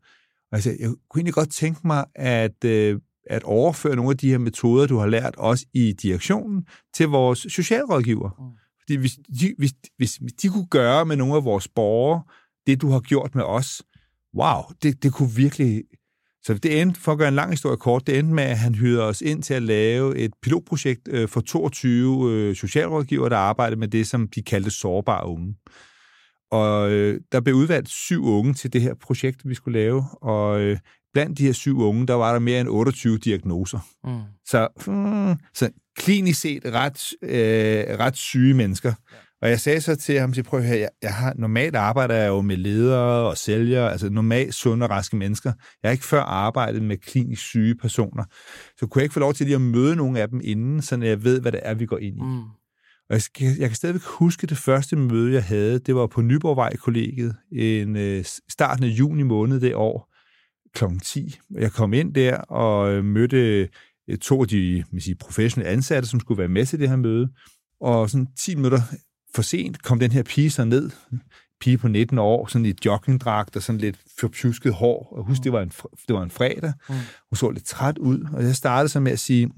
Altså, 0.53 0.69
jeg 0.79 0.87
kunne 0.87 1.19
egentlig 1.19 1.33
godt 1.33 1.51
tænke 1.51 1.87
mig, 1.87 2.05
at 2.15 2.65
øh, 2.65 2.99
at 3.25 3.43
overføre 3.43 3.95
nogle 3.95 4.11
af 4.11 4.17
de 4.17 4.29
her 4.29 4.37
metoder, 4.37 4.87
du 4.87 4.97
har 4.97 5.07
lært 5.07 5.35
os 5.37 5.65
i 5.73 5.93
direktionen, 5.93 6.65
til 6.93 7.07
vores 7.07 7.39
socialrådgiver. 7.39 8.29
Mm. 8.39 8.57
Fordi 8.79 8.95
hvis 8.95 9.11
de, 9.39 9.55
hvis, 9.57 9.73
hvis 9.97 10.33
de 10.41 10.49
kunne 10.49 10.67
gøre 10.67 11.05
med 11.05 11.15
nogle 11.15 11.35
af 11.35 11.45
vores 11.45 11.67
borgere, 11.67 12.23
det 12.67 12.81
du 12.81 12.89
har 12.89 12.99
gjort 12.99 13.35
med 13.35 13.43
os, 13.43 13.83
wow, 14.35 14.61
det, 14.83 15.03
det 15.03 15.13
kunne 15.13 15.31
virkelig... 15.31 15.83
Så 16.45 16.53
det 16.53 16.81
endte, 16.81 17.01
for 17.01 17.11
at 17.11 17.17
gøre 17.17 17.27
en 17.27 17.35
lang 17.35 17.51
historie 17.51 17.77
kort, 17.77 18.07
det 18.07 18.19
endte 18.19 18.33
med, 18.33 18.43
at 18.43 18.57
han 18.57 18.75
hyrede 18.75 19.03
os 19.03 19.21
ind 19.21 19.43
til 19.43 19.53
at 19.53 19.61
lave 19.61 20.17
et 20.17 20.31
pilotprojekt 20.41 21.07
øh, 21.07 21.29
for 21.29 21.41
22 21.41 22.31
øh, 22.31 22.55
socialrådgiver, 22.55 23.29
der 23.29 23.37
arbejdede 23.37 23.79
med 23.79 23.87
det, 23.87 24.07
som 24.07 24.27
de 24.27 24.41
kaldte 24.41 24.71
sårbare 24.71 25.27
unge. 25.27 25.55
Og 26.53 26.91
øh, 26.91 27.19
der 27.31 27.41
blev 27.41 27.55
udvalgt 27.55 27.89
syv 27.89 28.25
unge 28.25 28.53
til 28.53 28.73
det 28.73 28.81
her 28.81 28.93
projekt, 28.93 29.49
vi 29.49 29.53
skulle 29.53 29.79
lave, 29.79 30.05
og 30.21 30.61
øh, 30.61 30.77
blandt 31.13 31.37
de 31.37 31.45
her 31.45 31.53
syv 31.53 31.79
unge, 31.79 32.07
der 32.07 32.13
var 32.13 32.31
der 32.31 32.39
mere 32.39 32.61
end 32.61 32.69
28 32.69 33.17
diagnoser. 33.17 33.79
Mm. 34.03 34.19
Så, 34.45 34.67
mm, 34.87 35.35
så 35.53 35.69
klinisk 35.97 36.41
set 36.41 36.65
ret, 36.65 37.13
øh, 37.21 37.99
ret 37.99 38.17
syge 38.17 38.53
mennesker. 38.53 38.93
Ja. 39.11 39.17
Og 39.41 39.49
jeg 39.49 39.59
sagde 39.59 39.81
så 39.81 39.95
til 39.95 40.19
ham, 40.19 40.33
prøv 40.45 40.59
at 40.59 40.65
høre, 40.65 40.79
jeg, 40.79 40.89
jeg 41.01 41.13
har, 41.13 41.33
normalt 41.37 41.75
arbejder 41.75 42.15
jeg 42.15 42.27
jo 42.27 42.41
med 42.41 42.57
ledere 42.57 43.29
og 43.29 43.37
sælgere, 43.37 43.91
altså 43.91 44.09
normalt 44.09 44.53
sunde 44.53 44.83
og 44.85 44.89
raske 44.89 45.15
mennesker. 45.15 45.51
Jeg 45.83 45.89
har 45.89 45.91
ikke 45.91 46.05
før 46.05 46.21
arbejdet 46.21 46.83
med 46.83 46.97
klinisk 46.97 47.41
syge 47.41 47.75
personer. 47.75 48.23
Så 48.79 48.87
kunne 48.87 48.99
jeg 48.99 49.03
ikke 49.03 49.13
få 49.13 49.19
lov 49.19 49.33
til 49.33 49.45
lige 49.45 49.55
at 49.55 49.61
møde 49.61 49.95
nogle 49.95 50.19
af 50.19 50.29
dem 50.29 50.41
inden, 50.43 50.81
så 50.81 50.97
jeg 50.97 51.23
ved, 51.23 51.41
hvad 51.41 51.51
det 51.51 51.59
er, 51.63 51.73
vi 51.73 51.85
går 51.85 51.97
ind 51.97 52.17
i. 52.17 52.21
Mm. 52.21 52.43
Og 53.09 53.13
jeg, 53.13 53.21
skal, 53.21 53.47
jeg 53.59 53.69
kan 53.69 53.75
stadigvæk 53.75 54.01
huske 54.01 54.47
det 54.47 54.57
første 54.57 54.95
møde, 54.95 55.33
jeg 55.33 55.43
havde. 55.43 55.79
Det 55.79 55.95
var 55.95 56.07
på 56.07 56.21
Nyborgvej 56.21 56.75
kollegiet 56.75 57.35
en 57.51 57.95
øh, 57.95 58.25
starten 58.49 58.83
af 58.83 58.87
juni 58.87 59.23
måned 59.23 59.59
det 59.59 59.75
år 59.75 60.13
kl. 60.73 60.83
10. 61.03 61.39
Jeg 61.51 61.71
kom 61.71 61.93
ind 61.93 62.13
der 62.13 62.37
og 62.37 62.93
øh, 62.93 63.05
mødte 63.05 63.69
øh, 64.07 64.17
to 64.17 64.41
af 64.41 64.47
de 64.47 64.83
sige, 64.99 65.15
professionelle 65.15 65.71
ansatte, 65.71 66.09
som 66.09 66.19
skulle 66.19 66.37
være 66.37 66.47
med 66.47 66.65
til 66.65 66.79
det 66.79 66.89
her 66.89 66.95
møde. 66.95 67.29
Og 67.81 68.09
sådan 68.09 68.27
10 68.37 68.55
minutter 68.55 68.81
for 69.35 69.41
sent 69.41 69.83
kom 69.83 69.99
den 69.99 70.11
her 70.11 70.23
pige 70.23 70.49
så 70.49 70.65
ned. 70.65 70.89
Pige 71.59 71.77
på 71.77 71.87
19 71.87 72.17
år, 72.17 72.47
sådan 72.47 72.65
i 72.65 72.73
joggingdragt 72.85 73.55
og 73.55 73.61
sådan 73.61 73.81
lidt 73.81 73.99
forpjusket 74.19 74.73
hår. 74.73 75.13
Og 75.17 75.25
husk, 75.25 75.43
det 75.43 75.53
var 75.53 75.61
en, 75.61 75.71
det 76.07 76.15
var 76.15 76.23
en 76.23 76.29
fredag. 76.29 76.73
Mm. 76.89 76.95
Hun 77.29 77.35
så 77.35 77.49
lidt 77.49 77.65
træt 77.65 77.97
ud, 77.97 78.27
og 78.33 78.43
jeg 78.43 78.55
startede 78.55 78.89
så 78.89 78.99
med 78.99 79.11
at 79.11 79.19
sige, 79.19 79.51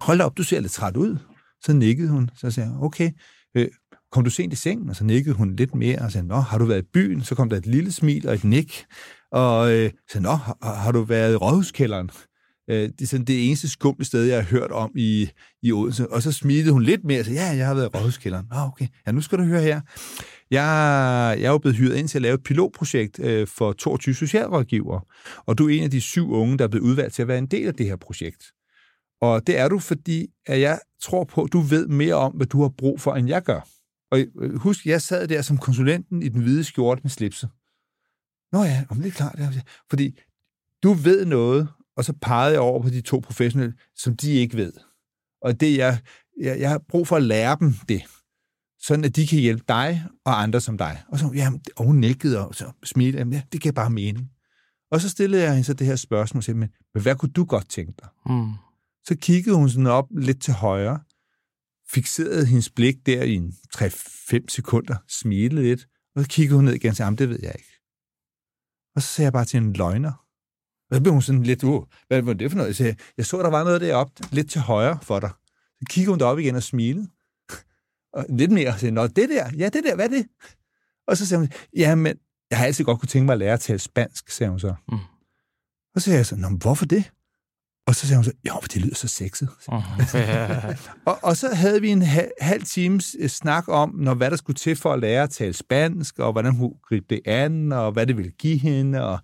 hold 0.00 0.18
da 0.18 0.24
op, 0.24 0.36
du 0.36 0.42
ser 0.42 0.60
lidt 0.60 0.72
træt 0.72 0.96
ud. 0.96 1.18
Så 1.66 1.72
nikkede 1.72 2.08
hun. 2.08 2.30
Så 2.36 2.50
sagde 2.50 2.70
jeg, 2.70 2.78
okay, 2.82 3.10
øh, 3.56 3.68
kom 4.12 4.24
du 4.24 4.30
sent 4.30 4.52
i 4.52 4.56
sengen? 4.56 4.90
Og 4.90 4.96
så 4.96 5.04
nikkede 5.04 5.34
hun 5.34 5.56
lidt 5.56 5.74
mere 5.74 5.98
og 5.98 6.12
sagde, 6.12 6.26
nå, 6.26 6.36
har 6.36 6.58
du 6.58 6.64
været 6.64 6.82
i 6.82 6.88
byen? 6.92 7.22
Så 7.22 7.34
kom 7.34 7.48
der 7.48 7.56
et 7.56 7.66
lille 7.66 7.92
smil 7.92 8.28
og 8.28 8.34
et 8.34 8.44
nik. 8.44 8.84
Og 9.32 9.72
øh, 9.72 9.90
så, 10.10 10.20
nå, 10.20 10.32
har, 10.32 10.74
har 10.82 10.92
du 10.92 11.02
været 11.02 11.32
i 11.32 11.36
rådhuskælderen? 11.36 12.10
Øh, 12.70 12.88
det 12.88 13.02
er 13.02 13.06
sådan 13.06 13.26
det 13.26 13.46
eneste 13.46 13.68
skumle 13.68 14.04
sted, 14.04 14.24
jeg 14.24 14.36
har 14.36 14.50
hørt 14.50 14.70
om 14.70 14.92
i, 14.96 15.28
i 15.62 15.72
Odense. 15.72 16.12
Og 16.12 16.22
så 16.22 16.32
smilede 16.32 16.72
hun 16.72 16.82
lidt 16.82 17.04
mere 17.04 17.20
og 17.20 17.26
sagde, 17.26 17.40
ja, 17.40 17.56
jeg 17.56 17.66
har 17.66 17.74
været 17.74 17.86
i 17.94 17.96
rådhuskælderen. 17.96 18.46
Nå, 18.50 18.56
okay. 18.58 18.86
Ja, 19.06 19.12
nu 19.12 19.20
skal 19.20 19.38
du 19.38 19.44
høre 19.44 19.62
her. 19.62 19.80
Jeg, 20.50 21.36
jeg 21.40 21.46
er 21.46 21.50
jo 21.50 21.58
blevet 21.58 21.76
hyret 21.76 21.96
ind 21.96 22.08
til 22.08 22.18
at 22.18 22.22
lave 22.22 22.34
et 22.34 22.42
pilotprojekt 22.44 23.18
øh, 23.18 23.46
for 23.46 23.72
22 23.72 24.14
socialrådgivere. 24.14 25.00
Og 25.46 25.58
du 25.58 25.68
er 25.68 25.76
en 25.76 25.84
af 25.84 25.90
de 25.90 26.00
syv 26.00 26.32
unge, 26.32 26.58
der 26.58 26.64
er 26.64 26.68
blevet 26.68 26.84
udvalgt 26.84 27.14
til 27.14 27.22
at 27.22 27.28
være 27.28 27.38
en 27.38 27.46
del 27.46 27.66
af 27.66 27.74
det 27.74 27.86
her 27.86 27.96
projekt. 27.96 28.44
Og 29.24 29.46
det 29.46 29.58
er 29.58 29.68
du, 29.68 29.78
fordi 29.78 30.26
at 30.46 30.60
jeg 30.60 30.80
tror 31.02 31.24
på, 31.24 31.42
at 31.42 31.52
du 31.52 31.60
ved 31.60 31.86
mere 31.86 32.14
om, 32.14 32.32
hvad 32.32 32.46
du 32.46 32.62
har 32.62 32.68
brug 32.68 33.00
for, 33.00 33.14
end 33.14 33.28
jeg 33.28 33.42
gør. 33.42 33.60
Og 34.10 34.18
øh, 34.40 34.58
husk, 34.58 34.86
jeg 34.86 35.02
sad 35.02 35.28
der 35.28 35.42
som 35.42 35.58
konsulenten 35.58 36.22
i 36.22 36.28
den 36.28 36.42
hvide 36.42 36.64
skjorte 36.64 37.00
med 37.04 37.10
slipset. 37.10 37.50
Nå 38.52 38.62
ja, 38.62 38.84
om 38.88 38.96
det 38.96 39.06
er 39.06 39.10
klart. 39.10 39.38
Fordi 39.90 40.18
du 40.82 40.92
ved 40.92 41.24
noget, 41.24 41.68
og 41.96 42.04
så 42.04 42.12
pegede 42.22 42.52
jeg 42.52 42.60
over 42.60 42.82
på 42.82 42.88
de 42.88 43.00
to 43.00 43.18
professionelle, 43.18 43.74
som 43.96 44.16
de 44.16 44.32
ikke 44.32 44.56
ved. 44.56 44.72
Og 45.42 45.60
det 45.60 45.76
jeg, 45.76 45.98
jeg, 46.40 46.60
jeg 46.60 46.70
har 46.70 46.78
brug 46.88 47.08
for 47.08 47.16
at 47.16 47.22
lære 47.22 47.56
dem 47.60 47.74
det, 47.88 48.02
sådan 48.80 49.04
at 49.04 49.16
de 49.16 49.26
kan 49.26 49.38
hjælpe 49.38 49.64
dig 49.68 50.04
og 50.24 50.42
andre 50.42 50.60
som 50.60 50.78
dig. 50.78 51.02
Og 51.08 51.18
så, 51.18 51.30
ja, 51.34 51.50
og 51.76 51.84
hun 51.84 51.96
nikkede 51.96 52.48
og 52.48 52.54
så 52.54 52.72
smilte, 52.84 53.18
jamen, 53.18 53.32
ja, 53.32 53.42
det 53.52 53.60
kan 53.60 53.74
bare 53.74 53.90
mening. 53.90 54.30
Og 54.90 55.00
så 55.00 55.08
stillede 55.08 55.42
jeg 55.42 55.50
hende 55.50 55.64
så 55.64 55.74
det 55.74 55.86
her 55.86 55.96
spørgsmål, 55.96 56.38
og 56.38 56.44
sagde, 56.44 56.58
men, 56.58 56.68
men 56.94 57.02
hvad 57.02 57.16
kunne 57.16 57.32
du 57.32 57.44
godt 57.44 57.68
tænke 57.68 57.92
dig? 58.00 58.08
Mm. 58.26 58.52
Så 59.06 59.16
kiggede 59.20 59.56
hun 59.56 59.70
sådan 59.70 59.86
op 59.86 60.06
lidt 60.10 60.42
til 60.42 60.54
højre, 60.54 61.00
fixerede 61.90 62.46
hendes 62.46 62.70
blik 62.70 63.06
der 63.06 63.22
i 63.22 63.34
en 63.34 63.52
3-5 63.76 64.44
sekunder, 64.48 64.96
smilede 65.08 65.62
lidt, 65.62 65.86
og 66.16 66.22
så 66.22 66.28
kiggede 66.28 66.56
hun 66.56 66.64
ned 66.64 66.74
igen 66.74 66.90
og 66.90 66.96
sagde, 66.96 67.16
det 67.16 67.28
ved 67.28 67.38
jeg 67.42 67.54
ikke. 67.58 67.70
Og 68.96 69.02
så 69.02 69.08
sagde 69.08 69.26
jeg 69.26 69.32
bare 69.32 69.44
til 69.44 69.56
en 69.56 69.72
løgner. 69.72 70.12
Og 70.90 70.96
så 70.96 71.02
blev 71.02 71.12
hun 71.12 71.22
sådan 71.22 71.42
lidt, 71.42 71.64
uh, 71.64 71.84
hvad 72.08 72.22
var 72.22 72.32
det 72.32 72.50
for 72.50 72.56
noget? 72.56 72.68
Jeg, 72.68 72.76
sagde, 72.76 72.96
jeg 73.16 73.26
så, 73.26 73.42
der 73.42 73.50
var 73.50 73.64
noget 73.64 73.80
deroppe, 73.80 74.22
lidt 74.32 74.50
til 74.50 74.60
højre 74.60 74.98
for 75.02 75.20
dig. 75.20 75.30
Så 75.78 75.84
kiggede 75.90 76.12
hun 76.12 76.18
derop 76.18 76.38
igen 76.38 76.54
og 76.54 76.62
smilede. 76.62 77.08
Og 78.12 78.26
lidt 78.28 78.50
mere, 78.50 78.68
og 78.68 78.80
sagde, 78.80 78.94
nå, 78.94 79.06
det 79.06 79.28
der, 79.28 79.50
ja, 79.58 79.68
det 79.68 79.84
der, 79.84 79.94
hvad 79.94 80.04
er 80.04 80.08
det? 80.08 80.26
Og 81.06 81.16
så 81.16 81.26
sagde 81.26 81.38
hun, 81.38 81.50
ja, 81.76 81.94
men 81.94 82.16
jeg 82.50 82.58
har 82.58 82.66
altid 82.66 82.84
godt 82.84 83.00
kunne 83.00 83.08
tænke 83.08 83.26
mig 83.26 83.32
at 83.32 83.38
lære 83.38 83.52
at 83.52 83.60
tale 83.60 83.78
spansk, 83.78 84.30
sagde 84.30 84.50
hun 84.50 84.60
så. 84.60 84.74
Mm. 84.88 84.98
Og 85.94 86.00
så 86.00 86.04
sagde 86.04 86.16
jeg 86.16 86.26
så, 86.26 86.36
nå, 86.36 86.48
hvorfor 86.48 86.86
det? 86.86 87.12
Og 87.86 87.94
så 87.94 88.06
sagde 88.06 88.16
hun 88.16 88.24
så, 88.24 88.32
jo, 88.48 88.60
det 88.72 88.76
lyder 88.76 88.94
så 88.94 89.08
sexet. 89.08 89.48
og, 91.10 91.18
og 91.22 91.36
så 91.36 91.54
havde 91.54 91.80
vi 91.80 91.88
en 91.88 92.02
halv 92.40 92.62
times 92.62 93.16
øh, 93.18 93.28
snak 93.28 93.68
om, 93.68 93.94
når, 93.94 94.14
hvad 94.14 94.30
der 94.30 94.36
skulle 94.36 94.56
til 94.56 94.76
for 94.76 94.92
at 94.92 95.00
lære 95.00 95.22
at 95.22 95.30
tale 95.30 95.52
spansk, 95.52 96.18
og 96.18 96.32
hvordan 96.32 96.54
hun 96.54 96.72
gribe 96.88 97.06
det 97.10 97.20
an, 97.24 97.72
og 97.72 97.92
hvad 97.92 98.06
det 98.06 98.16
ville 98.16 98.30
give 98.30 98.58
hende. 98.58 99.04
Og, 99.04 99.18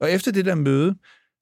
og 0.00 0.10
efter 0.10 0.32
det 0.32 0.44
der 0.44 0.54
møde, 0.54 0.94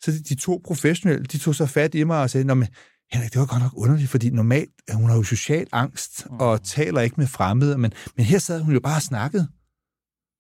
så 0.04 0.12
de 0.28 0.34
to 0.34 0.60
professionelle, 0.64 1.24
de 1.24 1.38
tog 1.38 1.54
så 1.54 1.66
fat 1.66 1.94
i 1.94 2.04
mig 2.04 2.22
og 2.22 2.30
sagde, 2.30 2.46
Nå, 2.46 2.54
men 2.54 2.68
Henrik, 3.12 3.32
det 3.32 3.40
var 3.40 3.46
godt 3.46 3.62
nok 3.62 3.72
underligt, 3.76 4.10
fordi 4.10 4.30
normalt, 4.30 4.70
hun 4.92 5.08
har 5.08 5.16
jo 5.16 5.22
social 5.22 5.66
angst, 5.72 6.26
og 6.30 6.54
mm. 6.54 6.64
taler 6.64 7.00
ikke 7.00 7.16
med 7.18 7.26
fremmede, 7.26 7.78
men, 7.78 7.92
men 8.16 8.26
her 8.26 8.38
sad 8.38 8.60
hun 8.60 8.74
jo 8.74 8.80
bare 8.80 8.96
og 8.96 9.02
snakkede. 9.02 9.48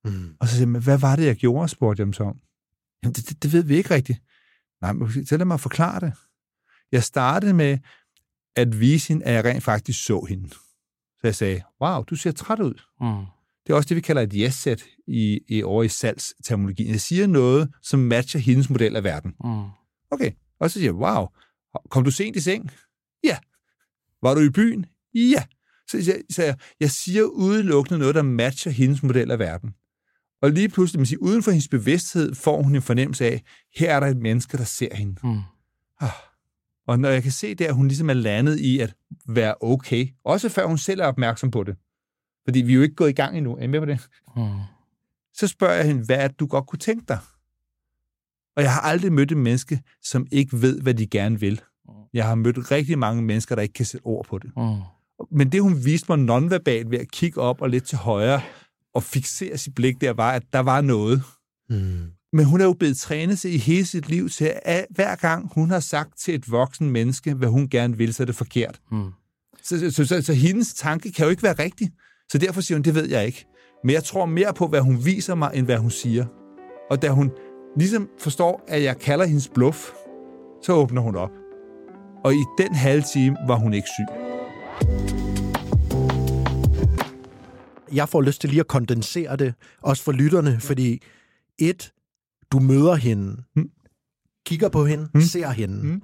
Mm. 0.04 0.34
Og 0.40 0.48
så 0.48 0.56
sagde 0.56 0.72
jeg, 0.72 0.80
hvad 0.80 0.98
var 0.98 1.16
det, 1.16 1.26
jeg 1.26 1.36
gjorde, 1.36 1.68
spurgte 1.68 2.00
jeg 2.00 2.06
dem 2.06 2.12
så 2.12 2.24
om. 2.24 2.38
Jamen, 3.02 3.14
det, 3.14 3.28
det, 3.28 3.42
det 3.42 3.52
ved 3.52 3.64
vi 3.64 3.76
ikke 3.76 3.94
rigtigt. 3.94 4.18
Nej, 4.82 4.92
men 4.92 5.26
så 5.26 5.36
lad 5.36 5.46
mig 5.46 5.60
forklare 5.60 6.00
det. 6.00 6.12
Jeg 6.92 7.02
startede 7.02 7.54
med 7.54 7.78
at 8.56 8.80
vise 8.80 9.08
hende, 9.08 9.24
at 9.24 9.34
jeg 9.34 9.44
rent 9.44 9.62
faktisk 9.62 10.04
så 10.04 10.26
hende. 10.28 10.48
Så 10.50 11.20
jeg 11.24 11.34
sagde, 11.34 11.62
wow, 11.80 12.02
du 12.02 12.16
ser 12.16 12.32
træt 12.32 12.60
ud. 12.60 12.74
Mm. 13.00 13.26
Det 13.66 13.72
er 13.72 13.76
også 13.76 13.88
det, 13.88 13.96
vi 13.96 14.00
kalder 14.00 14.22
et 14.22 14.32
yes-set 14.34 14.84
i, 15.06 15.40
i, 15.48 15.62
over 15.62 15.82
i 15.82 15.88
salgsterminologien. 15.88 16.90
Jeg 16.90 17.00
siger 17.00 17.26
noget, 17.26 17.72
som 17.82 18.00
matcher 18.00 18.40
hendes 18.40 18.70
model 18.70 18.96
af 18.96 19.04
verden. 19.04 19.34
Mm. 19.44 19.68
Okay, 20.10 20.30
og 20.60 20.70
så 20.70 20.78
siger 20.78 20.86
jeg, 20.86 20.94
wow, 20.94 21.26
kom 21.90 22.04
du 22.04 22.10
sent 22.10 22.36
i 22.36 22.40
seng? 22.40 22.70
Ja. 23.24 23.38
Var 24.22 24.34
du 24.34 24.40
i 24.40 24.50
byen? 24.50 24.86
Ja. 25.14 25.44
Så 25.88 25.96
jeg, 25.96 26.22
så 26.30 26.42
jeg, 26.42 26.56
jeg 26.80 26.90
siger 26.90 27.22
udelukkende 27.22 27.98
noget, 27.98 28.14
der 28.14 28.22
matcher 28.22 28.72
hendes 28.72 29.02
model 29.02 29.30
af 29.30 29.38
verden. 29.38 29.74
Og 30.42 30.50
lige 30.50 30.68
pludselig, 30.68 30.98
man 30.98 31.06
siger, 31.06 31.18
uden 31.18 31.42
for 31.42 31.50
hendes 31.50 31.68
bevidsthed, 31.68 32.34
får 32.34 32.62
hun 32.62 32.74
en 32.74 32.82
fornemmelse 32.82 33.24
af, 33.24 33.42
her 33.76 33.94
er 33.94 34.00
der 34.00 34.06
et 34.06 34.16
menneske, 34.16 34.56
der 34.56 34.64
ser 34.64 34.94
hende. 34.94 35.16
Mm. 35.24 35.40
Ah. 36.00 36.10
Og 36.86 37.00
når 37.00 37.08
jeg 37.08 37.22
kan 37.22 37.32
se 37.32 37.56
at 37.60 37.74
hun 37.74 37.88
ligesom 37.88 38.10
er 38.10 38.14
landet 38.14 38.58
i 38.58 38.78
at 38.78 38.94
være 39.28 39.54
okay, 39.60 40.08
også 40.24 40.48
før 40.48 40.66
hun 40.66 40.78
selv 40.78 41.00
er 41.00 41.06
opmærksom 41.06 41.50
på 41.50 41.62
det. 41.62 41.76
Fordi 42.44 42.58
vi 42.58 42.72
er 42.72 42.76
jo 42.76 42.82
ikke 42.82 42.94
gået 42.94 43.10
i 43.10 43.12
gang 43.12 43.36
endnu. 43.36 43.56
Er 43.56 43.62
I 43.62 43.66
med 43.66 43.80
på 43.80 43.86
det? 43.86 44.08
Mm. 44.36 44.42
så 45.34 45.48
spørger 45.48 45.74
jeg 45.74 45.86
hende, 45.86 46.04
hvad 46.04 46.16
er 46.16 46.28
det, 46.28 46.40
du 46.40 46.46
godt 46.46 46.66
kunne 46.66 46.78
tænke 46.78 47.04
dig? 47.08 47.18
Og 48.56 48.62
jeg 48.62 48.74
har 48.74 48.80
aldrig 48.80 49.12
mødt 49.12 49.32
et 49.32 49.38
menneske, 49.38 49.82
som 50.02 50.26
ikke 50.32 50.62
ved, 50.62 50.80
hvad 50.80 50.94
de 50.94 51.06
gerne 51.06 51.40
vil. 51.40 51.60
Jeg 52.12 52.26
har 52.26 52.34
mødt 52.34 52.70
rigtig 52.70 52.98
mange 52.98 53.22
mennesker, 53.22 53.54
der 53.54 53.62
ikke 53.62 53.72
kan 53.72 53.86
sætte 53.86 54.04
ord 54.04 54.26
på 54.26 54.38
det. 54.38 54.50
Mm. 54.56 54.80
Men 55.30 55.52
det, 55.52 55.62
hun 55.62 55.84
viste 55.84 56.06
mig 56.08 56.18
nonverbalt 56.18 56.90
ved 56.90 56.98
at 56.98 57.10
kigge 57.10 57.40
op 57.40 57.60
og 57.60 57.70
lidt 57.70 57.84
til 57.84 57.98
højre 57.98 58.42
og 58.94 59.02
fixere 59.02 59.58
sit 59.58 59.74
blik 59.74 60.00
der, 60.00 60.12
var, 60.12 60.32
at 60.32 60.42
der 60.52 60.58
var 60.58 60.80
noget. 60.80 61.22
Mm. 61.70 62.10
Men 62.32 62.44
hun 62.44 62.60
er 62.60 62.64
jo 62.64 62.72
blevet 62.72 62.96
trænet 62.96 63.38
sig 63.38 63.54
i 63.54 63.58
hele 63.58 63.86
sit 63.86 64.08
liv 64.08 64.28
til, 64.28 64.52
at 64.62 64.86
hver 64.90 65.16
gang 65.16 65.50
hun 65.54 65.70
har 65.70 65.80
sagt 65.80 66.18
til 66.18 66.34
et 66.34 66.50
voksen 66.50 66.90
menneske, 66.90 67.34
hvad 67.34 67.48
hun 67.48 67.68
gerne 67.68 67.96
vil, 67.96 68.14
så 68.14 68.22
er 68.22 68.24
det 68.24 68.34
forkert. 68.34 68.80
Mm. 68.92 69.10
Så, 69.62 69.78
så, 69.78 69.90
så, 69.90 70.04
så, 70.04 70.22
så 70.22 70.32
hendes 70.32 70.74
tanke 70.74 71.12
kan 71.12 71.24
jo 71.24 71.30
ikke 71.30 71.42
være 71.42 71.52
rigtig. 71.58 71.90
Så 72.32 72.38
derfor 72.38 72.60
siger 72.60 72.78
hun, 72.78 72.82
det 72.82 72.94
ved 72.94 73.08
jeg 73.08 73.26
ikke. 73.26 73.46
Men 73.84 73.94
jeg 73.94 74.04
tror 74.04 74.26
mere 74.26 74.54
på, 74.54 74.66
hvad 74.66 74.80
hun 74.80 75.04
viser 75.04 75.34
mig, 75.34 75.50
end 75.54 75.66
hvad 75.66 75.78
hun 75.78 75.90
siger. 75.90 76.26
Og 76.90 77.02
da 77.02 77.08
hun 77.08 77.30
ligesom 77.76 78.08
forstår, 78.18 78.64
at 78.68 78.82
jeg 78.82 78.98
kalder 78.98 79.24
hendes 79.24 79.48
bluff, 79.48 79.90
så 80.62 80.72
åbner 80.72 81.02
hun 81.02 81.16
op. 81.16 81.30
Og 82.24 82.34
i 82.34 82.44
den 82.58 82.74
halve 82.74 83.04
time 83.12 83.36
var 83.46 83.56
hun 83.56 83.74
ikke 83.74 83.88
syg. 83.96 85.11
Jeg 87.92 88.08
får 88.08 88.20
lyst 88.20 88.40
til 88.40 88.50
lige 88.50 88.60
at 88.60 88.66
kondensere 88.68 89.36
det, 89.36 89.54
også 89.82 90.02
for 90.02 90.12
lytterne, 90.12 90.60
fordi 90.60 91.02
et, 91.58 91.92
du 92.52 92.58
møder 92.58 92.94
hende, 92.94 93.42
Mm. 93.56 93.70
kigger 94.46 94.68
på 94.68 94.86
hende, 94.86 95.08
Mm. 95.14 95.20
ser 95.20 95.50
hende. 95.50 95.86
Mm. 95.86 96.02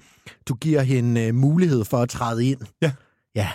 Du 0.49 0.55
giver 0.55 0.83
hende 0.83 1.29
uh, 1.29 1.35
mulighed 1.35 1.85
for 1.85 1.99
at 1.99 2.09
træde 2.09 2.47
ind. 2.47 2.61
Ja. 2.83 2.93
Ja. 3.35 3.51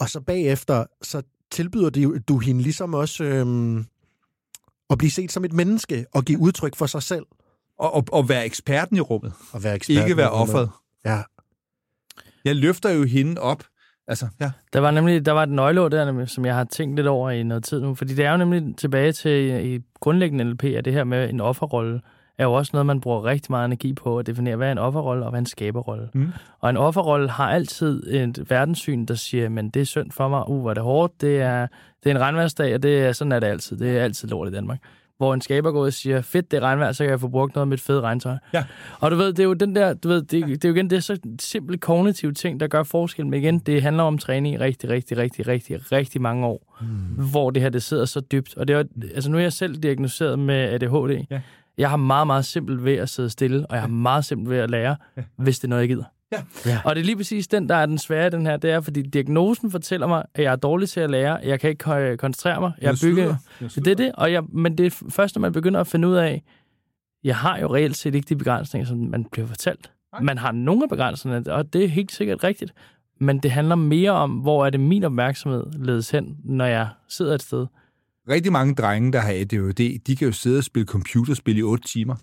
Og 0.00 0.08
så 0.10 0.20
bagefter, 0.20 0.84
så 1.02 1.22
tilbyder 1.50 1.90
du, 1.90 2.18
du 2.28 2.38
hende 2.38 2.62
ligesom 2.62 2.94
også 2.94 3.24
øhm, 3.24 3.86
at 4.90 4.98
blive 4.98 5.10
set 5.10 5.32
som 5.32 5.44
et 5.44 5.52
menneske 5.52 6.06
og 6.14 6.24
give 6.24 6.38
udtryk 6.38 6.76
for 6.76 6.86
sig 6.86 7.02
selv. 7.02 7.26
Og, 7.78 7.94
og, 7.94 8.04
og 8.12 8.28
være 8.28 8.44
eksperten 8.46 8.96
i 8.96 9.00
rummet. 9.00 9.32
Og 9.52 9.62
være 9.64 9.74
ekspert. 9.74 10.04
Ikke 10.04 10.16
være 10.16 10.30
offeret. 10.30 10.70
Ja. 11.04 11.22
Jeg 12.44 12.56
løfter 12.56 12.90
jo 12.90 13.04
hende 13.04 13.40
op. 13.40 13.64
Altså, 14.08 14.26
ja. 14.40 14.50
Der 14.72 14.80
var 14.80 14.90
nemlig 14.90 15.26
der 15.26 15.32
var 15.32 15.42
et 15.42 15.48
nøgleord 15.48 15.90
der, 15.90 16.26
som 16.26 16.46
jeg 16.46 16.54
har 16.54 16.64
tænkt 16.64 16.96
lidt 16.96 17.06
over 17.06 17.30
i 17.30 17.42
noget 17.42 17.64
tid 17.64 17.80
nu. 17.80 17.94
Fordi 17.94 18.14
det 18.14 18.24
er 18.24 18.30
jo 18.30 18.36
nemlig 18.36 18.76
tilbage 18.76 19.12
til 19.12 19.66
i 19.74 19.80
grundlæggende 20.00 20.44
NLP, 20.44 20.64
at 20.64 20.84
det 20.84 20.92
her 20.92 21.04
med 21.04 21.30
en 21.30 21.40
offerrolle 21.40 22.00
er 22.38 22.44
jo 22.44 22.52
også 22.52 22.70
noget, 22.72 22.86
man 22.86 23.00
bruger 23.00 23.24
rigtig 23.24 23.52
meget 23.52 23.64
energi 23.64 23.92
på 23.92 24.18
at 24.18 24.26
definere, 24.26 24.56
hvad 24.56 24.68
er 24.68 24.72
en 24.72 24.78
offerrolle 24.78 25.24
og 25.24 25.30
hvad 25.30 25.38
er 25.38 25.42
en 25.42 25.46
skaberrolle. 25.46 26.08
Mm. 26.14 26.32
Og 26.60 26.70
en 26.70 26.76
offerrolle 26.76 27.30
har 27.30 27.50
altid 27.50 28.14
et 28.14 28.50
verdenssyn, 28.50 29.04
der 29.06 29.14
siger, 29.14 29.48
men 29.48 29.70
det 29.70 29.82
er 29.82 29.86
synd 29.86 30.10
for 30.10 30.28
mig, 30.28 30.48
uh, 30.48 30.60
hvor 30.60 30.70
er 30.70 30.74
det 30.74 30.82
hårdt, 30.82 31.20
det 31.20 31.40
er, 31.40 31.66
det 32.04 32.10
er 32.10 32.14
en 32.14 32.20
regnværsdag, 32.20 32.74
og 32.74 32.82
det 32.82 33.04
er, 33.04 33.12
sådan 33.12 33.32
er 33.32 33.40
det 33.40 33.46
altid. 33.46 33.76
Det 33.76 33.98
er 33.98 34.02
altid 34.02 34.28
lort 34.28 34.48
i 34.48 34.52
Danmark. 34.52 34.78
Hvor 35.18 35.34
en 35.34 35.40
skaber 35.40 35.70
går 35.72 35.80
ud 35.80 35.86
og 35.86 35.92
siger, 35.92 36.20
fedt, 36.22 36.50
det 36.50 36.56
er 36.56 36.60
regnvejr, 36.60 36.92
så 36.92 37.04
kan 37.04 37.10
jeg 37.10 37.20
få 37.20 37.28
brugt 37.28 37.54
noget 37.54 37.62
af 37.62 37.66
mit 37.68 37.80
fede 37.80 38.00
regntøj. 38.00 38.36
Ja. 38.54 38.64
Og 39.00 39.10
du 39.10 39.16
ved, 39.16 39.26
det 39.26 39.38
er 39.38 39.44
jo 39.44 39.52
den 39.52 39.76
der, 39.76 39.94
du 39.94 40.08
ved, 40.08 40.22
det, 40.22 40.30
det 40.46 40.64
er 40.64 40.68
jo 40.68 40.74
igen 40.74 40.90
det 40.90 40.96
er 40.96 41.00
så 41.00 41.18
simple 41.40 41.78
kognitive 41.78 42.32
ting, 42.32 42.60
der 42.60 42.66
gør 42.66 42.82
forskel. 42.82 43.26
Men 43.26 43.40
igen, 43.42 43.58
det 43.58 43.82
handler 43.82 44.02
om 44.02 44.18
træning 44.18 44.54
i 44.54 44.58
rigtig, 44.58 44.90
rigtig, 44.90 45.16
rigtig, 45.18 45.48
rigtig, 45.48 45.92
rigtig 45.92 46.20
mange 46.22 46.46
år. 46.46 46.76
Mm. 46.80 46.86
Hvor 47.30 47.50
det 47.50 47.62
her, 47.62 47.68
det 47.70 47.82
sidder 47.82 48.04
så 48.04 48.20
dybt. 48.20 48.56
Og 48.56 48.68
det 48.68 48.74
er, 48.74 48.78
jo- 48.78 49.08
altså 49.14 49.30
nu 49.30 49.36
er 49.38 49.42
jeg 49.42 49.52
selv 49.52 49.76
diagnosticeret 49.76 50.38
med 50.38 50.54
ADHD. 50.54 51.24
Ja. 51.30 51.40
Jeg 51.78 51.90
har 51.90 51.96
meget, 51.96 52.26
meget 52.26 52.44
simpelt 52.44 52.84
ved 52.84 52.94
at 52.94 53.08
sidde 53.08 53.30
stille, 53.30 53.66
og 53.66 53.74
jeg 53.74 53.82
har 53.82 53.88
meget 53.88 54.24
simpelt 54.24 54.50
ved 54.50 54.58
at 54.58 54.70
lære, 54.70 54.96
ja. 55.16 55.22
hvis 55.36 55.58
det 55.58 55.64
er 55.64 55.68
noget, 55.68 55.80
jeg 55.82 55.88
gider. 55.88 56.04
Ja. 56.32 56.42
Ja. 56.66 56.80
Og 56.84 56.94
det 56.94 57.00
er 57.00 57.04
lige 57.04 57.16
præcis 57.16 57.48
den, 57.48 57.68
der 57.68 57.74
er 57.74 57.86
den 57.86 57.98
svære 57.98 58.26
i 58.26 58.30
den 58.30 58.46
her, 58.46 58.56
det 58.56 58.70
er, 58.70 58.80
fordi 58.80 59.02
diagnosen 59.02 59.70
fortæller 59.70 60.06
mig, 60.06 60.24
at 60.34 60.44
jeg 60.44 60.52
er 60.52 60.56
dårlig 60.56 60.88
til 60.88 61.00
at 61.00 61.10
lære, 61.10 61.34
jeg 61.34 61.60
kan 61.60 61.70
ikke 61.70 62.16
koncentrere 62.16 62.60
mig, 62.60 62.72
jeg 62.80 62.90
er 62.90 62.98
bygget... 63.02 63.38
Det 63.60 63.86
er 63.86 63.94
det, 63.94 64.12
og 64.14 64.32
jeg, 64.32 64.42
men 64.52 64.78
det 64.78 64.86
er 64.86 65.04
først, 65.08 65.36
når 65.36 65.40
man 65.40 65.52
begynder 65.52 65.80
at 65.80 65.86
finde 65.86 66.08
ud 66.08 66.14
af, 66.14 66.42
jeg 67.24 67.36
har 67.36 67.58
jo 67.58 67.74
reelt 67.74 67.96
set 67.96 68.14
ikke 68.14 68.28
de 68.28 68.36
begrænsninger, 68.36 68.86
som 68.86 68.98
man 68.98 69.24
bliver 69.32 69.46
fortalt. 69.46 69.90
Man 70.22 70.38
har 70.38 70.52
nogle 70.52 70.82
af 70.82 70.88
begrænsningerne, 70.88 71.52
og 71.52 71.72
det 71.72 71.84
er 71.84 71.88
helt 71.88 72.12
sikkert 72.12 72.44
rigtigt. 72.44 72.72
Men 73.20 73.38
det 73.38 73.50
handler 73.50 73.74
mere 73.74 74.10
om, 74.10 74.30
hvor 74.30 74.66
er 74.66 74.70
det 74.70 74.80
min 74.80 75.04
opmærksomhed 75.04 75.64
ledes 75.72 76.10
hen, 76.10 76.36
når 76.44 76.64
jeg 76.64 76.88
sidder 77.08 77.34
et 77.34 77.42
sted. 77.42 77.66
Rigtig 78.28 78.52
mange 78.52 78.74
drenge, 78.74 79.12
der 79.12 79.20
har 79.20 79.32
ADHD, 79.32 79.98
de 80.06 80.16
kan 80.16 80.26
jo 80.26 80.32
sidde 80.32 80.58
og 80.58 80.64
spille 80.64 80.86
computerspil 80.86 81.58
i 81.58 81.62
8 81.62 81.88
timer. 81.88 82.14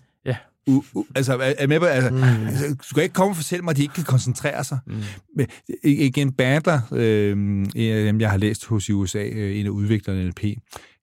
Ja. 0.66 0.72
U, 0.72 0.82
u, 0.94 1.04
altså, 1.14 1.36
er, 1.36 1.54
er 1.58 1.66
med 1.66 1.80
på, 1.80 1.86
altså, 1.86 2.10
mm. 2.10 2.22
altså, 2.22 2.68
du 2.68 2.84
skal 2.84 3.02
ikke 3.02 3.12
komme 3.12 3.32
og 3.32 3.36
fortælle 3.36 3.62
mig, 3.62 3.70
at 3.70 3.76
de 3.76 3.82
ikke 3.82 3.94
kan 3.94 4.04
koncentrere 4.04 4.64
sig. 4.64 4.78
Mm. 4.86 5.02
Men, 5.36 5.46
igen, 5.84 6.32
Bandler, 6.32 6.80
øh, 6.92 7.32
en 7.74 7.92
af 7.92 8.04
dem, 8.04 8.20
jeg 8.20 8.30
har 8.30 8.36
læst 8.36 8.66
hos 8.66 8.88
i 8.88 8.92
USA, 8.92 9.24
øh, 9.24 9.60
en 9.60 9.66
af 9.66 9.70
udviklerne 9.70 10.24
NLP, 10.24 10.44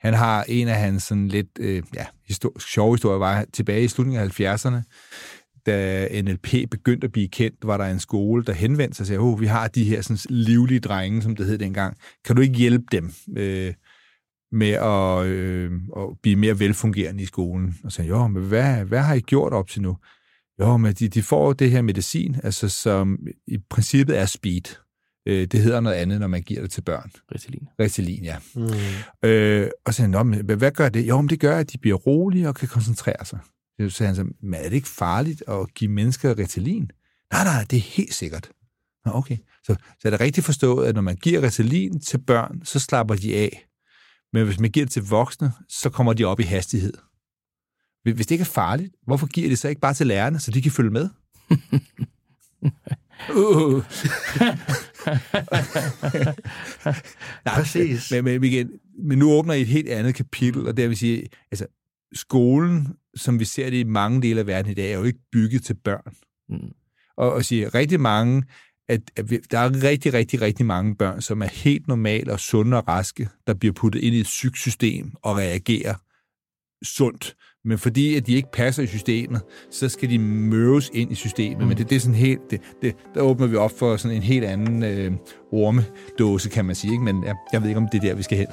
han 0.02 0.14
har 0.14 0.46
en 0.48 0.68
af 0.68 0.76
hans 0.76 1.04
sådan 1.04 1.28
lidt 1.28 1.48
øh, 1.60 1.84
ja, 1.96 2.06
histor- 2.30 2.60
sjove 2.60 2.96
historier, 2.96 3.20
var 3.20 3.46
tilbage 3.54 3.84
i 3.84 3.88
slutningen 3.88 4.24
af 4.24 4.40
70'erne, 4.40 4.82
da 5.66 6.08
NLP 6.22 6.70
begyndte 6.72 7.06
at 7.06 7.12
blive 7.12 7.28
kendt, 7.28 7.56
var 7.64 7.78
der 7.78 7.86
en 7.86 8.00
skole, 8.00 8.44
der 8.44 8.54
henvendte 8.54 8.96
sig 8.96 9.04
og 9.04 9.08
sagde, 9.08 9.20
oh, 9.20 9.42
vi 9.42 9.46
har 9.46 9.68
de 9.68 9.84
her 9.84 10.02
sådan, 10.02 10.18
livlige 10.30 10.80
drenge, 10.80 11.22
som 11.22 11.36
det 11.36 11.46
hed 11.46 11.58
dengang. 11.58 11.98
Kan 12.26 12.36
du 12.36 12.42
ikke 12.42 12.56
hjælpe 12.56 12.86
dem 12.92 13.12
øh, 13.38 13.74
med 14.52 14.70
at, 14.72 15.26
øh, 15.26 15.72
at 15.98 16.04
blive 16.22 16.36
mere 16.36 16.60
velfungerende 16.60 17.24
i 17.24 17.26
skolen? 17.26 17.78
Og 17.84 17.92
så 17.92 17.96
sagde, 17.96 18.10
jo, 18.10 18.28
men 18.28 18.44
hvad, 18.44 18.86
hvad 18.86 19.00
har 19.00 19.14
I 19.14 19.20
gjort 19.20 19.54
op 19.54 19.68
til 19.68 19.82
nu? 19.82 19.98
Jo, 20.60 20.78
men 20.78 20.94
de, 20.94 21.08
de 21.08 21.24
får 21.24 21.54
det 21.54 21.72
her 21.72 21.82
medicin, 21.82 22.36
altså 22.44 22.70
som 22.70 23.20
i 23.48 23.58
princippet 23.70 24.18
er 24.20 24.26
speed. 24.26 24.76
Øh, 25.28 25.48
det 25.48 25.60
hedder 25.60 25.80
noget 25.80 25.96
andet, 25.96 26.20
når 26.20 26.28
man 26.28 26.42
giver 26.42 26.62
det 26.62 26.72
til 26.72 26.82
børn. 26.82 27.12
Ritalin. 27.36 27.68
Ritalin, 27.80 28.24
ja. 28.24 28.38
Mm. 28.56 29.30
Øh, 29.30 29.70
og 29.86 29.94
så 29.94 29.98
sagde 29.98 30.04
han, 30.06 30.10
"Nå, 30.10 30.24
men 30.24 30.46
hvad 30.46 30.56
hvad 30.56 30.72
gør 30.72 30.90
det? 30.90 31.08
Jo, 31.08 31.22
men 31.22 31.30
det 31.30 31.40
gør, 31.40 31.58
at 31.58 31.72
de 31.72 31.78
bliver 31.78 31.98
rolige 31.98 32.48
og 32.48 32.56
kan 32.56 32.68
koncentrere 32.68 33.26
sig. 33.26 33.40
Så 33.82 33.90
sagde 33.90 34.08
han 34.08 34.16
så, 34.16 34.24
men 34.42 34.54
er 34.54 34.64
det 34.64 34.74
ikke 34.74 34.88
farligt 34.88 35.44
at 35.48 35.74
give 35.74 35.92
mennesker 35.92 36.38
Ritalin? 36.38 36.92
Nej, 37.34 37.44
nej, 37.44 37.66
det 37.70 37.78
er 37.78 37.82
helt 37.82 38.14
sikkert. 38.14 38.50
Nå, 39.06 39.12
okay. 39.16 39.38
Så, 39.64 39.76
så 40.00 40.08
er 40.08 40.10
det 40.10 40.20
rigtigt 40.20 40.46
forstået, 40.46 40.88
at 40.88 40.96
når 40.96 41.02
man 41.02 41.16
giver 41.16 41.42
Ritalin 41.42 42.00
til 42.00 42.18
børn, 42.18 42.62
så 42.64 42.80
slapper 42.80 43.16
de 43.16 43.36
af. 43.36 43.66
Men 44.34 44.46
hvis 44.46 44.60
man 44.60 44.70
giver 44.70 44.86
det 44.86 44.94
til 44.94 45.04
voksne, 45.04 45.52
så 45.70 45.90
kommer 45.90 46.14
de 46.14 46.26
op 46.26 46.40
i 46.40 46.44
hastighed. 46.44 46.94
Hvis 48.04 48.28
det 48.28 48.32
ikke 48.32 48.42
er 48.42 48.46
farligt, 48.46 48.96
hvorfor 49.06 49.28
giver 49.28 49.50
det 49.50 49.60
så 49.60 49.68
ikke 49.68 49.82
bare 49.82 49.94
til 49.94 50.08
lærerne, 50.08 50.40
så 50.40 50.52
de 50.52 50.62
kan 50.62 50.72
følge 50.72 50.92
med? 50.92 51.10
uh. 53.36 53.84
Nej, 57.46 57.56
Præcis. 57.56 58.12
Men, 58.12 58.24
men, 58.24 58.44
igen, 58.44 58.72
men 59.04 59.18
nu 59.18 59.32
åbner 59.32 59.54
I 59.54 59.62
et 59.62 59.68
helt 59.68 59.90
andet 59.90 60.16
kapitel, 60.16 60.68
og 60.68 60.78
det 60.78 60.90
vil 60.90 60.98
sige, 60.98 61.28
altså, 61.52 61.68
skolen, 62.14 62.88
som 63.16 63.40
vi 63.40 63.46
ser 63.46 63.70
det 63.70 63.78
i 63.78 63.84
mange 63.84 64.22
dele 64.22 64.40
af 64.40 64.48
verden 64.48 64.72
i 64.72 64.76
dag, 64.76 64.92
er 64.92 64.98
jo 64.98 65.04
ikke 65.04 65.20
bygget 65.32 65.64
til 65.64 65.74
børn. 65.74 66.16
Mm. 66.50 66.72
Og, 67.18 67.34
og 67.34 67.46
sige, 67.46 67.68
rigtig 67.68 68.00
mange, 68.00 68.44
at, 68.90 69.02
at 69.16 69.32
vi, 69.32 69.40
der 69.52 69.60
er 69.60 69.84
rigtig, 69.84 70.14
rigtig, 70.14 70.42
rigtig 70.42 70.66
mange 70.66 70.96
børn, 70.96 71.22
som 71.22 71.42
er 71.42 71.48
helt 71.48 71.88
normale 71.88 72.32
og 72.32 72.40
sunde 72.40 72.78
og 72.78 72.88
raske, 72.88 73.30
der 73.48 73.54
bliver 73.54 73.74
puttet 73.74 74.04
ind 74.04 74.16
i 74.16 74.20
et 74.20 74.26
psyksystem 74.26 75.12
og 75.22 75.38
reagerer 75.38 75.96
sundt. 76.84 77.36
Men 77.66 77.78
fordi 77.78 78.16
at 78.16 78.28
de 78.28 78.34
ikke 78.34 78.52
passer 78.54 78.84
i 78.84 78.88
systemet, 78.88 79.42
så 79.72 79.90
skal 79.90 80.10
de 80.10 80.20
møves 80.20 80.92
ind 80.94 81.12
i 81.12 81.16
systemet. 81.16 81.60
Mm. 81.60 81.68
Men 81.68 81.78
det, 81.78 81.90
det 81.90 81.96
er 81.96 82.00
sådan 82.00 82.16
helt, 82.16 82.42
det, 82.52 82.62
det, 82.82 82.96
der 83.14 83.22
åbner 83.22 83.48
vi 83.48 83.56
op 83.56 83.72
for 83.80 83.98
sådan 83.98 84.18
en 84.18 84.24
helt 84.24 84.46
anden 84.46 84.84
øh, 84.84 85.12
ormedåse, 85.52 86.50
kan 86.50 86.66
man 86.66 86.76
sige. 86.76 86.92
Ikke? 86.92 87.04
Men 87.04 87.24
ja, 87.24 87.34
jeg 87.54 87.62
ved 87.62 87.70
ikke, 87.70 87.78
om 87.78 87.88
det 87.92 87.98
er 87.98 88.02
der, 88.02 88.16
vi 88.16 88.24
skal 88.24 88.38
hen. 88.38 88.48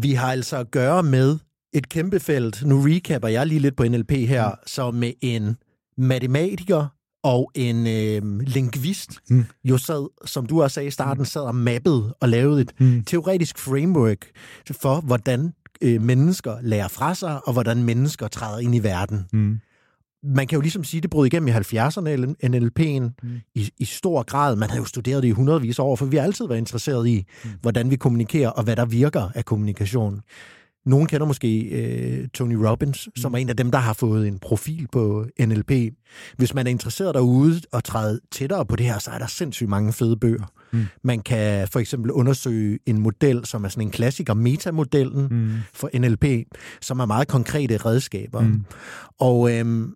Vi 0.00 0.12
har 0.12 0.32
altså 0.32 0.56
at 0.56 0.70
gøre 0.70 1.02
med 1.02 1.38
et 1.72 1.88
kæmpe 1.88 2.20
felt. 2.20 2.64
Nu 2.64 2.80
recapper 2.80 3.28
jeg 3.28 3.46
lige 3.46 3.58
lidt 3.58 3.76
på 3.76 3.84
NLP 3.84 4.12
her, 4.12 4.48
mm. 4.48 4.56
så 4.66 4.90
med 4.90 5.12
en 5.20 5.56
matematiker 5.98 6.86
og 7.26 7.50
en 7.54 7.86
øh, 7.86 8.40
lingvist, 8.40 9.10
mm. 9.30 9.44
jo 9.64 9.78
sad, 9.78 10.08
som 10.24 10.46
du 10.46 10.62
også 10.62 10.74
sagde 10.74 10.86
i 10.86 10.90
starten, 10.90 11.24
sad 11.24 11.42
og 11.42 11.54
mappede 11.54 12.14
og 12.20 12.28
lavede 12.28 12.60
et 12.60 12.72
mm. 12.80 13.04
teoretisk 13.04 13.58
framework 13.58 14.26
for, 14.80 15.00
hvordan 15.00 15.52
øh, 15.82 16.02
mennesker 16.02 16.56
lærer 16.62 16.88
fra 16.88 17.14
sig, 17.14 17.46
og 17.46 17.52
hvordan 17.52 17.82
mennesker 17.82 18.28
træder 18.28 18.58
ind 18.58 18.74
i 18.74 18.78
verden. 18.78 19.26
Mm. 19.32 19.60
Man 20.22 20.46
kan 20.46 20.56
jo 20.56 20.60
ligesom 20.60 20.84
sige, 20.84 21.00
det 21.00 21.10
brød 21.10 21.26
igennem 21.26 21.48
i 21.48 21.50
70'erne, 21.50 22.34
NLP'en, 22.44 23.10
mm. 23.22 23.40
i, 23.54 23.70
i 23.78 23.84
stor 23.84 24.22
grad. 24.22 24.56
Man 24.56 24.70
havde 24.70 24.80
jo 24.80 24.86
studeret 24.86 25.22
det 25.22 25.28
i 25.28 25.32
hundredvis 25.32 25.78
af 25.78 25.82
år, 25.82 25.96
for 25.96 26.06
vi 26.06 26.16
har 26.16 26.24
altid 26.24 26.48
været 26.48 26.58
interesseret 26.58 27.08
i, 27.08 27.24
mm. 27.44 27.50
hvordan 27.60 27.90
vi 27.90 27.96
kommunikerer, 27.96 28.50
og 28.50 28.64
hvad 28.64 28.76
der 28.76 28.84
virker 28.84 29.30
af 29.34 29.44
kommunikation. 29.44 30.20
Nogen 30.86 31.06
kender 31.06 31.26
måske 31.26 31.60
øh, 31.60 32.28
Tony 32.28 32.54
Robbins, 32.54 33.08
som 33.16 33.34
er 33.34 33.38
en 33.38 33.48
af 33.48 33.56
dem, 33.56 33.70
der 33.70 33.78
har 33.78 33.92
fået 33.92 34.28
en 34.28 34.38
profil 34.38 34.88
på 34.92 35.26
NLP. 35.40 35.72
Hvis 36.36 36.54
man 36.54 36.66
er 36.66 36.70
interesseret 36.70 37.14
derude 37.14 37.60
og 37.72 37.84
træde 37.84 38.20
tættere 38.30 38.66
på 38.66 38.76
det 38.76 38.86
her, 38.86 38.98
så 38.98 39.10
er 39.10 39.18
der 39.18 39.26
sindssygt 39.26 39.70
mange 39.70 39.92
fede 39.92 40.16
bøger. 40.16 40.52
Mm. 40.72 40.84
Man 41.02 41.20
kan 41.20 41.68
for 41.68 41.80
eksempel 41.80 42.10
undersøge 42.12 42.78
en 42.86 42.98
model, 43.00 43.44
som 43.44 43.64
er 43.64 43.68
sådan 43.68 43.82
en 43.82 43.90
klassiker, 43.90 44.34
metamodellen 44.34 45.26
mm. 45.30 45.52
for 45.74 45.90
NLP, 45.98 46.24
som 46.80 47.00
er 47.00 47.06
meget 47.06 47.28
konkrete 47.28 47.76
redskaber. 47.76 48.40
Mm. 48.40 48.64
Og 49.18 49.52
øhm, 49.52 49.94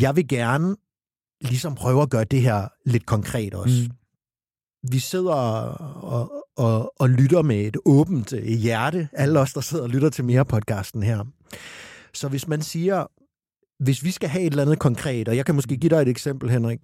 jeg 0.00 0.16
vil 0.16 0.28
gerne 0.28 0.76
ligesom 1.40 1.74
prøve 1.74 2.02
at 2.02 2.10
gøre 2.10 2.24
det 2.24 2.42
her 2.42 2.68
lidt 2.86 3.06
konkret 3.06 3.54
også. 3.54 3.88
Mm. 3.88 4.90
vi 4.90 4.98
sidder 4.98 5.34
og, 5.34 6.41
og, 6.56 6.92
og 6.98 7.10
lytter 7.10 7.42
med 7.42 7.60
et 7.60 7.76
åbent 7.84 8.32
øh, 8.32 8.44
hjerte, 8.44 9.08
alle 9.12 9.40
os, 9.40 9.52
der 9.52 9.60
sidder 9.60 9.84
og 9.84 9.90
lytter 9.90 10.10
til 10.10 10.24
mere 10.24 10.44
podcasten 10.44 11.02
her. 11.02 11.24
Så 12.14 12.28
hvis 12.28 12.48
man 12.48 12.62
siger, 12.62 13.06
hvis 13.84 14.04
vi 14.04 14.10
skal 14.10 14.28
have 14.28 14.44
et 14.44 14.50
eller 14.50 14.62
andet 14.62 14.78
konkret, 14.78 15.28
og 15.28 15.36
jeg 15.36 15.46
kan 15.46 15.54
måske 15.54 15.76
give 15.76 15.90
dig 15.90 16.02
et 16.02 16.08
eksempel, 16.08 16.50
Henrik. 16.50 16.78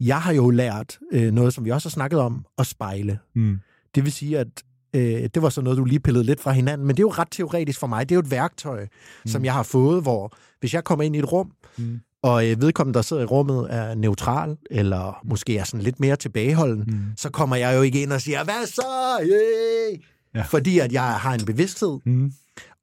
Jeg 0.00 0.22
har 0.22 0.32
jo 0.32 0.50
lært 0.50 0.98
øh, 1.12 1.32
noget, 1.32 1.54
som 1.54 1.64
vi 1.64 1.70
også 1.70 1.88
har 1.88 1.90
snakket 1.90 2.20
om, 2.20 2.46
at 2.58 2.66
spejle. 2.66 3.18
Mm. 3.34 3.58
Det 3.94 4.04
vil 4.04 4.12
sige, 4.12 4.38
at 4.38 4.48
øh, 4.94 5.28
det 5.34 5.42
var 5.42 5.48
så 5.48 5.60
noget, 5.60 5.78
du 5.78 5.84
lige 5.84 6.00
pillede 6.00 6.24
lidt 6.24 6.40
fra 6.40 6.52
hinanden, 6.52 6.86
men 6.86 6.96
det 6.96 7.00
er 7.00 7.04
jo 7.04 7.10
ret 7.10 7.28
teoretisk 7.30 7.80
for 7.80 7.86
mig. 7.86 8.08
Det 8.08 8.14
er 8.14 8.16
jo 8.16 8.20
et 8.20 8.30
værktøj, 8.30 8.82
mm. 8.82 9.30
som 9.30 9.44
jeg 9.44 9.52
har 9.52 9.62
fået, 9.62 10.02
hvor 10.02 10.32
hvis 10.60 10.74
jeg 10.74 10.84
kommer 10.84 11.04
ind 11.04 11.16
i 11.16 11.18
et 11.18 11.32
rum, 11.32 11.52
mm. 11.78 12.00
Og 12.22 12.50
øh, 12.50 12.60
vedkommende, 12.60 12.96
der 12.96 13.02
sidder 13.02 13.22
i 13.22 13.26
rummet, 13.26 13.66
er 13.70 13.94
neutral, 13.94 14.56
eller 14.70 15.20
måske 15.24 15.58
er 15.58 15.64
sådan 15.64 15.84
lidt 15.84 16.00
mere 16.00 16.16
tilbageholden, 16.16 16.84
mm. 16.86 17.02
så 17.16 17.30
kommer 17.30 17.56
jeg 17.56 17.76
jo 17.76 17.82
ikke 17.82 18.02
ind 18.02 18.12
og 18.12 18.20
siger, 18.20 18.44
hvad 18.44 18.66
så? 18.66 19.18
Yeah! 19.22 20.00
Ja. 20.34 20.42
Fordi 20.42 20.78
at 20.78 20.92
jeg 20.92 21.02
har 21.02 21.34
en 21.34 21.44
bevidsthed. 21.44 21.98
Mm 22.04 22.32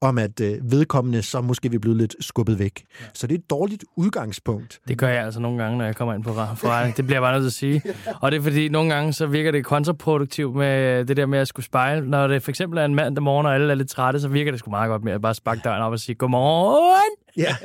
om, 0.01 0.17
at 0.17 0.39
øh, 0.39 0.71
vedkommende 0.71 1.21
så 1.21 1.41
måske 1.41 1.71
vil 1.71 1.79
blive 1.79 1.97
lidt 1.97 2.15
skubbet 2.19 2.59
væk. 2.59 2.83
Ja. 3.01 3.05
Så 3.13 3.27
det 3.27 3.35
er 3.35 3.39
et 3.39 3.49
dårligt 3.49 3.85
udgangspunkt. 3.97 4.79
Det 4.87 4.97
gør 4.97 5.07
jeg 5.07 5.25
altså 5.25 5.39
nogle 5.39 5.63
gange, 5.63 5.77
når 5.77 5.85
jeg 5.85 5.95
kommer 5.95 6.13
ind 6.13 6.23
på 6.23 6.33
forretning. 6.33 6.97
Det 6.97 7.05
bliver 7.05 7.15
jeg 7.15 7.21
bare 7.21 7.39
nødt 7.39 7.53
til 7.53 7.67
at 7.67 7.81
sige. 7.83 7.93
Og 8.21 8.31
det 8.31 8.37
er 8.37 8.41
fordi, 8.41 8.69
nogle 8.69 8.93
gange 8.93 9.13
så 9.13 9.25
virker 9.27 9.51
det 9.51 9.65
kontraproduktivt 9.65 10.55
med 10.55 11.05
det 11.05 11.17
der 11.17 11.25
med 11.25 11.39
at 11.39 11.47
skulle 11.47 11.65
spejle. 11.65 12.09
Når 12.09 12.27
det 12.27 12.43
for 12.43 12.51
eksempel 12.51 12.79
er 12.79 12.85
en 12.85 12.95
mandag 12.95 13.23
morgen, 13.23 13.45
og 13.45 13.53
alle 13.53 13.71
er 13.71 13.75
lidt 13.75 13.89
trætte, 13.89 14.19
så 14.19 14.27
virker 14.27 14.51
det 14.51 14.59
sgu 14.59 14.71
meget 14.71 14.89
godt 14.89 15.03
med 15.03 15.13
at 15.13 15.21
bare 15.21 15.35
sparke 15.35 15.61
døren 15.63 15.81
op 15.81 15.91
og 15.91 15.99
sige, 15.99 16.15
godmorgen! 16.15 17.15
Ja, 17.37 17.55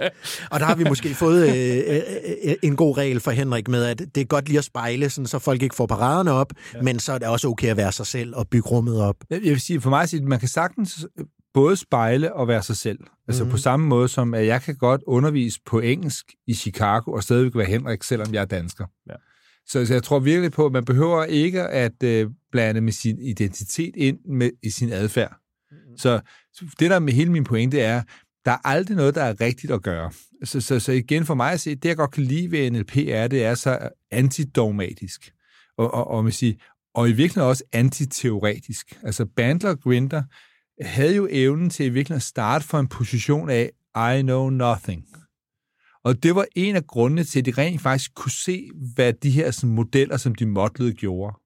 og 0.51 0.61
der 0.61 0.67
har 0.67 0.75
vi 0.75 0.85
måske 0.85 1.15
fået 1.15 1.49
øh, 1.49 1.97
øh, 1.97 2.01
øh, 2.45 2.55
en 2.63 2.77
god 2.77 2.97
regel 2.97 3.21
for 3.21 3.31
Henrik 3.31 3.69
med, 3.69 3.85
at 3.85 3.99
det 3.99 4.21
er 4.21 4.25
godt 4.25 4.49
lige 4.49 4.59
at 4.59 4.65
spejle, 4.65 5.11
sådan, 5.11 5.27
så 5.27 5.39
folk 5.39 5.63
ikke 5.63 5.75
får 5.75 5.87
paraderne 5.87 6.33
op, 6.33 6.53
ja. 6.75 6.83
men 6.83 6.99
så 6.99 7.13
er 7.13 7.19
det 7.19 7.29
også 7.29 7.49
okay 7.49 7.69
at 7.69 7.77
være 7.77 7.93
sig 7.93 8.07
selv 8.07 8.37
og 8.37 8.49
bygge 8.49 8.69
rummet 8.69 9.01
op. 9.03 9.17
Jeg 9.31 9.41
vil 9.43 9.61
sige, 9.61 9.81
for 9.81 9.91
mig 9.91 10.03
at 10.03 10.23
man 10.23 10.39
kan 10.39 10.49
sagtens 10.49 11.07
både 11.55 11.77
spejle 11.77 12.35
og 12.35 12.49
være 12.49 12.63
sig 12.63 12.77
selv. 12.77 12.99
Altså 13.29 13.45
mm. 13.45 13.51
på 13.51 13.57
samme 13.57 13.87
måde 13.87 14.09
som, 14.09 14.35
at 14.35 14.47
jeg 14.47 14.63
kan 14.63 14.77
godt 14.77 15.03
undervise 15.07 15.61
på 15.67 15.81
engelsk 15.81 16.27
i 16.47 16.55
Chicago, 16.55 17.13
og 17.13 17.23
stadigvæk 17.23 17.57
være 17.57 17.67
Henrik, 17.67 18.03
selvom 18.03 18.35
jeg 18.35 18.41
er 18.41 18.47
dansker. 18.47 18.87
Ja. 19.09 19.15
Så, 19.67 19.87
så 19.87 19.93
jeg 19.93 20.03
tror 20.03 20.19
virkelig 20.19 20.53
på, 20.53 20.67
at 20.67 20.73
man 20.73 20.85
behøver 20.85 21.25
ikke 21.25 21.63
at 21.63 22.03
øh, 22.03 22.31
blande 22.53 22.81
med 22.81 22.93
sin 22.93 23.19
identitet 23.19 23.97
ind 23.97 24.19
med, 24.25 24.51
i 24.63 24.71
sin 24.71 24.93
adfærd. 24.93 25.37
Mm. 25.71 25.99
Så 25.99 26.21
det 26.55 26.91
der 26.91 26.99
med 26.99 27.13
hele 27.13 27.33
min 27.33 27.45
pointe 27.45 27.81
er, 27.81 28.03
der 28.45 28.51
er 28.51 28.69
aldrig 28.69 28.97
noget, 28.97 29.15
der 29.15 29.23
er 29.23 29.41
rigtigt 29.41 29.73
at 29.73 29.83
gøre. 29.83 30.13
Så, 30.45 30.61
så, 30.61 30.81
så 30.81 30.93
igen 30.93 31.27
for 31.27 31.35
mig 31.35 31.53
at 31.53 31.61
se, 31.61 31.75
det 31.75 31.89
jeg 31.89 31.97
godt 31.97 32.11
kan 32.11 32.23
lide 32.23 32.51
ved 32.51 32.71
NLP 32.71 32.97
er, 32.97 33.29
det 33.29 33.45
er 33.45 33.55
så 33.55 33.89
antidogmatisk. 34.11 35.33
Og, 35.79 35.95
og, 35.95 36.11
og, 36.11 36.25
man 36.25 36.33
siger, 36.33 36.55
og 36.95 37.09
i 37.09 37.13
virkeligheden 37.13 37.49
også 37.49 37.65
antiteoretisk. 37.73 38.99
Altså 39.03 39.27
Bandler 39.37 39.71
og 39.71 39.81
Grinder 39.81 40.23
havde 40.83 41.17
jo 41.17 41.29
evnen 41.31 41.71
til 41.71 41.87
i 41.87 41.89
virkeligheden 41.89 42.17
at 42.19 42.23
starte 42.23 42.65
fra 42.65 42.81
en 42.81 42.89
position 42.89 43.51
af, 43.51 43.71
I 44.17 44.23
know 44.23 44.51
nothing. 44.51 45.05
Og 46.05 46.23
det 46.23 46.35
var 46.35 46.47
en 46.57 46.77
af 46.77 46.87
grundene 46.87 47.25
til, 47.25 47.39
at 47.39 47.47
de 47.47 47.53
rent 47.59 47.81
faktisk 47.81 48.15
kunne 48.15 48.33
se, 48.33 48.71
hvad 48.95 49.13
de 49.13 49.31
her 49.31 49.51
sådan, 49.51 49.75
modeller, 49.75 50.17
som 50.17 50.35
de 50.35 50.47
modlede, 50.47 50.93
gjorde. 50.93 51.37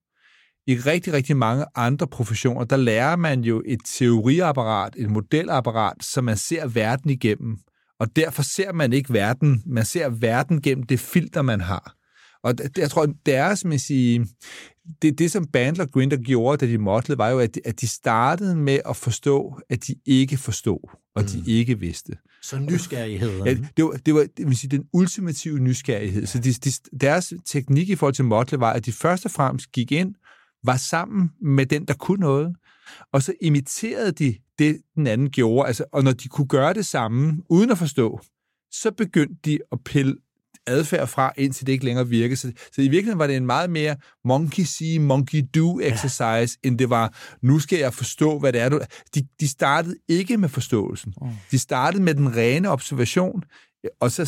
I 0.67 0.75
rigtig, 0.75 1.13
rigtig 1.13 1.37
mange 1.37 1.65
andre 1.75 2.07
professioner, 2.07 2.65
der 2.65 2.77
lærer 2.77 3.17
man 3.17 3.41
jo 3.41 3.63
et 3.67 3.81
teoriapparat, 3.85 4.97
et 4.97 5.11
modelapparat, 5.11 6.05
som 6.05 6.25
man 6.25 6.37
ser 6.37 6.67
verden 6.67 7.11
igennem. 7.11 7.59
Og 8.01 8.17
derfor 8.17 8.43
ser 8.43 8.73
man 8.73 8.93
ikke 8.93 9.13
verden, 9.13 9.63
man 9.67 9.85
ser 9.85 10.09
verden 10.09 10.63
gennem 10.63 10.87
det 10.87 11.01
filter, 11.01 11.43
man 11.43 11.61
har. 11.61 11.95
Og 12.45 12.55
jeg 12.77 12.91
tror, 12.91 13.07
det 13.27 13.35
er, 13.35 13.55
som 13.55 13.73
jeg 13.73 13.81
siger, 13.81 14.25
det, 15.03 15.19
det 15.19 15.31
som 15.31 15.47
Bandler 15.47 15.87
Grinder 15.87 16.17
gjorde, 16.17 16.67
da 16.67 16.73
de 16.73 16.79
modlede, 16.79 17.19
var 17.19 17.29
jo, 17.29 17.39
at 17.39 17.55
de, 17.55 17.61
at 17.65 17.81
de 17.81 17.87
startede 17.87 18.57
med 18.57 18.81
at 18.89 18.97
forstå, 18.97 19.61
at 19.71 19.87
de 19.87 19.95
ikke 20.07 20.37
forstod, 20.37 20.91
og 21.15 21.23
mm. 21.23 21.29
de 21.29 21.43
ikke 21.47 21.79
vidste. 21.79 22.13
Så 22.43 22.59
nysgerrigheden. 22.59 23.47
Ja, 23.47 23.57
det 23.77 23.85
var, 23.85 23.91
det 23.91 24.15
var 24.15 24.27
det 24.37 24.47
vil 24.47 24.57
sige, 24.57 24.71
den 24.71 24.85
ultimative 24.93 25.59
nysgerrighed. 25.59 26.21
Ja. 26.21 26.27
Så 26.27 26.39
de, 26.39 26.53
de, 26.53 26.99
deres 27.01 27.33
teknik 27.45 27.89
i 27.89 27.95
forhold 27.95 28.15
til 28.15 28.25
modle 28.25 28.61
var, 28.61 28.73
at 28.73 28.87
de 28.87 28.93
først 28.93 29.25
og 29.25 29.31
fremmest 29.31 29.73
gik 29.73 29.93
ind, 29.93 30.15
var 30.65 30.77
sammen 30.77 31.31
med 31.41 31.67
den, 31.67 31.85
der 31.85 31.95
kunne 31.95 32.21
noget, 32.21 32.57
og 33.13 33.23
så 33.23 33.35
imiterede 33.41 34.13
de 34.13 34.35
det, 34.59 34.81
den 34.95 35.07
anden 35.07 35.31
gjorde. 35.31 35.67
Altså, 35.67 35.85
og 35.93 36.05
når 36.05 36.13
de 36.13 36.29
kunne 36.29 36.49
gøre 36.49 36.75
det 36.75 36.87
samme, 36.87 37.43
uden 37.51 37.71
at 37.71 37.79
forstå, 37.79 38.21
så 38.71 38.91
begyndte 38.91 39.37
de 39.45 39.59
at 39.73 39.79
pille 39.85 40.17
adfærd 40.67 41.09
fra, 41.09 41.33
indtil 41.37 41.67
det 41.67 41.73
ikke 41.73 41.85
længere 41.85 42.09
virkede. 42.09 42.37
Så, 42.37 42.53
så 42.73 42.83
i 42.83 42.89
virkeligheden 42.89 43.19
var 43.19 43.27
det 43.27 43.37
en 43.37 43.47
meget 43.47 43.71
mere 43.71 43.97
monkey 44.25 44.63
see, 44.63 45.01
monkey 45.01 45.43
do 45.55 45.81
exercise, 45.81 46.59
ja. 46.65 46.69
end 46.69 46.79
det 46.79 46.91
var, 46.91 47.15
nu 47.43 47.59
skal 47.59 47.79
jeg 47.79 47.95
forstå, 47.95 48.39
hvad 48.39 48.53
det 48.53 48.61
er. 48.61 48.69
Du... 48.69 48.81
De, 49.15 49.27
de 49.41 49.49
startede 49.49 49.97
ikke 50.09 50.37
med 50.37 50.49
forståelsen. 50.49 51.15
Mm. 51.23 51.29
De 51.51 51.59
startede 51.59 52.03
med 52.03 52.15
den 52.15 52.37
rene 52.37 52.71
observation, 52.71 53.43
og 54.01 54.11
så, 54.11 54.25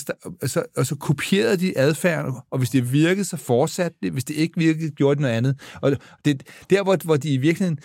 så, 0.46 0.62
og 0.76 0.86
så 0.86 0.94
kopierede 0.94 1.56
de 1.56 1.78
adfærden, 1.78 2.34
og 2.50 2.58
hvis 2.58 2.70
det 2.70 2.92
virkede, 2.92 3.24
så 3.24 3.36
fortsatte 3.36 3.98
det. 4.02 4.12
Hvis 4.12 4.24
det 4.24 4.34
ikke 4.34 4.58
virkede, 4.58 4.90
gjorde 4.90 5.14
det 5.14 5.20
noget 5.20 5.34
andet. 5.34 5.60
Og 5.82 5.96
det, 6.24 6.42
der, 6.70 6.82
hvor, 6.82 6.96
hvor 7.04 7.16
de 7.16 7.32
i 7.32 7.36
virkeligheden 7.36 7.78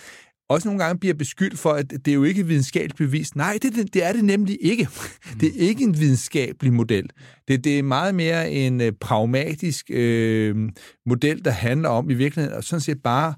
også 0.48 0.68
nogle 0.68 0.84
gange 0.84 0.98
bliver 0.98 1.14
beskyldt 1.14 1.58
for, 1.58 1.70
at 1.70 1.90
det 1.90 2.08
er 2.08 2.14
jo 2.14 2.24
ikke 2.24 2.46
videnskabeligt 2.46 2.96
bevist. 2.96 3.36
Nej, 3.36 3.58
det, 3.62 3.94
det 3.94 4.04
er 4.04 4.12
det 4.12 4.24
nemlig 4.24 4.58
ikke. 4.60 4.88
Det 5.40 5.48
er 5.48 5.68
ikke 5.68 5.84
en 5.84 5.98
videnskabelig 5.98 6.72
model. 6.72 7.10
Det, 7.48 7.64
det 7.64 7.78
er 7.78 7.82
meget 7.82 8.14
mere 8.14 8.50
en 8.50 8.80
øh, 8.80 8.92
pragmatisk 9.00 9.90
øh, 9.90 10.70
model, 11.06 11.44
der 11.44 11.50
handler 11.50 11.88
om 11.88 12.10
i 12.10 12.14
virkeligheden 12.14 12.58
at 12.58 12.64
sådan 12.64 12.80
set 12.80 13.02
bare 13.02 13.34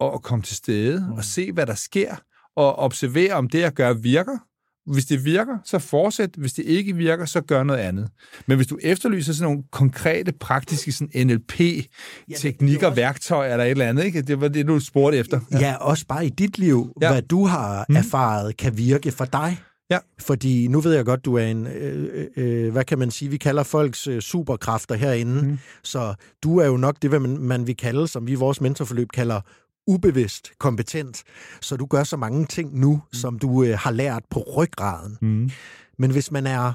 at 0.00 0.22
komme 0.22 0.42
til 0.42 0.56
stede 0.56 1.08
og 1.16 1.24
se, 1.24 1.52
hvad 1.52 1.66
der 1.66 1.74
sker, 1.74 2.16
og 2.56 2.78
observere, 2.78 3.32
om 3.32 3.48
det, 3.48 3.60
jeg 3.60 3.72
gør, 3.72 3.92
virker, 3.92 4.38
hvis 4.86 5.04
det 5.04 5.24
virker, 5.24 5.58
så 5.64 5.78
fortsæt. 5.78 6.30
Hvis 6.36 6.52
det 6.52 6.64
ikke 6.64 6.96
virker, 6.96 7.24
så 7.24 7.40
gør 7.40 7.62
noget 7.62 7.80
andet. 7.80 8.08
Men 8.46 8.56
hvis 8.56 8.66
du 8.66 8.78
efterlyser 8.82 9.32
sådan 9.32 9.50
nogle 9.52 9.64
konkrete, 9.70 10.32
praktiske 10.32 10.92
sådan 10.92 11.26
NLP-teknikker, 11.26 12.88
ja, 12.88 12.94
værktøjer 12.94 13.52
eller 13.52 13.64
et 13.64 13.70
eller 13.70 13.88
andet, 13.88 14.04
ikke? 14.04 14.22
det 14.22 14.40
var 14.40 14.48
det, 14.48 14.66
du 14.66 14.80
spurgte 14.80 15.18
efter. 15.18 15.40
Ja, 15.52 15.58
ja 15.58 15.76
også 15.76 16.06
bare 16.06 16.26
i 16.26 16.28
dit 16.28 16.58
liv, 16.58 16.92
ja. 17.02 17.12
hvad 17.12 17.22
du 17.22 17.46
har 17.46 17.86
mm. 17.88 17.96
erfaret, 17.96 18.56
kan 18.56 18.76
virke 18.78 19.10
for 19.10 19.24
dig. 19.24 19.58
Ja. 19.90 19.98
Fordi 20.20 20.68
nu 20.68 20.80
ved 20.80 20.94
jeg 20.94 21.04
godt, 21.04 21.24
du 21.24 21.34
er 21.34 21.46
en, 21.46 21.66
øh, 21.66 22.26
øh, 22.36 22.72
hvad 22.72 22.84
kan 22.84 22.98
man 22.98 23.10
sige, 23.10 23.30
vi 23.30 23.36
kalder 23.36 23.62
folks 23.62 24.06
øh, 24.06 24.20
superkræfter 24.20 24.94
herinde. 24.94 25.42
Mm. 25.42 25.58
Så 25.82 26.14
du 26.42 26.58
er 26.58 26.66
jo 26.66 26.76
nok 26.76 26.96
det, 27.02 27.10
hvad 27.10 27.20
man, 27.20 27.38
man 27.38 27.66
vil 27.66 27.76
kalde, 27.76 28.08
som 28.08 28.26
vi 28.26 28.32
i 28.32 28.34
vores 28.34 28.60
mentorforløb 28.60 29.08
kalder 29.14 29.40
ubevidst 29.86 30.52
kompetent, 30.58 31.22
så 31.60 31.76
du 31.76 31.86
gør 31.86 32.04
så 32.04 32.16
mange 32.16 32.46
ting 32.46 32.78
nu, 32.78 32.94
mm. 32.94 33.00
som 33.12 33.38
du 33.38 33.64
øh, 33.64 33.78
har 33.78 33.90
lært 33.90 34.22
på 34.30 34.40
ryggraden. 34.56 35.18
Mm. 35.22 35.50
Men 35.98 36.10
hvis 36.10 36.30
man 36.30 36.46
er 36.46 36.72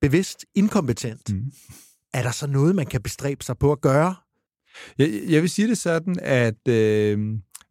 bevidst 0.00 0.44
inkompetent, 0.54 1.32
mm. 1.32 1.52
er 2.14 2.22
der 2.22 2.30
så 2.30 2.46
noget, 2.46 2.74
man 2.74 2.86
kan 2.86 3.02
bestræbe 3.02 3.44
sig 3.44 3.58
på 3.58 3.72
at 3.72 3.80
gøre? 3.80 4.14
Jeg, 4.98 5.22
jeg 5.28 5.42
vil 5.42 5.50
sige 5.50 5.68
det 5.68 5.78
sådan, 5.78 6.16
at 6.22 6.68
øh, 6.68 7.18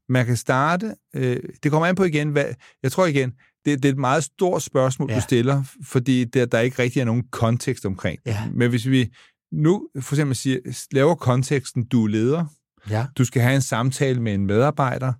man 0.10 0.26
kan 0.26 0.38
starte, 0.38 0.96
øh, 1.16 1.40
det 1.64 1.72
kommer 1.72 1.88
an 1.88 1.96
på 1.96 2.04
igen, 2.04 2.30
hvad, 2.30 2.46
jeg 2.84 2.92
tror 2.92 3.06
igen, 3.06 3.34
det, 3.66 3.84
det 3.84 3.90
er 3.90 3.94
et 3.94 4.00
meget 4.00 4.24
stort 4.24 4.64
spørgsmål, 4.64 5.10
ja. 5.12 5.16
du 5.16 5.22
stiller, 5.22 5.64
fordi 5.84 6.24
der, 6.24 6.46
der 6.46 6.60
ikke 6.60 6.80
rigtig 6.80 7.00
er 7.00 7.06
nogen 7.06 7.24
kontekst 7.32 7.86
omkring 7.86 8.20
Ja. 8.26 8.50
Men 8.54 8.70
hvis 8.70 8.88
vi 8.88 9.10
nu 9.52 9.90
for 10.02 10.16
eksempel 10.16 10.36
siger, 10.36 10.86
laver 10.92 11.16
konteksten, 11.16 11.86
du 11.88 12.04
er 12.04 12.08
leder, 12.08 12.46
ja. 12.90 13.06
du 13.18 13.26
skal 13.26 13.42
have 13.42 13.56
en 13.56 13.62
samtale 13.62 14.22
med 14.22 14.34
en 14.34 14.46
medarbejder, 14.46 15.14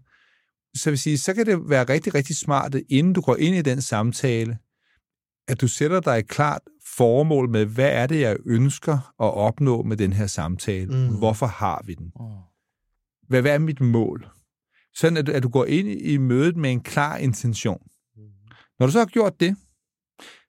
så 0.78 0.90
vil 0.90 1.00
sige, 1.00 1.18
så 1.18 1.34
kan 1.34 1.46
det 1.46 1.70
være 1.70 1.84
rigtig, 1.84 2.16
rigtig 2.16 2.36
smart, 2.36 2.76
inden 2.90 3.14
du 3.14 3.22
går 3.22 3.36
ind 3.36 3.56
i 3.56 3.62
den 3.62 3.82
samtale, 3.82 4.58
at 5.48 5.62
du 5.62 5.68
sætter 5.68 6.00
dig 6.00 6.20
et 6.20 6.28
klart 6.28 6.62
formål 6.96 7.50
med, 7.50 7.66
hvad 7.66 7.90
er 7.92 8.08
det, 8.08 8.22
jeg 8.22 8.38
ønsker 8.46 8.94
at 9.20 9.34
opnå 9.34 9.84
med 9.84 9.98
den 9.98 10.14
her 10.14 10.28
samtale? 10.28 11.08
Mm. 11.08 11.18
Hvorfor 11.18 11.46
har 11.46 11.84
vi 11.86 11.94
den? 11.94 12.12
Hvad, 13.28 13.42
hvad 13.42 13.54
er 13.54 13.60
mit 13.60 13.82
mål? 13.82 14.28
Sådan, 14.96 15.18
at, 15.18 15.30
at 15.30 15.44
du 15.44 15.50
går 15.50 15.66
ind 15.66 15.88
i 15.88 16.18
mødet 16.18 16.58
med 16.58 16.72
en 16.72 16.82
klar 16.82 17.18
intention. 17.18 17.82
Mm. 18.16 18.24
Når 18.80 18.86
du 18.86 18.92
så 18.92 19.00
har 19.00 19.06
gjort 19.06 19.40
det, 19.40 19.56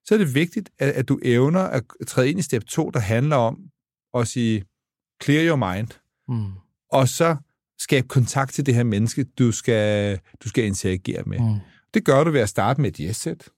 så 0.05 0.13
er 0.13 0.17
det 0.17 0.35
vigtigt, 0.35 0.69
at, 0.79 0.89
at 0.89 1.09
du 1.09 1.19
evner 1.23 1.59
at 1.59 1.83
træde 2.07 2.29
ind 2.29 2.39
i 2.39 2.41
step 2.41 2.65
2, 2.65 2.89
der 2.89 2.99
handler 2.99 3.35
om 3.35 3.59
at 4.13 4.27
sige, 4.27 4.65
clear 5.23 5.47
your 5.47 5.73
mind. 5.73 5.87
Mm 6.27 6.68
og 6.91 7.07
så 7.07 7.35
skabe 7.79 8.07
kontakt 8.07 8.53
til 8.53 8.65
det 8.65 8.75
her 8.75 8.83
menneske, 8.83 9.23
du 9.23 9.51
skal, 9.51 10.19
du 10.43 10.49
skal 10.49 10.65
interagere 10.65 11.23
med. 11.25 11.39
Mm. 11.39 11.59
Det 11.93 12.05
gør 12.05 12.23
du 12.23 12.31
ved 12.31 12.41
at 12.41 12.49
starte 12.49 12.81
med 12.81 12.89
et 12.89 12.97
yes-sæt, 12.97 13.49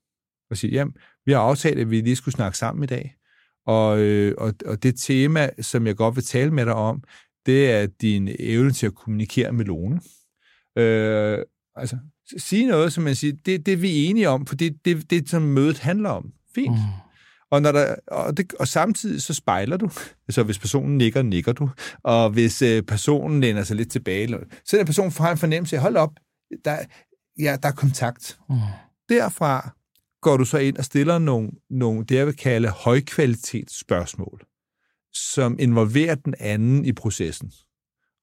og 0.50 0.56
sige, 0.56 0.72
jamen, 0.72 0.94
vi 1.26 1.32
har 1.32 1.40
aftalt, 1.40 1.78
at 1.78 1.90
vi 1.90 2.00
lige 2.00 2.16
skulle 2.16 2.34
snakke 2.34 2.58
sammen 2.58 2.84
i 2.84 2.86
dag, 2.86 3.16
og, 3.66 3.98
øh, 3.98 4.34
og, 4.38 4.54
og 4.66 4.82
det 4.82 4.94
tema, 4.96 5.50
som 5.60 5.86
jeg 5.86 5.96
godt 5.96 6.16
vil 6.16 6.24
tale 6.24 6.50
med 6.50 6.66
dig 6.66 6.74
om, 6.74 7.02
det 7.46 7.70
er 7.70 7.86
din 7.86 8.28
evne 8.38 8.72
til 8.72 8.86
at 8.86 8.94
kommunikere 8.94 9.52
med 9.52 9.64
Lone. 9.64 10.00
Øh, 10.78 11.38
altså, 11.76 11.98
sige 12.38 12.66
noget, 12.66 12.92
som 12.92 13.04
man 13.04 13.14
siger, 13.14 13.34
det, 13.46 13.66
det 13.66 13.72
er 13.72 13.76
vi 13.76 14.04
enige 14.04 14.28
om, 14.28 14.46
for 14.46 14.54
det, 14.54 14.84
det, 14.84 15.10
det 15.10 15.30
som 15.30 15.42
mødet 15.42 15.78
handler 15.78 16.10
om. 16.10 16.32
Fint. 16.54 16.72
Mm. 16.72 17.11
Og, 17.52 17.62
når 17.62 17.72
der, 17.72 17.94
og, 18.06 18.36
det, 18.36 18.52
og 18.52 18.68
samtidig 18.68 19.22
så 19.22 19.34
spejler 19.34 19.76
du. 19.76 19.90
Så 20.30 20.42
hvis 20.42 20.58
personen 20.58 20.98
nikker, 20.98 21.22
nikker 21.22 21.52
du. 21.52 21.70
Og 22.02 22.30
hvis 22.30 22.62
øh, 22.62 22.82
personen 22.82 23.40
læner 23.40 23.62
sig 23.62 23.76
lidt 23.76 23.90
tilbage, 23.90 24.38
så 24.64 24.78
er 24.78 24.84
person 24.84 25.10
får 25.10 25.24
en 25.24 25.38
fornemmelse 25.38 25.76
af, 25.76 25.82
hold 25.82 25.96
op, 25.96 26.10
der, 26.64 26.78
ja, 27.38 27.56
der 27.62 27.68
er 27.68 27.72
kontakt. 27.72 28.38
Mm. 28.48 28.56
Derfra 29.08 29.74
går 30.20 30.36
du 30.36 30.44
så 30.44 30.58
ind 30.58 30.76
og 30.76 30.84
stiller 30.84 31.18
nogle, 31.18 31.50
nogle 31.70 32.04
det 32.04 32.14
jeg 32.14 32.26
vil 32.26 32.36
kalde 32.36 32.68
højkvalitetsspørgsmål, 32.68 34.40
som 35.12 35.56
involverer 35.58 36.14
den 36.14 36.34
anden 36.40 36.84
i 36.84 36.92
processen. 36.92 37.52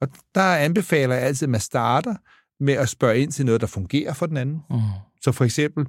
Og 0.01 0.07
der 0.35 0.55
anbefaler 0.55 1.15
jeg 1.15 1.23
altid, 1.23 1.45
at 1.45 1.49
man 1.49 1.61
starter 1.61 2.15
med 2.63 2.73
at 2.73 2.89
spørge 2.89 3.19
ind 3.19 3.31
til 3.31 3.45
noget, 3.45 3.61
der 3.61 3.67
fungerer 3.67 4.13
for 4.13 4.25
den 4.25 4.37
anden. 4.37 4.61
Mm. 4.69 4.79
Så 5.21 5.31
for 5.31 5.45
eksempel, 5.45 5.85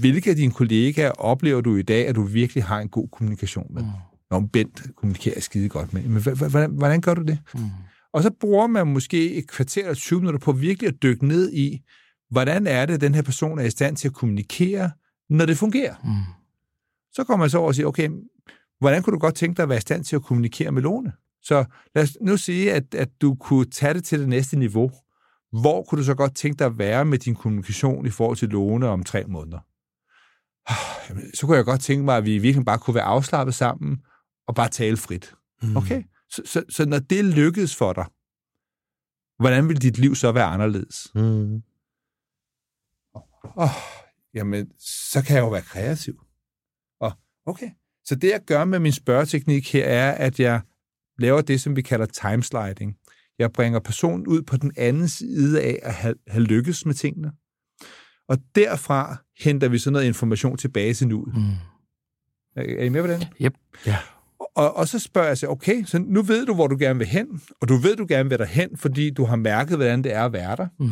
hvilke 0.00 0.30
af 0.30 0.36
dine 0.36 0.52
kollegaer 0.52 1.10
oplever 1.10 1.60
du 1.60 1.76
i 1.76 1.82
dag, 1.82 2.08
at 2.08 2.14
du 2.14 2.22
virkelig 2.22 2.64
har 2.64 2.78
en 2.78 2.88
god 2.88 3.08
kommunikation 3.08 3.66
med? 3.70 3.82
Mm. 3.82 3.88
Nå, 4.30 4.40
Bent 4.40 4.82
kommunikerer 4.96 5.40
skide 5.40 5.68
godt 5.68 5.92
med. 5.92 6.02
Men 6.02 6.22
hvordan, 6.22 6.70
hvordan 6.70 7.00
gør 7.00 7.14
du 7.14 7.22
det? 7.22 7.38
Mm. 7.54 7.60
Og 8.12 8.22
så 8.22 8.30
bruger 8.40 8.66
man 8.66 8.86
måske 8.86 9.34
et 9.34 9.48
kvarter 9.48 9.82
eller 9.82 9.94
20 9.94 10.18
minutter 10.20 10.40
på 10.40 10.52
virkelig 10.52 10.88
at 10.88 11.02
dykke 11.02 11.26
ned 11.26 11.52
i, 11.52 11.80
hvordan 12.30 12.66
er 12.66 12.86
det, 12.86 12.94
at 12.94 13.00
den 13.00 13.14
her 13.14 13.22
person 13.22 13.58
er 13.58 13.64
i 13.64 13.70
stand 13.70 13.96
til 13.96 14.08
at 14.08 14.14
kommunikere, 14.14 14.90
når 15.30 15.46
det 15.46 15.58
fungerer. 15.58 15.94
Mm. 16.04 16.10
Så 17.12 17.24
kommer 17.24 17.44
man 17.44 17.50
så 17.50 17.58
over 17.58 17.68
og 17.68 17.74
siger, 17.74 17.86
okay, 17.86 18.10
hvordan 18.78 19.02
kunne 19.02 19.14
du 19.14 19.18
godt 19.18 19.34
tænke 19.34 19.56
dig 19.56 19.62
at 19.62 19.68
være 19.68 19.78
i 19.78 19.80
stand 19.80 20.04
til 20.04 20.16
at 20.16 20.22
kommunikere 20.22 20.72
med 20.72 20.82
Lone? 20.82 21.12
Så 21.42 21.64
lad 21.94 22.04
os 22.04 22.16
nu 22.20 22.36
sige, 22.36 22.72
at, 22.72 22.94
at 22.94 23.08
du 23.20 23.34
kunne 23.34 23.64
tage 23.64 23.94
det 23.94 24.04
til 24.04 24.20
det 24.20 24.28
næste 24.28 24.58
niveau. 24.58 24.90
Hvor 25.52 25.82
kunne 25.82 25.98
du 25.98 26.04
så 26.04 26.14
godt 26.14 26.36
tænke 26.36 26.58
dig 26.58 26.66
at 26.66 26.78
være 26.78 27.04
med 27.04 27.18
din 27.18 27.34
kommunikation 27.34 28.06
i 28.06 28.10
forhold 28.10 28.36
til 28.36 28.48
Lone 28.48 28.88
om 28.88 29.04
tre 29.04 29.24
måneder? 29.24 29.58
Så 31.36 31.46
kunne 31.46 31.56
jeg 31.56 31.64
godt 31.64 31.80
tænke 31.80 32.04
mig, 32.04 32.16
at 32.16 32.24
vi 32.24 32.38
virkelig 32.38 32.64
bare 32.64 32.78
kunne 32.78 32.94
være 32.94 33.04
afslappet 33.04 33.54
sammen 33.54 34.02
og 34.46 34.54
bare 34.54 34.68
tale 34.68 34.96
frit. 34.96 35.34
Mm. 35.62 35.76
Okay? 35.76 36.02
Så, 36.30 36.42
så, 36.44 36.64
så 36.68 36.86
når 36.86 36.98
det 36.98 37.24
lykkedes 37.24 37.76
for 37.76 37.92
dig, 37.92 38.06
hvordan 39.38 39.68
vil 39.68 39.82
dit 39.82 39.98
liv 39.98 40.14
så 40.14 40.32
være 40.32 40.44
anderledes? 40.44 41.08
Mm. 41.14 41.62
Oh, 43.56 43.68
jamen, 44.34 44.70
så 45.10 45.22
kan 45.26 45.36
jeg 45.36 45.42
jo 45.42 45.48
være 45.48 45.62
kreativ. 45.62 46.22
Og 47.00 47.12
okay, 47.46 47.70
så 48.04 48.14
det 48.14 48.30
jeg 48.30 48.40
gør 48.46 48.64
med 48.64 48.78
min 48.78 48.92
spørgeteknik 48.92 49.72
her 49.72 49.84
er, 49.84 50.12
at 50.12 50.40
jeg 50.40 50.60
laver 51.18 51.40
det, 51.40 51.60
som 51.60 51.76
vi 51.76 51.82
kalder 51.82 52.06
timesliding. 52.06 52.96
Jeg 53.40 53.52
bringer 53.52 53.78
personen 53.78 54.26
ud 54.26 54.42
på 54.42 54.56
den 54.56 54.72
anden 54.76 55.08
side 55.08 55.62
af 55.62 55.78
at 55.82 55.94
have, 55.94 56.14
have 56.28 56.44
lykkes 56.44 56.86
med 56.86 56.94
tingene. 56.94 57.32
Og 58.28 58.38
derfra 58.54 59.16
henter 59.38 59.68
vi 59.68 59.78
så 59.78 59.90
noget 59.90 60.06
information 60.06 60.56
tilbage 60.56 60.94
til 60.94 61.08
nuet. 61.08 61.36
Mm. 61.36 61.42
Er, 62.56 62.62
er 62.78 62.84
I 62.84 62.88
med 62.88 63.02
på 63.02 63.08
den? 63.08 63.24
Yep. 63.40 63.54
Ja. 63.86 63.96
Og, 64.56 64.76
og 64.76 64.88
så 64.88 64.98
spørger 64.98 65.28
jeg 65.28 65.38
sig, 65.38 65.48
okay, 65.48 65.84
så 65.84 65.98
nu 65.98 66.22
ved 66.22 66.46
du, 66.46 66.54
hvor 66.54 66.66
du 66.66 66.76
gerne 66.80 66.98
vil 66.98 67.08
hen, 67.08 67.40
og 67.60 67.68
du 67.68 67.76
ved, 67.76 67.96
du 67.96 68.06
gerne 68.08 68.28
vil 68.28 68.38
derhen, 68.38 68.76
fordi 68.76 69.10
du 69.10 69.24
har 69.24 69.36
mærket, 69.36 69.76
hvordan 69.76 70.04
det 70.04 70.12
er 70.12 70.24
at 70.24 70.32
være 70.32 70.56
der. 70.56 70.68
Mm. 70.78 70.90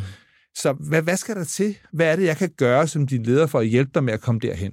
Så 0.54 0.72
hvad, 0.72 1.02
hvad 1.02 1.16
skal 1.16 1.36
der 1.36 1.44
til? 1.44 1.76
Hvad 1.92 2.12
er 2.12 2.16
det, 2.16 2.24
jeg 2.24 2.36
kan 2.36 2.50
gøre 2.56 2.86
som 2.86 3.06
din 3.06 3.22
leder 3.22 3.46
for 3.46 3.58
at 3.58 3.68
hjælpe 3.68 3.90
dig 3.94 4.04
med 4.04 4.12
at 4.12 4.20
komme 4.20 4.40
derhen? 4.40 4.72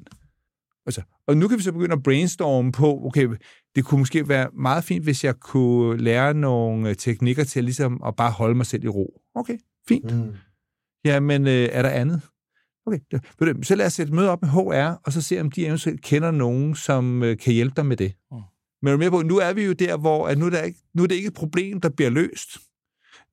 Altså, 0.86 1.01
og 1.28 1.38
nu 1.38 1.47
kan 1.47 1.57
vi 1.57 1.63
så 1.63 1.71
begynde 1.71 1.93
at 1.93 2.03
brainstorme 2.03 2.71
på, 2.71 3.05
okay, 3.05 3.28
det 3.76 3.86
kunne 3.86 3.99
måske 3.99 4.30
være 4.30 4.49
meget 4.53 4.84
fint, 4.84 5.03
hvis 5.03 5.23
jeg 5.23 5.39
kunne 5.39 5.97
lære 5.97 6.34
nogle 6.34 6.89
øh, 6.89 6.95
teknikker 6.95 7.43
til 7.43 7.63
ligesom 7.63 8.03
at 8.05 8.15
bare 8.15 8.32
holde 8.32 8.55
mig 8.55 8.65
selv 8.65 8.84
i 8.84 8.88
ro. 8.88 9.21
Okay, 9.36 9.57
fint. 9.88 10.15
Mm. 10.15 10.34
Jamen, 11.05 11.47
øh, 11.47 11.69
er 11.71 11.82
der 11.82 11.89
andet? 11.89 12.21
Okay, 12.88 12.99
så 13.63 13.76
lad 13.76 13.86
os 13.86 13.93
sætte 13.93 14.09
et 14.09 14.15
møde 14.15 14.30
op 14.30 14.41
med 14.41 14.49
HR, 14.49 15.01
og 15.05 15.13
så 15.13 15.21
se, 15.21 15.41
om 15.41 15.51
de 15.51 15.65
eventuelt 15.65 16.01
kender 16.01 16.32
nogen, 16.32 16.76
som 16.76 17.23
øh, 17.23 17.38
kan 17.38 17.53
hjælpe 17.53 17.73
dig 17.76 17.86
med 17.86 17.97
det. 17.97 18.13
Mm. 18.32 18.38
Men 18.82 18.93
er 18.93 18.97
med 18.97 19.11
på, 19.11 19.21
nu 19.21 19.38
er 19.38 19.53
vi 19.53 19.65
jo 19.65 19.73
der, 19.73 19.97
hvor 19.97 20.28
at 20.28 20.38
nu, 20.38 20.45
er 20.45 20.49
der 20.49 20.61
ikke, 20.61 20.80
nu 20.93 21.03
er 21.03 21.07
det 21.07 21.15
ikke 21.15 21.28
et 21.28 21.34
problem, 21.34 21.82
der 21.82 21.89
bliver 21.89 22.09
løst. 22.09 22.57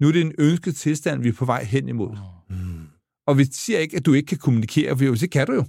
Nu 0.01 0.09
er 0.09 0.13
det 0.13 0.21
en 0.21 0.33
ønsket 0.39 0.77
tilstand, 0.77 1.23
vi 1.23 1.29
er 1.29 1.33
på 1.33 1.45
vej 1.45 1.65
hen 1.65 1.89
imod. 1.89 2.17
Mm. 2.51 2.87
Og 3.27 3.39
vi 3.39 3.45
siger 3.45 3.79
ikke, 3.79 3.97
at 3.97 4.07
du 4.07 4.13
ikke 4.13 4.27
kan 4.27 4.39
kommunikere, 4.39 4.99
for 4.99 5.05
det 5.05 5.31
kan 5.31 5.47
du 5.47 5.53
jo. 5.53 5.65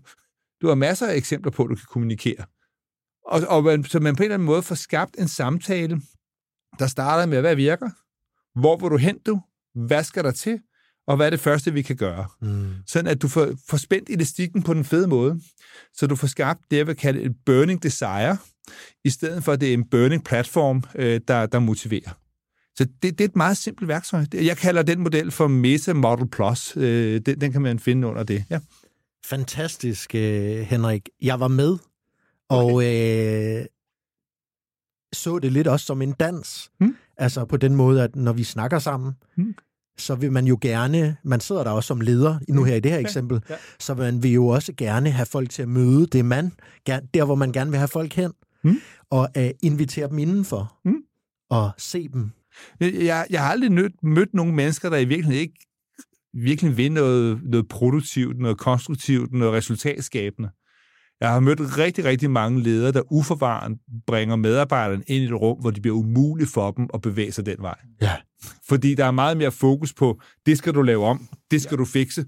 Du 0.61 0.67
har 0.67 0.75
masser 0.75 1.07
af 1.07 1.15
eksempler 1.15 1.51
på, 1.51 1.63
at 1.63 1.69
du 1.69 1.75
kan 1.75 1.85
kommunikere. 1.89 2.45
Og, 3.25 3.41
og 3.47 3.63
man, 3.63 3.83
så 3.83 3.99
man 3.99 4.15
på 4.15 4.23
en 4.23 4.25
eller 4.25 4.33
anden 4.33 4.45
måde 4.45 4.63
får 4.63 4.75
skabt 4.75 5.15
en 5.19 5.27
samtale, 5.27 6.01
der 6.79 6.87
starter 6.87 7.25
med, 7.25 7.41
hvad 7.41 7.55
virker? 7.55 7.89
Hvor 8.59 8.77
vil 8.77 8.89
du 8.89 8.97
hen, 8.97 9.19
du? 9.25 9.41
Hvad 9.75 10.03
skal 10.03 10.23
der 10.23 10.31
til? 10.31 10.59
Og 11.07 11.15
hvad 11.15 11.25
er 11.25 11.29
det 11.29 11.39
første, 11.39 11.73
vi 11.73 11.81
kan 11.81 11.95
gøre? 11.95 12.27
Mm. 12.41 12.73
Sådan 12.87 13.11
at 13.11 13.21
du 13.21 13.27
får, 13.27 13.49
får 13.69 13.77
spændt 13.77 14.09
elastikken 14.09 14.63
på 14.63 14.73
den 14.73 14.85
fede 14.85 15.07
måde, 15.07 15.41
så 15.93 16.07
du 16.07 16.15
får 16.15 16.27
skabt 16.27 16.61
det, 16.71 16.77
jeg 16.77 16.87
vil 16.87 16.95
kalde 16.95 17.21
et 17.21 17.35
burning 17.45 17.83
desire, 17.83 18.37
i 19.05 19.09
stedet 19.09 19.43
for, 19.43 19.51
at 19.51 19.61
det 19.61 19.69
er 19.69 19.73
en 19.73 19.89
burning 19.89 20.23
platform, 20.23 20.83
øh, 20.95 21.21
der, 21.27 21.45
der 21.45 21.59
motiverer. 21.59 22.19
Så 22.75 22.85
det, 22.85 23.01
det 23.01 23.21
er 23.21 23.25
et 23.25 23.35
meget 23.35 23.57
simpelt 23.57 23.87
værktøj. 23.87 24.25
Jeg 24.33 24.57
kalder 24.57 24.81
den 24.81 24.99
model 24.99 25.31
for 25.31 25.47
Meta 25.47 25.93
Model 25.93 26.29
Plus. 26.29 26.77
Øh, 26.77 27.21
den, 27.25 27.41
den 27.41 27.51
kan 27.51 27.61
man 27.61 27.79
finde 27.79 28.07
under 28.07 28.23
det. 28.23 28.45
Ja. 28.49 28.59
Fantastisk, 29.25 30.15
øh, 30.15 30.59
Henrik. 30.59 31.09
Jeg 31.21 31.39
var 31.39 31.47
med, 31.47 31.77
og 32.49 32.83
øh, 32.83 33.65
så 35.13 35.39
det 35.39 35.51
lidt 35.51 35.67
også 35.67 35.85
som 35.85 36.01
en 36.01 36.11
dans. 36.11 36.71
Hmm? 36.79 36.95
Altså 37.17 37.45
på 37.45 37.57
den 37.57 37.75
måde, 37.75 38.03
at 38.03 38.15
når 38.15 38.33
vi 38.33 38.43
snakker 38.43 38.79
sammen, 38.79 39.13
hmm? 39.35 39.55
så 39.97 40.15
vil 40.15 40.31
man 40.31 40.47
jo 40.47 40.57
gerne, 40.61 41.17
man 41.23 41.39
sidder 41.39 41.63
der 41.63 41.71
også 41.71 41.87
som 41.87 42.01
leder, 42.01 42.39
nu 42.49 42.61
hmm. 42.61 42.69
her 42.69 42.75
i 42.75 42.79
det 42.79 42.91
her 42.91 42.99
eksempel, 42.99 43.41
ja. 43.49 43.55
så 43.79 43.95
man 43.95 44.23
vil 44.23 44.31
jo 44.31 44.47
også 44.47 44.73
gerne 44.77 45.11
have 45.11 45.25
folk 45.25 45.49
til 45.49 45.61
at 45.61 45.69
møde 45.69 46.07
det 46.07 46.25
man, 46.25 46.51
der 46.87 47.25
hvor 47.25 47.35
man 47.35 47.51
gerne 47.51 47.71
vil 47.71 47.77
have 47.77 47.87
folk 47.87 48.13
hen, 48.13 48.33
hmm? 48.63 48.81
og 49.09 49.29
uh, 49.37 49.43
invitere 49.63 50.09
dem 50.09 50.19
indenfor, 50.19 50.77
hmm? 50.83 51.03
og 51.49 51.71
se 51.77 52.09
dem. 52.09 52.31
Jeg, 52.79 53.27
jeg 53.29 53.41
har 53.41 53.51
aldrig 53.51 53.71
mødt, 53.71 54.03
mødt 54.03 54.33
nogle 54.33 54.53
mennesker, 54.53 54.89
der 54.89 54.97
i 54.97 55.05
virkeligheden 55.05 55.41
ikke 55.41 55.59
virkelig 56.33 56.77
vil 56.77 56.91
noget, 56.91 57.39
noget 57.43 57.67
produktivt, 57.67 58.39
noget 58.39 58.57
konstruktivt, 58.57 59.33
noget 59.33 59.53
resultatskabende. 59.53 60.49
Jeg 61.23 61.31
har 61.31 61.39
mødt 61.39 61.77
rigtig, 61.77 62.05
rigtig 62.05 62.31
mange 62.31 62.63
ledere, 62.63 62.91
der 62.91 63.01
uforvarende 63.11 63.79
bringer 64.07 64.35
medarbejderne 64.35 65.03
ind 65.07 65.23
i 65.23 65.25
et 65.25 65.33
rum, 65.33 65.57
hvor 65.59 65.71
det 65.71 65.81
bliver 65.81 65.97
umuligt 65.97 66.49
for 66.53 66.71
dem 66.71 66.89
at 66.93 67.01
bevæge 67.01 67.31
sig 67.31 67.45
den 67.45 67.55
vej. 67.59 67.75
Ja. 68.01 68.11
Fordi 68.69 68.95
der 68.95 69.05
er 69.05 69.11
meget 69.11 69.37
mere 69.37 69.51
fokus 69.51 69.93
på, 69.93 70.21
det 70.45 70.57
skal 70.57 70.73
du 70.73 70.81
lave 70.81 71.05
om, 71.05 71.27
det 71.51 71.61
skal 71.61 71.75
ja. 71.75 71.77
du 71.79 71.85
fikse. 71.85 72.25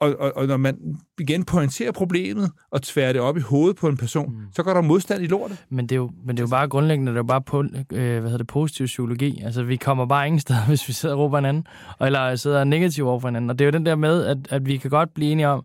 Og, 0.00 0.16
og, 0.18 0.32
og 0.36 0.46
når 0.46 0.56
man 0.56 0.76
igen 1.20 1.44
pointerer 1.44 1.92
problemet 1.92 2.50
og 2.70 2.82
tværer 2.82 3.12
det 3.12 3.20
op 3.20 3.36
i 3.36 3.40
hovedet 3.40 3.76
på 3.76 3.88
en 3.88 3.96
person, 3.96 4.32
mm. 4.32 4.52
så 4.52 4.62
går 4.62 4.74
der 4.74 4.80
modstand 4.80 5.22
i 5.22 5.26
lortet. 5.26 5.64
Men 5.70 5.86
det 5.86 5.92
er 5.92 5.96
jo, 5.96 6.10
men 6.26 6.36
det 6.36 6.42
er 6.42 6.46
jo 6.46 6.50
bare 6.50 6.68
grundlæggende, 6.68 7.12
det 7.12 7.16
er 7.16 7.18
jo 7.18 7.26
bare 7.26 7.42
på, 7.42 7.62
øh, 7.62 7.86
hvad 7.90 8.22
hedder 8.22 8.36
det, 8.36 8.46
positiv 8.46 8.86
psykologi. 8.86 9.40
Altså, 9.44 9.62
vi 9.62 9.76
kommer 9.76 10.06
bare 10.06 10.26
ingen 10.26 10.40
steder, 10.40 10.66
hvis 10.68 10.88
vi 10.88 10.92
sidder 10.92 11.14
og 11.14 11.20
råber 11.20 11.38
hinanden, 11.38 11.66
eller 12.00 12.36
sidder 12.36 12.64
negativ 12.64 13.06
over 13.06 13.20
for 13.20 13.28
hinanden. 13.28 13.50
Og 13.50 13.58
det 13.58 13.64
er 13.64 13.66
jo 13.66 13.72
den 13.72 13.86
der 13.86 13.96
med, 13.96 14.24
at, 14.24 14.38
at 14.50 14.66
vi 14.66 14.76
kan 14.76 14.90
godt 14.90 15.14
blive 15.14 15.32
enige 15.32 15.48
om, 15.48 15.64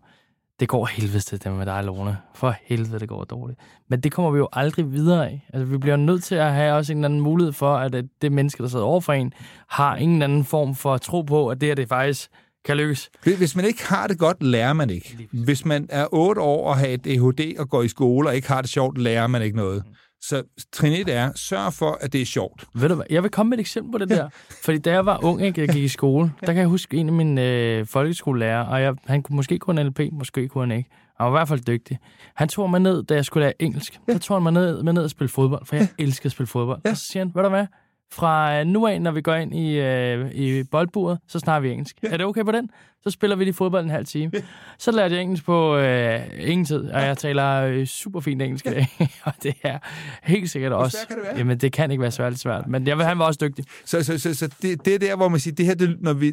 det 0.60 0.68
går 0.68 0.86
helvede 0.86 1.20
til 1.20 1.44
det 1.44 1.52
med 1.52 1.66
dig, 1.66 1.84
Lone. 1.84 2.18
For 2.34 2.54
helvede, 2.62 3.00
det 3.00 3.08
går 3.08 3.24
dårligt. 3.24 3.58
Men 3.88 4.00
det 4.00 4.12
kommer 4.12 4.30
vi 4.30 4.38
jo 4.38 4.48
aldrig 4.52 4.92
videre 4.92 5.26
af. 5.26 5.48
Altså, 5.52 5.64
vi 5.64 5.78
bliver 5.78 5.96
nødt 5.96 6.24
til 6.24 6.34
at 6.34 6.52
have 6.52 6.74
også 6.74 6.92
en 6.92 6.98
eller 6.98 7.08
anden 7.08 7.20
mulighed 7.20 7.52
for, 7.52 7.76
at 7.76 8.04
det 8.22 8.32
menneske, 8.32 8.62
der 8.62 8.68
sidder 8.68 8.84
over 8.84 9.00
for 9.00 9.12
en, 9.12 9.32
har 9.68 9.96
ingen 9.96 10.22
anden 10.22 10.44
form 10.44 10.74
for 10.74 10.94
at 10.94 11.00
tro 11.00 11.22
på, 11.22 11.48
at 11.48 11.60
det 11.60 11.68
her 11.68 11.74
det 11.74 11.88
faktisk 11.88 12.30
kan 12.64 12.76
lykkes. 12.76 13.10
Hvis 13.22 13.56
man 13.56 13.64
ikke 13.64 13.86
har 13.86 14.06
det 14.06 14.18
godt, 14.18 14.42
lærer 14.42 14.72
man 14.72 14.90
ikke. 14.90 15.28
Hvis 15.32 15.64
man 15.64 15.86
er 15.90 16.06
otte 16.12 16.40
år 16.40 16.68
og 16.68 16.76
har 16.76 16.86
et 16.86 17.06
EHD 17.06 17.58
og 17.58 17.68
går 17.68 17.82
i 17.82 17.88
skole 17.88 18.28
og 18.28 18.36
ikke 18.36 18.48
har 18.48 18.60
det 18.60 18.70
sjovt, 18.70 18.98
lærer 18.98 19.26
man 19.26 19.42
ikke 19.42 19.56
noget. 19.56 19.82
Så 20.20 20.42
trin 20.72 20.92
1 20.92 21.08
er, 21.08 21.32
sørg 21.34 21.72
for, 21.72 21.98
at 22.00 22.12
det 22.12 22.22
er 22.22 22.26
sjovt. 22.26 22.64
Ved 22.74 22.88
du 22.88 22.94
hvad, 22.94 23.04
jeg 23.10 23.22
vil 23.22 23.30
komme 23.30 23.50
med 23.50 23.58
et 23.58 23.60
eksempel 23.60 23.92
på 23.92 23.98
det 23.98 24.08
der. 24.08 24.28
Fordi 24.64 24.78
da 24.78 24.92
jeg 24.92 25.06
var 25.06 25.24
ung, 25.24 25.42
ikke, 25.42 25.60
jeg 25.60 25.68
gik 25.68 25.84
i 25.84 25.88
skole, 25.88 26.32
der 26.40 26.46
kan 26.46 26.56
jeg 26.56 26.66
huske 26.68 26.96
en 26.96 27.06
af 27.06 27.12
mine 27.12 27.42
øh, 27.44 27.86
folkeskolelærer, 27.86 28.64
og 28.64 28.82
jeg, 28.82 28.94
han 29.06 29.22
kunne 29.22 29.36
måske 29.36 29.58
kunne 29.58 29.80
en 29.80 29.86
LP, 29.86 30.00
måske 30.12 30.48
kunne 30.48 30.66
han 30.66 30.78
ikke. 30.78 30.90
Han 31.16 31.24
var 31.24 31.30
i 31.30 31.38
hvert 31.38 31.48
fald 31.48 31.60
dygtig. 31.60 31.98
Han 32.34 32.48
tog 32.48 32.70
mig 32.70 32.80
ned, 32.80 33.02
da 33.02 33.14
jeg 33.14 33.24
skulle 33.24 33.44
lære 33.44 33.62
engelsk. 33.62 34.00
Ja. 34.08 34.12
Der 34.12 34.18
tog 34.18 34.36
han 34.36 34.42
mig 34.42 34.52
ned, 34.52 34.82
med 34.82 34.92
ned 34.92 35.02
og 35.04 35.10
spille 35.10 35.28
fodbold, 35.28 35.66
for 35.66 35.76
jeg 35.76 35.88
ja. 35.98 36.04
elsker 36.04 36.26
at 36.26 36.32
spille 36.32 36.46
fodbold. 36.46 36.80
Ja. 36.84 36.90
Og 36.90 36.96
så 36.96 37.04
siger 37.12 37.24
han, 37.24 37.32
ved 37.34 37.42
du 37.42 37.48
hvad, 37.48 37.66
fra 38.12 38.64
nu 38.64 38.86
af, 38.86 39.02
når 39.02 39.10
vi 39.10 39.20
går 39.20 39.34
ind 39.34 39.54
i, 39.54 39.78
øh, 39.78 40.30
i 40.30 40.62
boldburet, 40.64 41.18
så 41.28 41.38
snakker 41.38 41.68
vi 41.68 41.72
engelsk. 41.72 41.96
Ja. 42.02 42.08
Er 42.08 42.16
det 42.16 42.26
okay 42.26 42.44
på 42.44 42.52
den? 42.52 42.70
Så 43.02 43.10
spiller 43.10 43.36
vi 43.36 43.44
lige 43.44 43.54
fodbold 43.54 43.84
en 43.84 43.90
halv 43.90 44.06
time. 44.06 44.30
Ja. 44.34 44.40
Så 44.78 44.90
lærte 44.90 45.14
jeg 45.14 45.22
engelsk 45.22 45.44
på 45.44 45.76
øh, 45.76 46.20
ingen 46.38 46.64
tid, 46.64 46.90
og 46.90 47.02
jeg 47.02 47.18
taler 47.18 47.62
øh, 47.62 47.86
super 47.86 48.20
fint 48.20 48.42
engelsk 48.42 48.66
i 48.66 48.70
dag. 48.70 48.88
og 49.24 49.32
det 49.42 49.54
er 49.62 49.78
helt 50.22 50.50
sikkert 50.50 50.72
Hvor 50.72 50.78
også... 50.78 50.98
kan 51.08 51.16
det 51.16 51.24
være? 51.24 51.38
Jamen, 51.38 51.58
det 51.58 51.72
kan 51.72 51.90
ikke 51.90 52.02
være 52.02 52.10
svært 52.10 52.38
svært, 52.38 52.66
men 52.68 52.86
jeg, 52.86 52.96
han 52.96 53.18
var 53.18 53.24
også 53.24 53.38
dygtig. 53.42 53.64
Så, 53.84 54.04
så, 54.04 54.18
så, 54.18 54.34
så 54.34 54.54
det, 54.62 54.84
det 54.84 54.94
er 54.94 54.98
der, 54.98 55.16
hvor 55.16 55.28
man 55.28 55.40
siger, 55.40 55.54
det 55.54 55.66
her, 55.66 55.74
det, 55.74 55.96
når 56.00 56.12
vi 56.12 56.32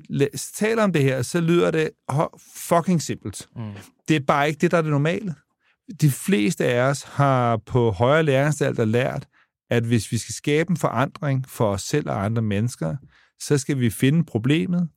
taler 0.55 0.83
om 0.83 0.93
det 0.93 1.03
her, 1.03 1.21
så 1.21 1.41
lyder 1.41 1.71
det 1.71 1.89
fucking 2.55 3.01
simpelt. 3.01 3.47
Mm. 3.55 3.71
Det 4.07 4.15
er 4.15 4.19
bare 4.27 4.47
ikke 4.47 4.59
det, 4.59 4.71
der 4.71 4.77
er 4.77 4.81
det 4.81 4.91
normale. 4.91 5.35
De 6.01 6.11
fleste 6.11 6.65
af 6.65 6.81
os 6.81 7.03
har 7.03 7.57
på 7.57 7.91
højere 7.91 8.23
læreanstalter 8.23 8.85
lært, 8.85 9.27
at 9.69 9.83
hvis 9.83 10.11
vi 10.11 10.17
skal 10.17 10.33
skabe 10.33 10.71
en 10.71 10.77
forandring 10.77 11.45
for 11.49 11.71
os 11.71 11.81
selv 11.81 12.09
og 12.09 12.25
andre 12.25 12.41
mennesker, 12.41 12.95
så 13.39 13.57
skal 13.57 13.79
vi 13.79 13.89
finde 13.89 14.23
problemet, 14.23 14.89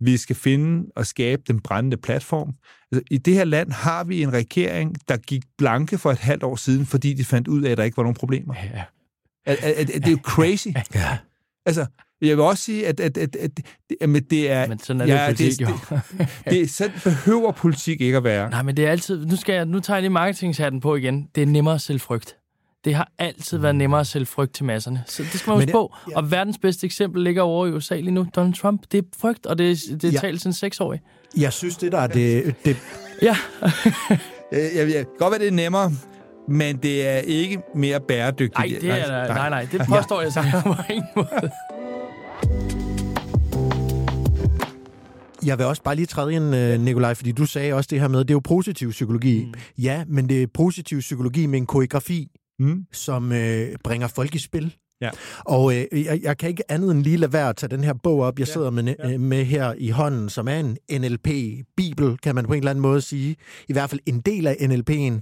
Vi 0.00 0.16
skal 0.16 0.36
finde 0.36 0.92
og 0.96 1.06
skabe 1.06 1.42
den 1.48 1.60
brændende 1.60 1.96
platform. 1.96 2.54
Altså, 2.92 3.02
I 3.10 3.18
det 3.18 3.34
her 3.34 3.44
land 3.44 3.72
har 3.72 4.04
vi 4.04 4.22
en 4.22 4.32
regering, 4.32 5.08
der 5.08 5.16
gik 5.16 5.42
blanke 5.58 5.98
for 5.98 6.10
et 6.10 6.18
halvt 6.18 6.42
år 6.42 6.56
siden, 6.56 6.86
fordi 6.86 7.14
de 7.14 7.24
fandt 7.24 7.48
ud 7.48 7.62
af, 7.62 7.70
at 7.70 7.78
der 7.78 7.84
ikke 7.84 7.96
var 7.96 8.02
nogen 8.02 8.16
problemer. 8.16 8.54
Ja. 8.74 8.82
At, 9.46 9.56
at, 9.56 9.72
at, 9.72 9.90
at 9.90 10.02
det 10.02 10.06
er 10.06 10.10
jo 10.10 10.18
crazy. 10.22 10.68
Ja. 10.94 11.18
Altså, 11.66 11.86
jeg 12.20 12.36
vil 12.36 12.44
også 12.44 12.62
sige, 12.64 12.86
at, 12.86 13.00
at, 13.00 13.18
at, 13.18 13.36
at, 13.36 13.60
at, 14.00 14.14
at 14.14 14.30
det 14.30 14.50
er... 14.50 14.66
Men 14.66 14.78
sådan 14.78 15.00
er 15.00 15.06
det 15.06 15.12
ja, 15.12 15.26
politik, 15.26 15.58
det, 15.58 15.60
jo. 15.60 15.98
det, 16.18 16.28
det, 16.44 16.70
sådan 16.70 17.00
behøver 17.04 17.52
politik 17.52 18.00
ikke 18.00 18.16
at 18.16 18.24
være. 18.24 18.50
Nej, 18.50 18.62
men 18.62 18.76
det 18.76 18.86
er 18.86 18.90
altid... 18.90 19.26
Nu, 19.26 19.36
skal 19.36 19.54
jeg, 19.54 19.66
nu 19.66 19.80
tager 19.80 19.96
jeg 19.96 20.02
lige 20.02 20.10
marketingshatten 20.10 20.80
på 20.80 20.96
igen. 20.96 21.28
Det 21.34 21.42
er 21.42 21.46
nemmere 21.46 21.74
at 21.74 21.80
sælge 21.80 21.98
frygt. 21.98 22.36
Det 22.86 22.94
har 22.94 23.08
altid 23.18 23.58
været 23.58 23.74
nemmere 23.76 24.00
at 24.00 24.06
sælge 24.06 24.26
frygt 24.26 24.54
til 24.54 24.64
masserne. 24.64 25.02
Så 25.06 25.22
det 25.22 25.40
skal 25.40 25.50
man 25.50 25.56
huske 25.58 25.72
på. 25.72 25.94
jeg- 26.08 26.16
Og 26.16 26.30
verdens 26.30 26.58
bedste 26.58 26.84
eksempel 26.86 27.22
ligger 27.22 27.42
over 27.42 27.66
i 27.66 27.70
USA 27.72 27.96
lige 27.96 28.10
nu. 28.10 28.26
Donald 28.36 28.54
Trump. 28.54 28.82
Det 28.92 28.98
er 28.98 29.02
frygt, 29.20 29.46
og 29.46 29.58
det 29.58 29.70
er, 29.70 29.76
det 29.96 30.04
er 30.04 30.12
Ja. 30.12 30.18
talt 30.18 30.40
siden 30.40 30.52
seksårig. 30.54 31.00
Jeg 31.36 31.52
synes, 31.52 31.76
det 31.76 31.92
der 31.92 31.98
er 31.98 32.06
det, 32.06 32.54
det, 32.64 32.76
Ja. 33.22 33.36
Jeg, 34.52 34.70
jeg, 34.76 34.90
jeg, 34.94 35.04
godt 35.18 35.30
være, 35.30 35.40
det 35.40 35.48
er 35.48 35.52
nemmere, 35.52 35.92
men 36.48 36.76
det 36.76 37.06
er 37.08 37.16
ikke 37.18 37.58
mere 37.74 38.00
bæredygtigt. 38.00 38.58
Nej, 38.58 38.78
det 38.80 38.90
er 38.90 39.06
der, 39.06 39.34
nej, 39.34 39.48
nej, 39.50 39.68
det 39.72 39.80
påstår 39.88 40.22
jeg 40.22 40.32
så 40.32 40.42
på 40.64 40.74
ingen 40.92 41.08
måde. 41.16 41.50
Jeg 45.44 45.58
vil 45.58 45.66
også 45.66 45.82
bare 45.82 45.94
lige 45.96 46.06
træde 46.06 46.32
ind, 46.34 46.54
øh, 46.54 46.80
Nikolaj, 46.80 47.14
fordi 47.14 47.32
du 47.32 47.46
sagde 47.46 47.72
også 47.74 47.88
det 47.90 48.00
her 48.00 48.08
med, 48.08 48.18
det 48.20 48.30
er 48.30 48.34
jo 48.34 48.40
positiv 48.40 48.90
psykologi. 48.90 49.44
Mm. 49.44 49.54
Ja, 49.82 50.04
men 50.06 50.28
det 50.28 50.42
er 50.42 50.46
positiv 50.54 51.00
psykologi 51.00 51.46
med 51.46 51.58
en 51.58 51.66
koreografi, 51.66 52.28
Mm. 52.58 52.84
som 52.92 53.32
øh, 53.32 53.68
bringer 53.84 54.08
folk 54.08 54.34
i 54.34 54.38
spil. 54.38 54.74
Ja. 55.00 55.10
Og 55.44 55.76
øh, 55.76 56.04
jeg, 56.04 56.20
jeg 56.22 56.38
kan 56.38 56.48
ikke 56.48 56.70
andet 56.72 56.90
end 56.90 57.02
lige 57.02 57.16
lade 57.16 57.32
være 57.32 57.48
at 57.48 57.56
tage 57.56 57.70
den 57.70 57.84
her 57.84 57.92
bog 58.02 58.20
op, 58.20 58.38
jeg 58.38 58.48
sidder 58.48 58.70
med, 58.70 58.94
ja. 59.04 59.18
med 59.18 59.44
her 59.44 59.74
i 59.78 59.90
hånden, 59.90 60.28
som 60.28 60.48
er 60.48 60.60
en 60.60 60.76
NLP-bibel, 61.00 62.18
kan 62.22 62.34
man 62.34 62.44
på 62.46 62.52
en 62.52 62.58
eller 62.58 62.70
anden 62.70 62.82
måde 62.82 63.00
sige. 63.00 63.36
I 63.68 63.72
hvert 63.72 63.90
fald 63.90 64.00
en 64.06 64.20
del 64.20 64.46
af 64.46 64.54
NLP'en. 64.60 65.20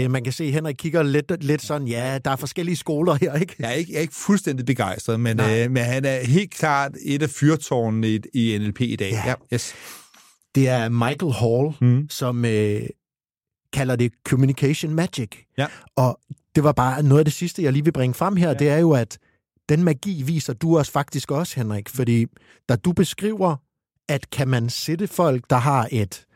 Øh, 0.00 0.10
man 0.10 0.24
kan 0.24 0.32
se, 0.32 0.50
Henrik 0.50 0.74
kigger 0.78 1.02
lidt, 1.02 1.44
lidt 1.44 1.62
sådan, 1.62 1.88
ja, 1.88 2.18
der 2.24 2.30
er 2.30 2.36
forskellige 2.36 2.76
skoler 2.76 3.14
her, 3.14 3.34
ikke? 3.34 3.54
Jeg 3.58 3.68
er 3.68 3.72
ikke, 3.72 3.92
jeg 3.92 3.98
er 3.98 4.02
ikke 4.02 4.14
fuldstændig 4.14 4.66
begejstret, 4.66 5.20
men, 5.20 5.36
Nej. 5.36 5.64
øh, 5.64 5.70
men 5.70 5.82
han 5.84 6.04
er 6.04 6.24
helt 6.26 6.50
klart 6.50 6.92
et 7.06 7.22
af 7.22 7.30
fyrtårnene 7.30 8.08
i, 8.08 8.20
i 8.34 8.58
NLP 8.58 8.80
i 8.80 8.96
dag. 8.96 9.10
Ja. 9.10 9.22
Ja. 9.26 9.34
Yes. 9.54 9.74
Det 10.54 10.68
er 10.68 10.88
Michael 10.88 11.32
Hall, 11.32 11.74
Mm. 11.80 12.08
som 12.10 12.44
øh, 12.44 12.82
kalder 13.72 13.96
det 13.96 14.12
Communication 14.28 14.94
Magic. 14.94 15.28
Ja. 15.58 15.66
Og 15.96 16.20
det 16.56 16.64
var 16.64 16.72
bare 16.72 17.02
noget 17.02 17.18
af 17.18 17.24
det 17.24 17.34
sidste, 17.34 17.62
jeg 17.62 17.72
lige 17.72 17.84
vil 17.84 17.92
bringe 17.92 18.14
frem 18.14 18.36
her, 18.36 18.48
ja. 18.48 18.54
det 18.54 18.68
er 18.68 18.78
jo, 18.78 18.92
at 18.92 19.18
den 19.68 19.82
magi 19.82 20.22
viser 20.22 20.52
du 20.52 20.78
os 20.78 20.90
faktisk 20.90 21.30
også, 21.30 21.56
Henrik. 21.60 21.88
Fordi 21.88 22.26
da 22.68 22.76
du 22.76 22.92
beskriver, 22.92 23.56
at 24.08 24.30
kan 24.30 24.48
man 24.48 24.68
sætte 24.70 25.06
folk, 25.06 25.44
der 25.50 25.56
har 25.56 25.88
et, 25.92 26.26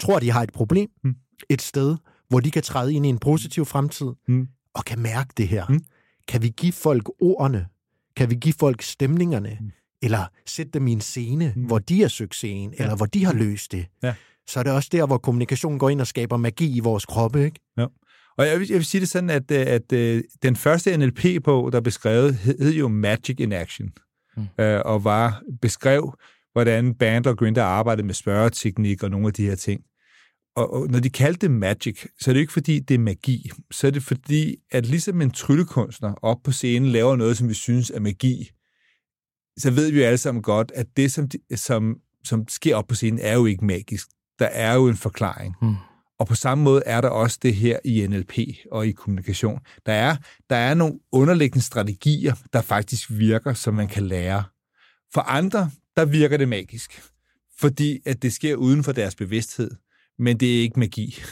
tror 0.00 0.18
de 0.18 0.30
har 0.30 0.42
et 0.42 0.52
problem, 0.52 0.88
Mm. 1.04 1.14
et 1.50 1.62
sted, 1.62 1.96
hvor 2.28 2.40
de 2.40 2.50
kan 2.50 2.62
træde 2.62 2.94
ind 2.94 3.06
i 3.06 3.08
en 3.08 3.18
positiv 3.18 3.64
fremtid, 3.64 4.06
Mm. 4.28 4.48
og 4.74 4.84
kan 4.84 4.98
mærke 4.98 5.30
det 5.36 5.48
her. 5.48 5.66
Mm. 5.68 5.80
Kan 6.28 6.42
vi 6.42 6.48
give 6.56 6.72
folk 6.72 7.10
ordene? 7.20 7.66
Kan 8.16 8.30
vi 8.30 8.34
give 8.34 8.54
folk 8.60 8.82
stemningerne? 8.82 9.56
Mm. 9.60 9.70
Eller 10.02 10.24
sætte 10.46 10.72
dem 10.72 10.86
i 10.86 10.92
en 10.92 11.00
scene, 11.00 11.52
Mm. 11.56 11.62
hvor 11.64 11.78
de 11.78 12.02
er 12.02 12.08
succesen, 12.08 12.74
eller 12.78 12.96
hvor 12.96 13.06
de 13.06 13.24
har 13.24 13.32
løst 13.32 13.72
det? 13.72 13.86
Ja. 14.02 14.14
Så 14.48 14.58
er 14.58 14.62
det 14.62 14.72
også 14.72 14.88
der, 14.92 15.06
hvor 15.06 15.18
kommunikation 15.18 15.78
går 15.78 15.90
ind 15.90 16.00
og 16.00 16.06
skaber 16.06 16.36
magi 16.36 16.76
i 16.76 16.80
vores 16.80 17.06
kroppe, 17.06 17.44
ikke? 17.44 17.60
Og 18.40 18.46
jeg 18.46 18.60
vil, 18.60 18.68
jeg 18.68 18.76
vil 18.76 18.84
sige 18.84 19.00
det 19.00 19.08
sådan, 19.08 19.30
at, 19.30 19.50
øh, 19.50 19.60
at, 19.60 19.92
at 19.92 20.22
den 20.42 20.56
første 20.56 20.96
NLP-bog, 20.96 21.72
der 21.72 21.80
blev 21.80 21.92
skrevet, 21.92 22.34
hed, 22.34 22.72
jo 22.72 22.88
Magic 22.88 23.36
in 23.38 23.52
Action, 23.52 23.88
Mm. 24.36 24.64
øh, 24.64 24.80
og 24.84 25.04
var 25.04 25.42
beskrev, 25.62 26.14
hvordan 26.52 26.94
Bandler 26.94 27.32
og 27.32 27.38
Grinder 27.38 27.62
arbejdede 27.64 28.06
med 28.06 28.14
spørgeteknik 28.14 29.02
og 29.02 29.10
nogle 29.10 29.26
af 29.26 29.32
de 29.32 29.46
her 29.46 29.54
ting. 29.54 29.80
Og, 30.56 30.72
og 30.72 30.88
når 30.88 30.98
de 31.00 31.10
kaldte 31.10 31.40
det 31.40 31.50
magic, 31.50 32.06
så 32.20 32.30
er 32.30 32.32
det 32.32 32.40
ikke 32.40 32.52
fordi, 32.52 32.78
det 32.80 32.94
er 32.94 32.98
magi. 32.98 33.50
Så 33.70 33.86
er 33.86 33.90
det 33.90 34.02
fordi, 34.02 34.56
at 34.70 34.86
ligesom 34.86 35.20
en 35.20 35.30
tryllekunstner 35.30 36.14
op 36.22 36.36
på 36.44 36.52
scenen 36.52 36.88
laver 36.88 37.16
noget, 37.16 37.36
som 37.36 37.48
vi 37.48 37.54
synes 37.54 37.90
er 37.90 38.00
magi, 38.00 38.50
så 39.58 39.70
ved 39.70 39.90
vi 39.90 39.98
jo 40.00 40.04
alle 40.06 40.18
sammen 40.18 40.42
godt, 40.42 40.72
at 40.74 40.86
det, 40.96 41.12
som, 41.12 41.28
de, 41.28 41.38
som, 41.56 41.96
som 42.24 42.48
sker 42.48 42.76
op 42.76 42.86
på 42.88 42.94
scenen, 42.94 43.18
er 43.18 43.34
jo 43.34 43.46
ikke 43.46 43.64
magisk. 43.64 44.08
Der 44.38 44.46
er 44.46 44.74
jo 44.74 44.88
en 44.88 44.96
forklaring. 44.96 45.54
Mm. 45.62 45.74
Og 46.20 46.26
på 46.26 46.34
samme 46.34 46.64
måde 46.64 46.82
er 46.86 47.00
der 47.00 47.08
også 47.08 47.38
det 47.42 47.54
her 47.54 47.78
i 47.84 48.06
NLP 48.06 48.38
og 48.72 48.86
i 48.86 48.92
kommunikation. 48.92 49.60
Der 49.86 49.92
er, 49.92 50.16
der 50.50 50.56
er 50.56 50.74
nogle 50.74 50.98
underliggende 51.12 51.64
strategier, 51.64 52.34
der 52.52 52.62
faktisk 52.62 53.10
virker, 53.10 53.54
som 53.54 53.74
man 53.74 53.88
kan 53.88 54.06
lære. 54.06 54.44
For 55.14 55.20
andre, 55.20 55.70
der 55.96 56.04
virker 56.04 56.36
det 56.36 56.48
magisk, 56.48 57.02
fordi 57.58 57.98
at 58.06 58.22
det 58.22 58.32
sker 58.32 58.56
uden 58.56 58.84
for 58.84 58.92
deres 58.92 59.14
bevidsthed. 59.14 59.70
Men 60.18 60.40
det 60.40 60.58
er 60.58 60.62
ikke 60.62 60.80
magi. 60.80 61.22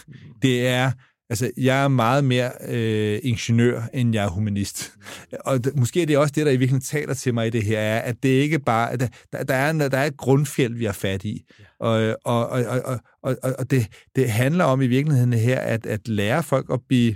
Det 0.42 0.66
er, 0.66 0.92
altså, 1.30 1.50
jeg 1.56 1.84
er 1.84 1.88
meget 1.88 2.24
mere 2.24 2.50
øh, 2.68 3.20
ingeniør, 3.22 3.82
end 3.94 4.14
jeg 4.14 4.24
er 4.24 4.28
humanist. 4.28 4.92
Og 5.40 5.60
d- 5.66 5.80
måske 5.80 6.02
er 6.02 6.06
det 6.06 6.18
også 6.18 6.32
det, 6.36 6.46
der 6.46 6.52
i 6.52 6.56
virkeligheden 6.56 6.80
taler 6.84 7.14
til 7.14 7.34
mig 7.34 7.46
i 7.46 7.50
det 7.50 7.62
her, 7.64 7.78
er, 7.78 8.00
at 8.00 8.22
det 8.22 8.28
ikke 8.28 8.58
bare, 8.58 8.92
at 8.92 9.00
der, 9.00 9.42
der, 9.42 9.54
er, 9.54 9.70
en- 9.70 9.80
der 9.80 9.98
er 9.98 10.04
et 10.04 10.16
grundfjeld, 10.16 10.74
vi 10.74 10.84
har 10.84 10.92
fat 10.92 11.24
i. 11.24 11.44
Og, 11.80 12.16
og, 12.24 12.48
og, 12.48 12.64
og, 12.84 13.00
og, 13.22 13.36
og, 13.58 13.70
det, 13.70 13.86
det 14.16 14.30
handler 14.30 14.64
om 14.64 14.82
i 14.82 14.86
virkeligheden 14.86 15.32
her, 15.32 15.58
at, 15.60 15.86
at 15.86 16.08
lære 16.08 16.42
folk 16.42 16.66
at 16.72 16.80
blive 16.88 17.14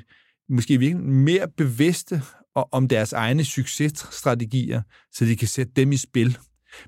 måske 0.49 0.79
virkelig 0.79 1.05
mere 1.07 1.49
bevidste 1.57 2.23
om 2.73 2.89
deres 2.89 3.13
egne 3.13 3.45
successtrategier, 3.45 4.83
så 5.13 5.25
de 5.25 5.37
kan 5.37 5.49
sætte 5.49 5.73
dem 5.77 5.93
i 5.93 5.97
spil. 5.97 6.39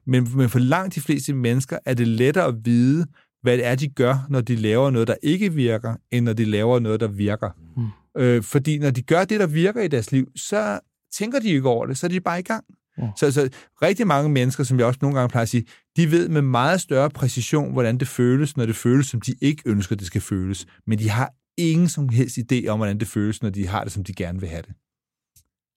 Men, 0.07 0.29
men 0.37 0.49
for 0.49 0.59
langt 0.59 0.95
de 0.95 1.01
fleste 1.01 1.35
mennesker 1.35 1.79
er 1.87 1.95
det 1.95 2.09
lettere 2.09 2.45
at 2.47 2.55
vide, 2.65 3.07
hvad 3.45 3.57
det 3.57 3.67
er, 3.67 3.75
de 3.75 3.89
gør, 3.89 4.27
når 4.29 4.41
de 4.41 4.57
laver 4.57 4.91
noget, 4.91 5.09
der 5.09 5.15
ikke 5.23 5.53
virker, 5.53 5.95
end 6.11 6.25
når 6.25 6.33
de 6.33 6.45
laver 6.45 6.79
noget, 6.79 7.01
der 7.01 7.09
virker. 7.09 7.51
Mm. 7.77 8.23
Øh, 8.23 8.43
fordi 8.43 8.79
når 8.79 8.91
de 8.91 9.03
gør 9.03 9.25
det, 9.25 9.41
der 9.41 9.47
virker 9.47 9.83
i 9.83 9.89
deres 9.89 10.13
liv, 10.13 10.29
så 10.37 10.81
tænker 11.19 11.39
de 11.41 11.49
ikke 11.49 11.69
over 11.69 11.87
det, 11.87 11.99
så 11.99 12.07
er 12.07 12.09
de 12.09 12.21
bare 12.21 12.39
i 12.39 12.43
gang. 12.43 12.65
Mm. 12.99 13.05
Så, 13.17 13.33
så 13.33 13.49
rigtig 13.83 14.07
mange 14.07 14.31
mennesker, 14.31 14.65
som 14.65 14.79
jeg 14.79 14.87
også 14.87 14.99
nogle 15.03 15.19
gange 15.19 15.31
plejer 15.31 15.43
at 15.43 15.49
sige, 15.49 15.65
de 15.97 16.11
ved 16.11 16.29
med 16.29 16.43
meget 16.43 16.81
større 16.81 17.11
præcision, 17.11 17.73
hvordan 17.73 17.99
det 17.99 18.09
føles, 18.09 18.57
når 18.57 18.67
det 18.67 18.77
føles, 18.77 19.07
som 19.07 19.21
de 19.21 19.35
ikke 19.41 19.63
ønsker, 19.67 19.97
det 19.97 20.07
skal 20.07 20.21
føles. 20.21 20.67
Men 20.87 20.99
de 20.99 21.11
har 21.11 21.33
ingen 21.59 21.89
som 21.89 22.09
helst 22.09 22.39
idé 22.39 22.67
om, 22.67 22.79
hvordan 22.79 23.01
det 23.01 23.09
føles, 23.09 23.43
når 23.43 23.51
de 23.51 23.67
har 23.69 23.85
det, 23.85 23.93
som 23.93 24.05
de 24.05 24.15
gerne 24.15 24.41
vil 24.41 24.49
have 24.49 24.63
det. 24.63 24.75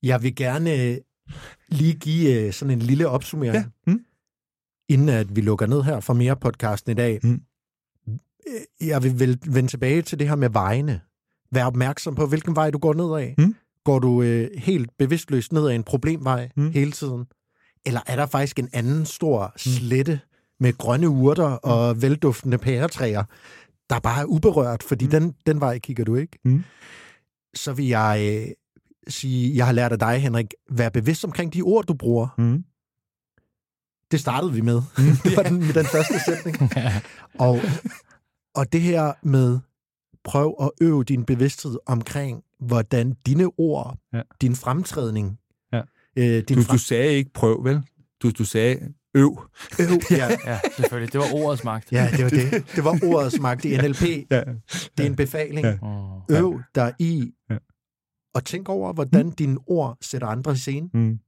Jeg 0.04 0.24
vil 0.24 0.36
gerne 0.36 0.84
øh, 0.84 0.98
lige 1.70 1.94
give 1.94 2.46
øh, 2.46 2.54
sådan 2.54 2.72
en 2.72 2.80
lille 2.80 3.08
opsummering, 3.08 3.56
Ja. 3.56 3.64
Mm. 3.88 4.00
inden 4.90 5.10
at 5.10 5.36
vi 5.36 5.42
lukker 5.42 5.66
ned 5.66 5.82
her 5.84 6.00
for 6.00 6.14
mere 6.14 6.36
podcasten 6.36 6.92
i 6.92 6.96
dag. 6.96 7.20
Mm. 7.24 7.42
Øh, 8.48 8.88
Jeg 8.88 9.04
vil 9.04 9.20
vel 9.20 9.40
vende 9.48 9.70
tilbage 9.70 10.02
til 10.02 10.20
det 10.20 10.28
her 10.30 10.36
med 10.36 10.50
vejene. 10.50 11.02
Vær 11.52 11.66
opmærksom 11.66 12.16
på, 12.16 12.26
hvilken 12.26 12.56
vej 12.56 12.70
du 12.72 12.78
går 12.78 12.94
nedad. 12.94 13.34
Mm. 13.38 13.56
Går 13.84 14.00
du 14.00 14.22
øh, 14.22 14.50
helt 14.58 14.90
bevidstløst 15.00 15.54
ned 15.54 15.68
ad 15.70 15.76
en 15.76 15.84
problemvej 15.84 16.50
Mm. 16.56 16.64
mm. 16.64 16.72
hele 16.72 16.92
tiden? 16.92 17.26
Eller 17.86 18.02
er 18.08 18.16
der 18.16 18.26
faktisk 18.26 18.60
en 18.60 18.70
anden 18.74 19.06
stor 19.06 19.54
slette 19.58 20.20
med 20.60 20.74
grønne 20.78 21.10
urter 21.10 21.50
Mm. 21.50 21.58
og 21.64 22.02
velduftende 22.02 22.58
pæretræer, 22.58 23.24
der 23.90 24.00
bare 24.00 24.22
er 24.22 24.26
uberørt, 24.26 24.84
fordi 24.84 25.06
Mm. 25.06 25.12
mm. 25.14 25.20
den, 25.22 25.36
den 25.46 25.60
vej 25.62 25.80
kigger 25.80 26.04
du 26.04 26.16
ikke? 26.16 26.40
Mm. 26.46 26.64
Så 27.56 27.74
vil 27.74 27.88
jeg 27.88 28.44
øh, 28.48 28.48
sige, 29.08 29.56
jeg 29.58 29.66
har 29.66 29.74
lært 29.74 29.92
af 29.92 30.00
dig, 30.00 30.22
Henrik, 30.22 30.54
vær 30.70 30.90
bevidst 30.90 31.26
omkring 31.26 31.54
de 31.54 31.62
ord, 31.62 31.86
du 31.86 31.94
bruger. 31.94 32.28
Mm. 32.38 32.64
Det 34.12 34.20
startede 34.20 34.54
vi 34.54 34.62
med. 34.62 34.82
det 35.24 35.38
var 35.38 35.44
den, 35.44 35.62
den 35.62 35.86
første 35.86 36.14
sætning. 36.26 36.58
Og, 37.48 37.60
og 38.58 38.74
det 38.74 38.82
her 38.82 39.14
med, 39.24 39.60
prøv 40.24 40.56
at 40.62 40.72
øve 40.82 41.04
din 41.04 41.24
bevidsthed 41.26 41.78
omkring, 41.86 42.44
hvordan 42.60 43.16
dine 43.26 43.52
ord, 43.58 43.98
Ja. 44.14 44.22
din 44.42 44.56
fremtrædning, 44.56 45.38
Ja. 45.74 45.82
øh, 46.18 46.44
din 46.44 46.58
Du, 46.58 46.64
frem... 46.64 46.74
du 46.78 46.84
sagde 46.84 47.14
ikke 47.14 47.34
prøv, 47.34 47.64
vel? 47.64 47.82
Du, 48.24 48.30
du 48.32 48.46
sagde 48.46 48.94
øv. 49.16 49.42
øv, 49.80 49.88
ja, 50.12 50.38
Ja, 50.46 50.60
selvfølgelig. 50.78 51.14
Det 51.14 51.20
var 51.22 51.28
ordets 51.34 51.64
magt. 51.64 51.92
ja, 51.92 52.10
det 52.12 52.24
var 52.24 52.30
det. 52.30 52.66
Det 52.76 52.84
var 52.84 53.00
ordets 53.04 53.40
magt 53.40 53.66
i 53.66 53.78
NLP. 53.78 54.02
Ja. 54.32 54.44
Det 54.98 55.04
er 55.04 55.06
en 55.06 55.16
befaling. 55.16 55.66
Ja. 55.66 55.76
Mm. 56.30 56.36
Øv 56.36 56.62
dig 56.76 56.94
i 57.00 57.32
Ja. 57.50 57.58
og 58.36 58.46
tænk 58.46 58.70
over, 58.70 58.94
hvordan 58.94 59.30
dine 59.32 59.58
ord 59.68 59.98
sætter 60.02 60.28
andre 60.28 60.52
i 60.52 60.56
scene. 60.56 60.90
Mm. 60.94 61.20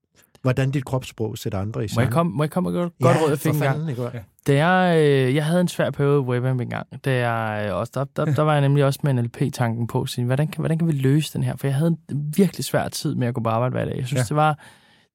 Hvordan 0.42 0.72
dit 0.72 0.86
kropssprog 0.86 1.38
sætter 1.38 1.60
andre 1.60 1.82
i 1.82 1.84
Må 1.84 1.88
scene. 1.88 2.02
jeg 2.04 2.12
komme, 2.12 2.32
må 2.36 2.44
jeg 2.44 2.52
komme 2.52 2.72
med 2.72 2.80
et 2.86 2.92
godt 3.02 3.16
ja, 3.18 3.22
råd, 3.24 3.30
jeg 3.30 3.40
fik 3.40 3.50
for 3.54 3.56
en 3.56 3.62
gang? 3.62 3.74
fanden, 3.76 3.90
ikke 3.90 4.06
også? 4.06 4.18
Da 4.48 4.68
jeg, 4.68 4.98
øh, 5.00 5.36
jeg 5.36 5.46
havde 5.46 5.62
en 5.62 5.68
svær 5.68 5.90
periode 5.92 6.18
i 6.18 6.26
webamp 6.26 6.62
en 6.62 6.70
gang, 6.70 6.88
da 7.06 7.28
jeg 7.30 7.68
øh, 7.70 7.76
også, 7.76 7.92
der, 7.96 8.04
der, 8.26 8.26
der 8.34 8.42
var 8.42 8.52
jeg 8.54 8.62
nemlig 8.62 8.86
også 8.86 9.00
med 9.04 9.14
NLP-tanken 9.14 9.88
på, 9.88 10.06
sige, 10.06 10.26
hvordan, 10.26 10.48
kan, 10.48 10.62
hvordan 10.62 10.78
kan 10.78 10.88
vi 10.88 10.92
løse 10.94 11.34
den 11.34 11.44
her? 11.44 11.56
For 11.56 11.68
jeg 11.68 11.76
havde 11.76 11.96
en 12.12 12.34
virkelig 12.38 12.66
svær 12.66 12.88
tid 12.88 13.16
med 13.16 13.28
at 13.28 13.34
gå 13.34 13.42
på 13.42 13.50
arbejde 13.50 13.72
hver 13.72 13.86
dag. 13.86 13.98
Jeg 13.98 14.08
synes, 14.08 14.18
Ja. 14.18 14.20
ja. 14.22 14.26
det, 14.28 14.36
var, 14.36 14.60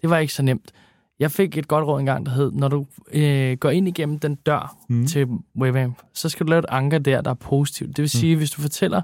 det 0.03 0.11
var 0.11 0.18
ikke 0.18 0.33
så 0.35 0.43
nemt. 0.43 0.70
Jeg 1.18 1.31
fik 1.31 1.59
et 1.59 1.68
godt 1.68 1.87
råd 1.87 2.01
engang, 2.01 2.27
der 2.27 2.33
hed, 2.33 2.53
når 2.53 2.68
du 2.68 2.87
øh, 3.12 3.57
går 3.57 3.70
ind 3.70 3.89
igennem 3.89 4.18
den 4.18 4.35
dør 4.35 4.77
Mm. 4.89 4.97
mm. 4.97 5.07
til 5.07 5.27
webamp, 5.61 5.99
så 6.14 6.29
skal 6.29 6.47
du 6.47 6.51
lave 6.51 6.59
et 6.59 6.66
anker 6.68 6.99
der, 6.99 7.20
der 7.20 7.31
er 7.31 7.35
positivt. 7.35 7.89
Det 7.97 8.03
vil 8.03 8.11
sige, 8.11 8.35
mm. 8.35 8.39
hvis 8.39 8.51
du 8.51 8.61
fortæller 8.62 9.03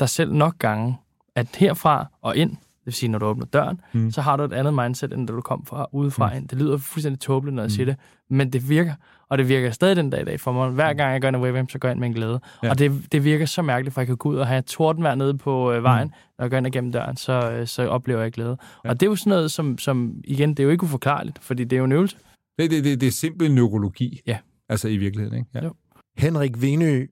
dig 0.00 0.08
selv 0.08 0.32
nok 0.32 0.58
gange, 0.58 0.96
at 1.34 1.46
herfra 1.56 2.06
og 2.22 2.36
ind, 2.36 2.56
vil 2.90 2.94
sige, 2.94 3.10
når 3.10 3.18
du 3.18 3.26
åbner 3.26 3.46
døren, 3.46 3.80
mm. 3.92 4.10
så 4.10 4.20
har 4.20 4.36
du 4.36 4.42
et 4.42 4.52
andet 4.52 4.74
mindset, 4.74 5.12
end 5.12 5.28
da 5.28 5.32
du 5.32 5.40
kom 5.40 5.66
fra 5.66 5.86
udefra 5.92 6.30
mm. 6.30 6.36
ind. 6.36 6.48
Det 6.48 6.58
lyder 6.58 6.78
fuldstændig 6.78 7.20
tåbeligt, 7.20 7.54
når 7.54 7.62
jeg 7.62 7.66
mm. 7.66 7.70
siger 7.70 7.86
det, 7.86 7.96
men 8.30 8.52
det 8.52 8.68
virker. 8.68 8.94
Og 9.28 9.38
det 9.38 9.48
virker 9.48 9.70
stadig 9.70 9.96
den 9.96 10.10
dag 10.10 10.20
i 10.20 10.24
dag 10.24 10.40
for 10.40 10.52
mig. 10.52 10.70
Hver 10.70 10.92
gang 10.92 11.12
jeg 11.12 11.20
gør 11.20 11.28
en 11.28 11.36
webcam, 11.36 11.68
så 11.68 11.78
går 11.78 11.88
jeg 11.88 11.92
ind 11.92 12.00
med 12.00 12.08
en 12.08 12.14
glæde. 12.14 12.40
Ja. 12.62 12.70
Og 12.70 12.78
det, 12.78 13.12
det 13.12 13.24
virker 13.24 13.46
så 13.46 13.62
mærkeligt, 13.62 13.94
for 13.94 14.00
jeg 14.00 14.06
kan 14.06 14.16
gå 14.16 14.28
ud 14.28 14.36
og 14.36 14.46
have 14.46 14.62
tordenvejr 14.62 15.14
nede 15.14 15.38
på 15.38 15.72
øh, 15.72 15.82
vejen, 15.82 16.06
mm. 16.06 16.14
når 16.38 16.44
jeg 16.44 16.50
går 16.50 16.56
ind 16.56 16.66
igennem 16.66 16.92
døren, 16.92 17.16
så, 17.16 17.50
øh, 17.50 17.66
så 17.66 17.88
oplever 17.88 18.22
jeg 18.22 18.32
glæde. 18.32 18.56
Ja. 18.84 18.88
Og 18.88 19.00
det 19.00 19.06
er 19.06 19.10
jo 19.10 19.16
sådan 19.16 19.30
noget, 19.30 19.50
som, 19.50 19.78
som 19.78 20.14
igen, 20.24 20.50
det 20.50 20.60
er 20.60 20.64
jo 20.64 20.70
ikke 20.70 20.84
uforklarligt, 20.84 21.38
fordi 21.42 21.64
det 21.64 21.72
er 21.72 21.78
jo 21.78 21.84
en 21.84 21.92
øvelse. 21.92 22.16
Det, 22.58 22.70
det, 22.70 22.84
det, 22.84 23.00
det 23.00 23.06
er 23.06 23.12
simpel 23.12 23.54
neurologi. 23.54 24.20
Ja. 24.26 24.38
Altså 24.68 24.88
i 24.88 24.96
virkeligheden, 24.96 25.38
ikke? 25.38 25.50
Ja. 25.54 25.64
Jo. 25.64 25.74
Henrik 26.18 26.62
Venø, 26.62 27.06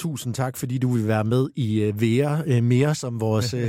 tusind 0.00 0.34
tak, 0.34 0.56
fordi 0.56 0.78
du 0.78 0.92
vil 0.92 1.08
være 1.08 1.24
med 1.24 1.48
i 1.56 1.88
uh, 1.88 2.00
Vera 2.00 2.42
uh, 2.46 2.64
mere 2.64 2.94
som 2.94 3.20
vores... 3.20 3.54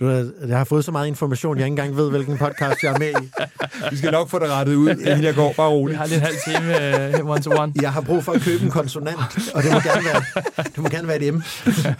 Uh, 0.00 0.06
jeg 0.48 0.58
har 0.58 0.64
fået 0.64 0.84
så 0.84 0.92
meget 0.92 1.06
information, 1.08 1.58
jeg 1.58 1.66
ikke 1.66 1.72
engang 1.72 1.96
ved, 1.96 2.10
hvilken 2.10 2.38
podcast 2.38 2.82
jeg 2.82 2.94
er 2.94 2.98
med 2.98 3.08
i. 3.08 3.30
Vi 3.90 3.96
skal 3.96 4.10
nok 4.10 4.28
få 4.28 4.38
det 4.38 4.48
rettet 4.50 4.74
ud, 4.74 4.88
inden 4.88 5.22
jeg 5.22 5.34
går. 5.34 5.52
Bare 5.56 5.68
roligt. 5.68 5.92
Jeg 5.92 6.00
har 6.00 6.06
lige 6.06 6.16
en 6.16 6.22
halv 6.22 6.36
time 6.46 7.24
uh, 7.24 7.30
one 7.30 7.42
to 7.42 7.50
one. 7.50 7.72
Jeg 7.82 7.92
har 7.92 8.00
brug 8.00 8.24
for 8.24 8.32
at 8.32 8.40
købe 8.40 8.64
en 8.64 8.70
konsonant, 8.70 9.50
og 9.54 9.62
det 9.62 9.72
må 9.72 9.80
gerne 9.80 10.04
være, 10.04 10.22
det 10.64 10.78
må 10.78 10.88
gerne 10.88 11.08
være 11.08 11.22
et 11.22 11.34
M. 11.34 11.42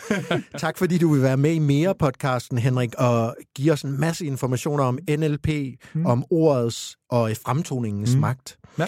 tak, 0.65 0.79
fordi 0.79 0.99
du 0.99 1.13
vil 1.13 1.23
være 1.23 1.37
med 1.37 1.53
i 1.53 1.59
mere-podcasten, 1.59 2.59
Henrik, 2.59 2.95
og 2.99 3.37
give 3.57 3.73
os 3.73 3.83
en 3.83 4.01
masse 4.01 4.27
informationer 4.27 4.85
om 4.85 4.99
NLP, 5.19 5.49
mm. 5.95 6.07
om 6.07 6.25
ordets 6.31 6.97
og 7.11 7.33
fremtoningens 7.45 8.15
mm. 8.15 8.21
magt. 8.21 8.57
Ja. 8.79 8.87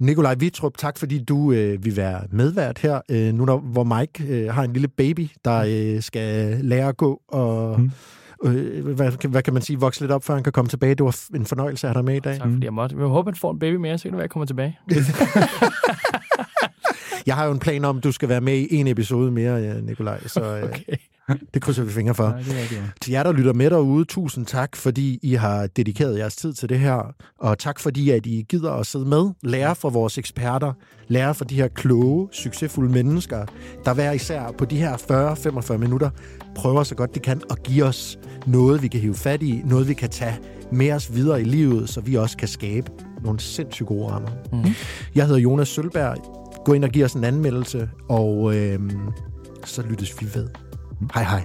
Nikolaj 0.00 0.34
Vitrup, 0.34 0.78
tak 0.78 0.98
fordi 0.98 1.24
du 1.24 1.52
øh, 1.52 1.84
vil 1.84 1.96
være 1.96 2.20
medvært 2.30 2.78
her, 2.78 3.00
øh, 3.10 3.34
nu 3.34 3.44
der, 3.44 3.56
hvor 3.56 3.84
Mike 3.84 4.24
øh, 4.24 4.54
har 4.54 4.62
en 4.62 4.72
lille 4.72 4.88
baby, 4.88 5.28
der 5.44 5.64
øh, 5.68 6.02
skal 6.02 6.58
lære 6.64 6.88
at 6.88 6.96
gå 6.96 7.20
og... 7.28 7.80
Mm. 7.80 7.90
Øh, 8.44 8.94
hvad, 8.94 9.28
hvad 9.28 9.42
kan 9.42 9.52
man 9.52 9.62
sige, 9.62 9.80
vokse 9.80 10.00
lidt 10.00 10.12
op, 10.12 10.24
før 10.24 10.34
han 10.34 10.42
kan 10.42 10.52
komme 10.52 10.68
tilbage. 10.68 10.94
Det 10.94 11.04
var 11.04 11.16
en 11.34 11.46
fornøjelse 11.46 11.86
at 11.86 11.94
have 11.94 11.98
dig 11.98 12.04
med 12.04 12.16
i 12.16 12.20
dag. 12.20 12.38
Tak 12.38 12.50
fordi 12.50 12.64
jeg 12.64 12.72
måtte. 12.72 12.96
Jeg 12.98 13.06
håber, 13.06 13.30
at 13.30 13.38
får 13.38 13.50
en 13.50 13.58
baby 13.58 13.74
mere, 13.74 13.98
så 13.98 14.02
kan 14.02 14.10
det 14.10 14.16
være, 14.16 14.22
jeg 14.22 14.30
kommer 14.30 14.46
tilbage. 14.46 14.78
jeg 17.26 17.34
har 17.34 17.44
jo 17.44 17.52
en 17.52 17.58
plan 17.58 17.84
om, 17.84 17.96
at 17.96 18.04
du 18.04 18.12
skal 18.12 18.28
være 18.28 18.40
med 18.40 18.58
i 18.58 18.76
en 18.76 18.86
episode 18.86 19.30
mere, 19.30 19.82
Nikolaj. 19.82 20.26
Så, 20.26 20.56
øh, 20.56 20.64
okay. 20.68 20.96
Det 21.54 21.62
krydser 21.62 21.84
vi 21.84 21.90
fingre 21.90 22.14
for. 22.14 22.28
Nej, 22.28 22.38
det 22.38 22.62
er 22.62 22.68
det. 22.68 22.92
Til 23.00 23.12
jer, 23.12 23.22
der 23.22 23.32
lytter 23.32 23.52
med 23.52 23.70
derude, 23.70 24.04
tusind 24.04 24.46
tak, 24.46 24.76
fordi 24.76 25.18
I 25.22 25.34
har 25.34 25.66
dedikeret 25.66 26.18
jeres 26.18 26.36
tid 26.36 26.52
til 26.52 26.68
det 26.68 26.78
her. 26.78 27.14
Og 27.38 27.58
tak, 27.58 27.80
fordi 27.80 28.10
at 28.10 28.26
I 28.26 28.46
gider 28.48 28.72
at 28.72 28.86
sidde 28.86 29.04
med, 29.04 29.30
lære 29.42 29.74
fra 29.74 29.88
vores 29.88 30.18
eksperter, 30.18 30.72
lære 31.08 31.34
fra 31.34 31.44
de 31.44 31.54
her 31.54 31.68
kloge, 31.68 32.28
succesfulde 32.32 32.92
mennesker, 32.92 33.46
der 33.84 33.94
hver 33.94 34.12
især 34.12 34.52
på 34.58 34.64
de 34.64 34.76
her 34.76 34.96
40-45 35.72 35.76
minutter 35.76 36.10
prøver 36.54 36.82
så 36.82 36.94
godt 36.94 37.14
de 37.14 37.20
kan 37.20 37.40
at 37.50 37.62
give 37.62 37.84
os 37.84 38.18
noget, 38.46 38.82
vi 38.82 38.88
kan 38.88 39.00
hive 39.00 39.14
fat 39.14 39.42
i, 39.42 39.62
noget, 39.64 39.88
vi 39.88 39.94
kan 39.94 40.10
tage 40.10 40.38
med 40.72 40.92
os 40.92 41.14
videre 41.14 41.40
i 41.40 41.44
livet, 41.44 41.88
så 41.88 42.00
vi 42.00 42.14
også 42.14 42.36
kan 42.36 42.48
skabe 42.48 42.90
nogle 43.24 43.40
sindssygt 43.40 43.86
gode 43.86 44.08
rammer. 44.08 44.30
Mm. 44.52 44.64
Jeg 45.14 45.26
hedder 45.26 45.40
Jonas 45.40 45.68
Sølberg. 45.68 46.16
Gå 46.64 46.72
ind 46.72 46.84
og 46.84 46.90
giv 46.90 47.04
os 47.04 47.12
en 47.12 47.24
anmeldelse, 47.24 47.88
og 48.08 48.56
øh, 48.56 48.80
så 49.64 49.82
lyttes 49.82 50.20
vi 50.20 50.26
ved. 50.34 50.48
Hej 51.14 51.24
hej. 51.24 51.44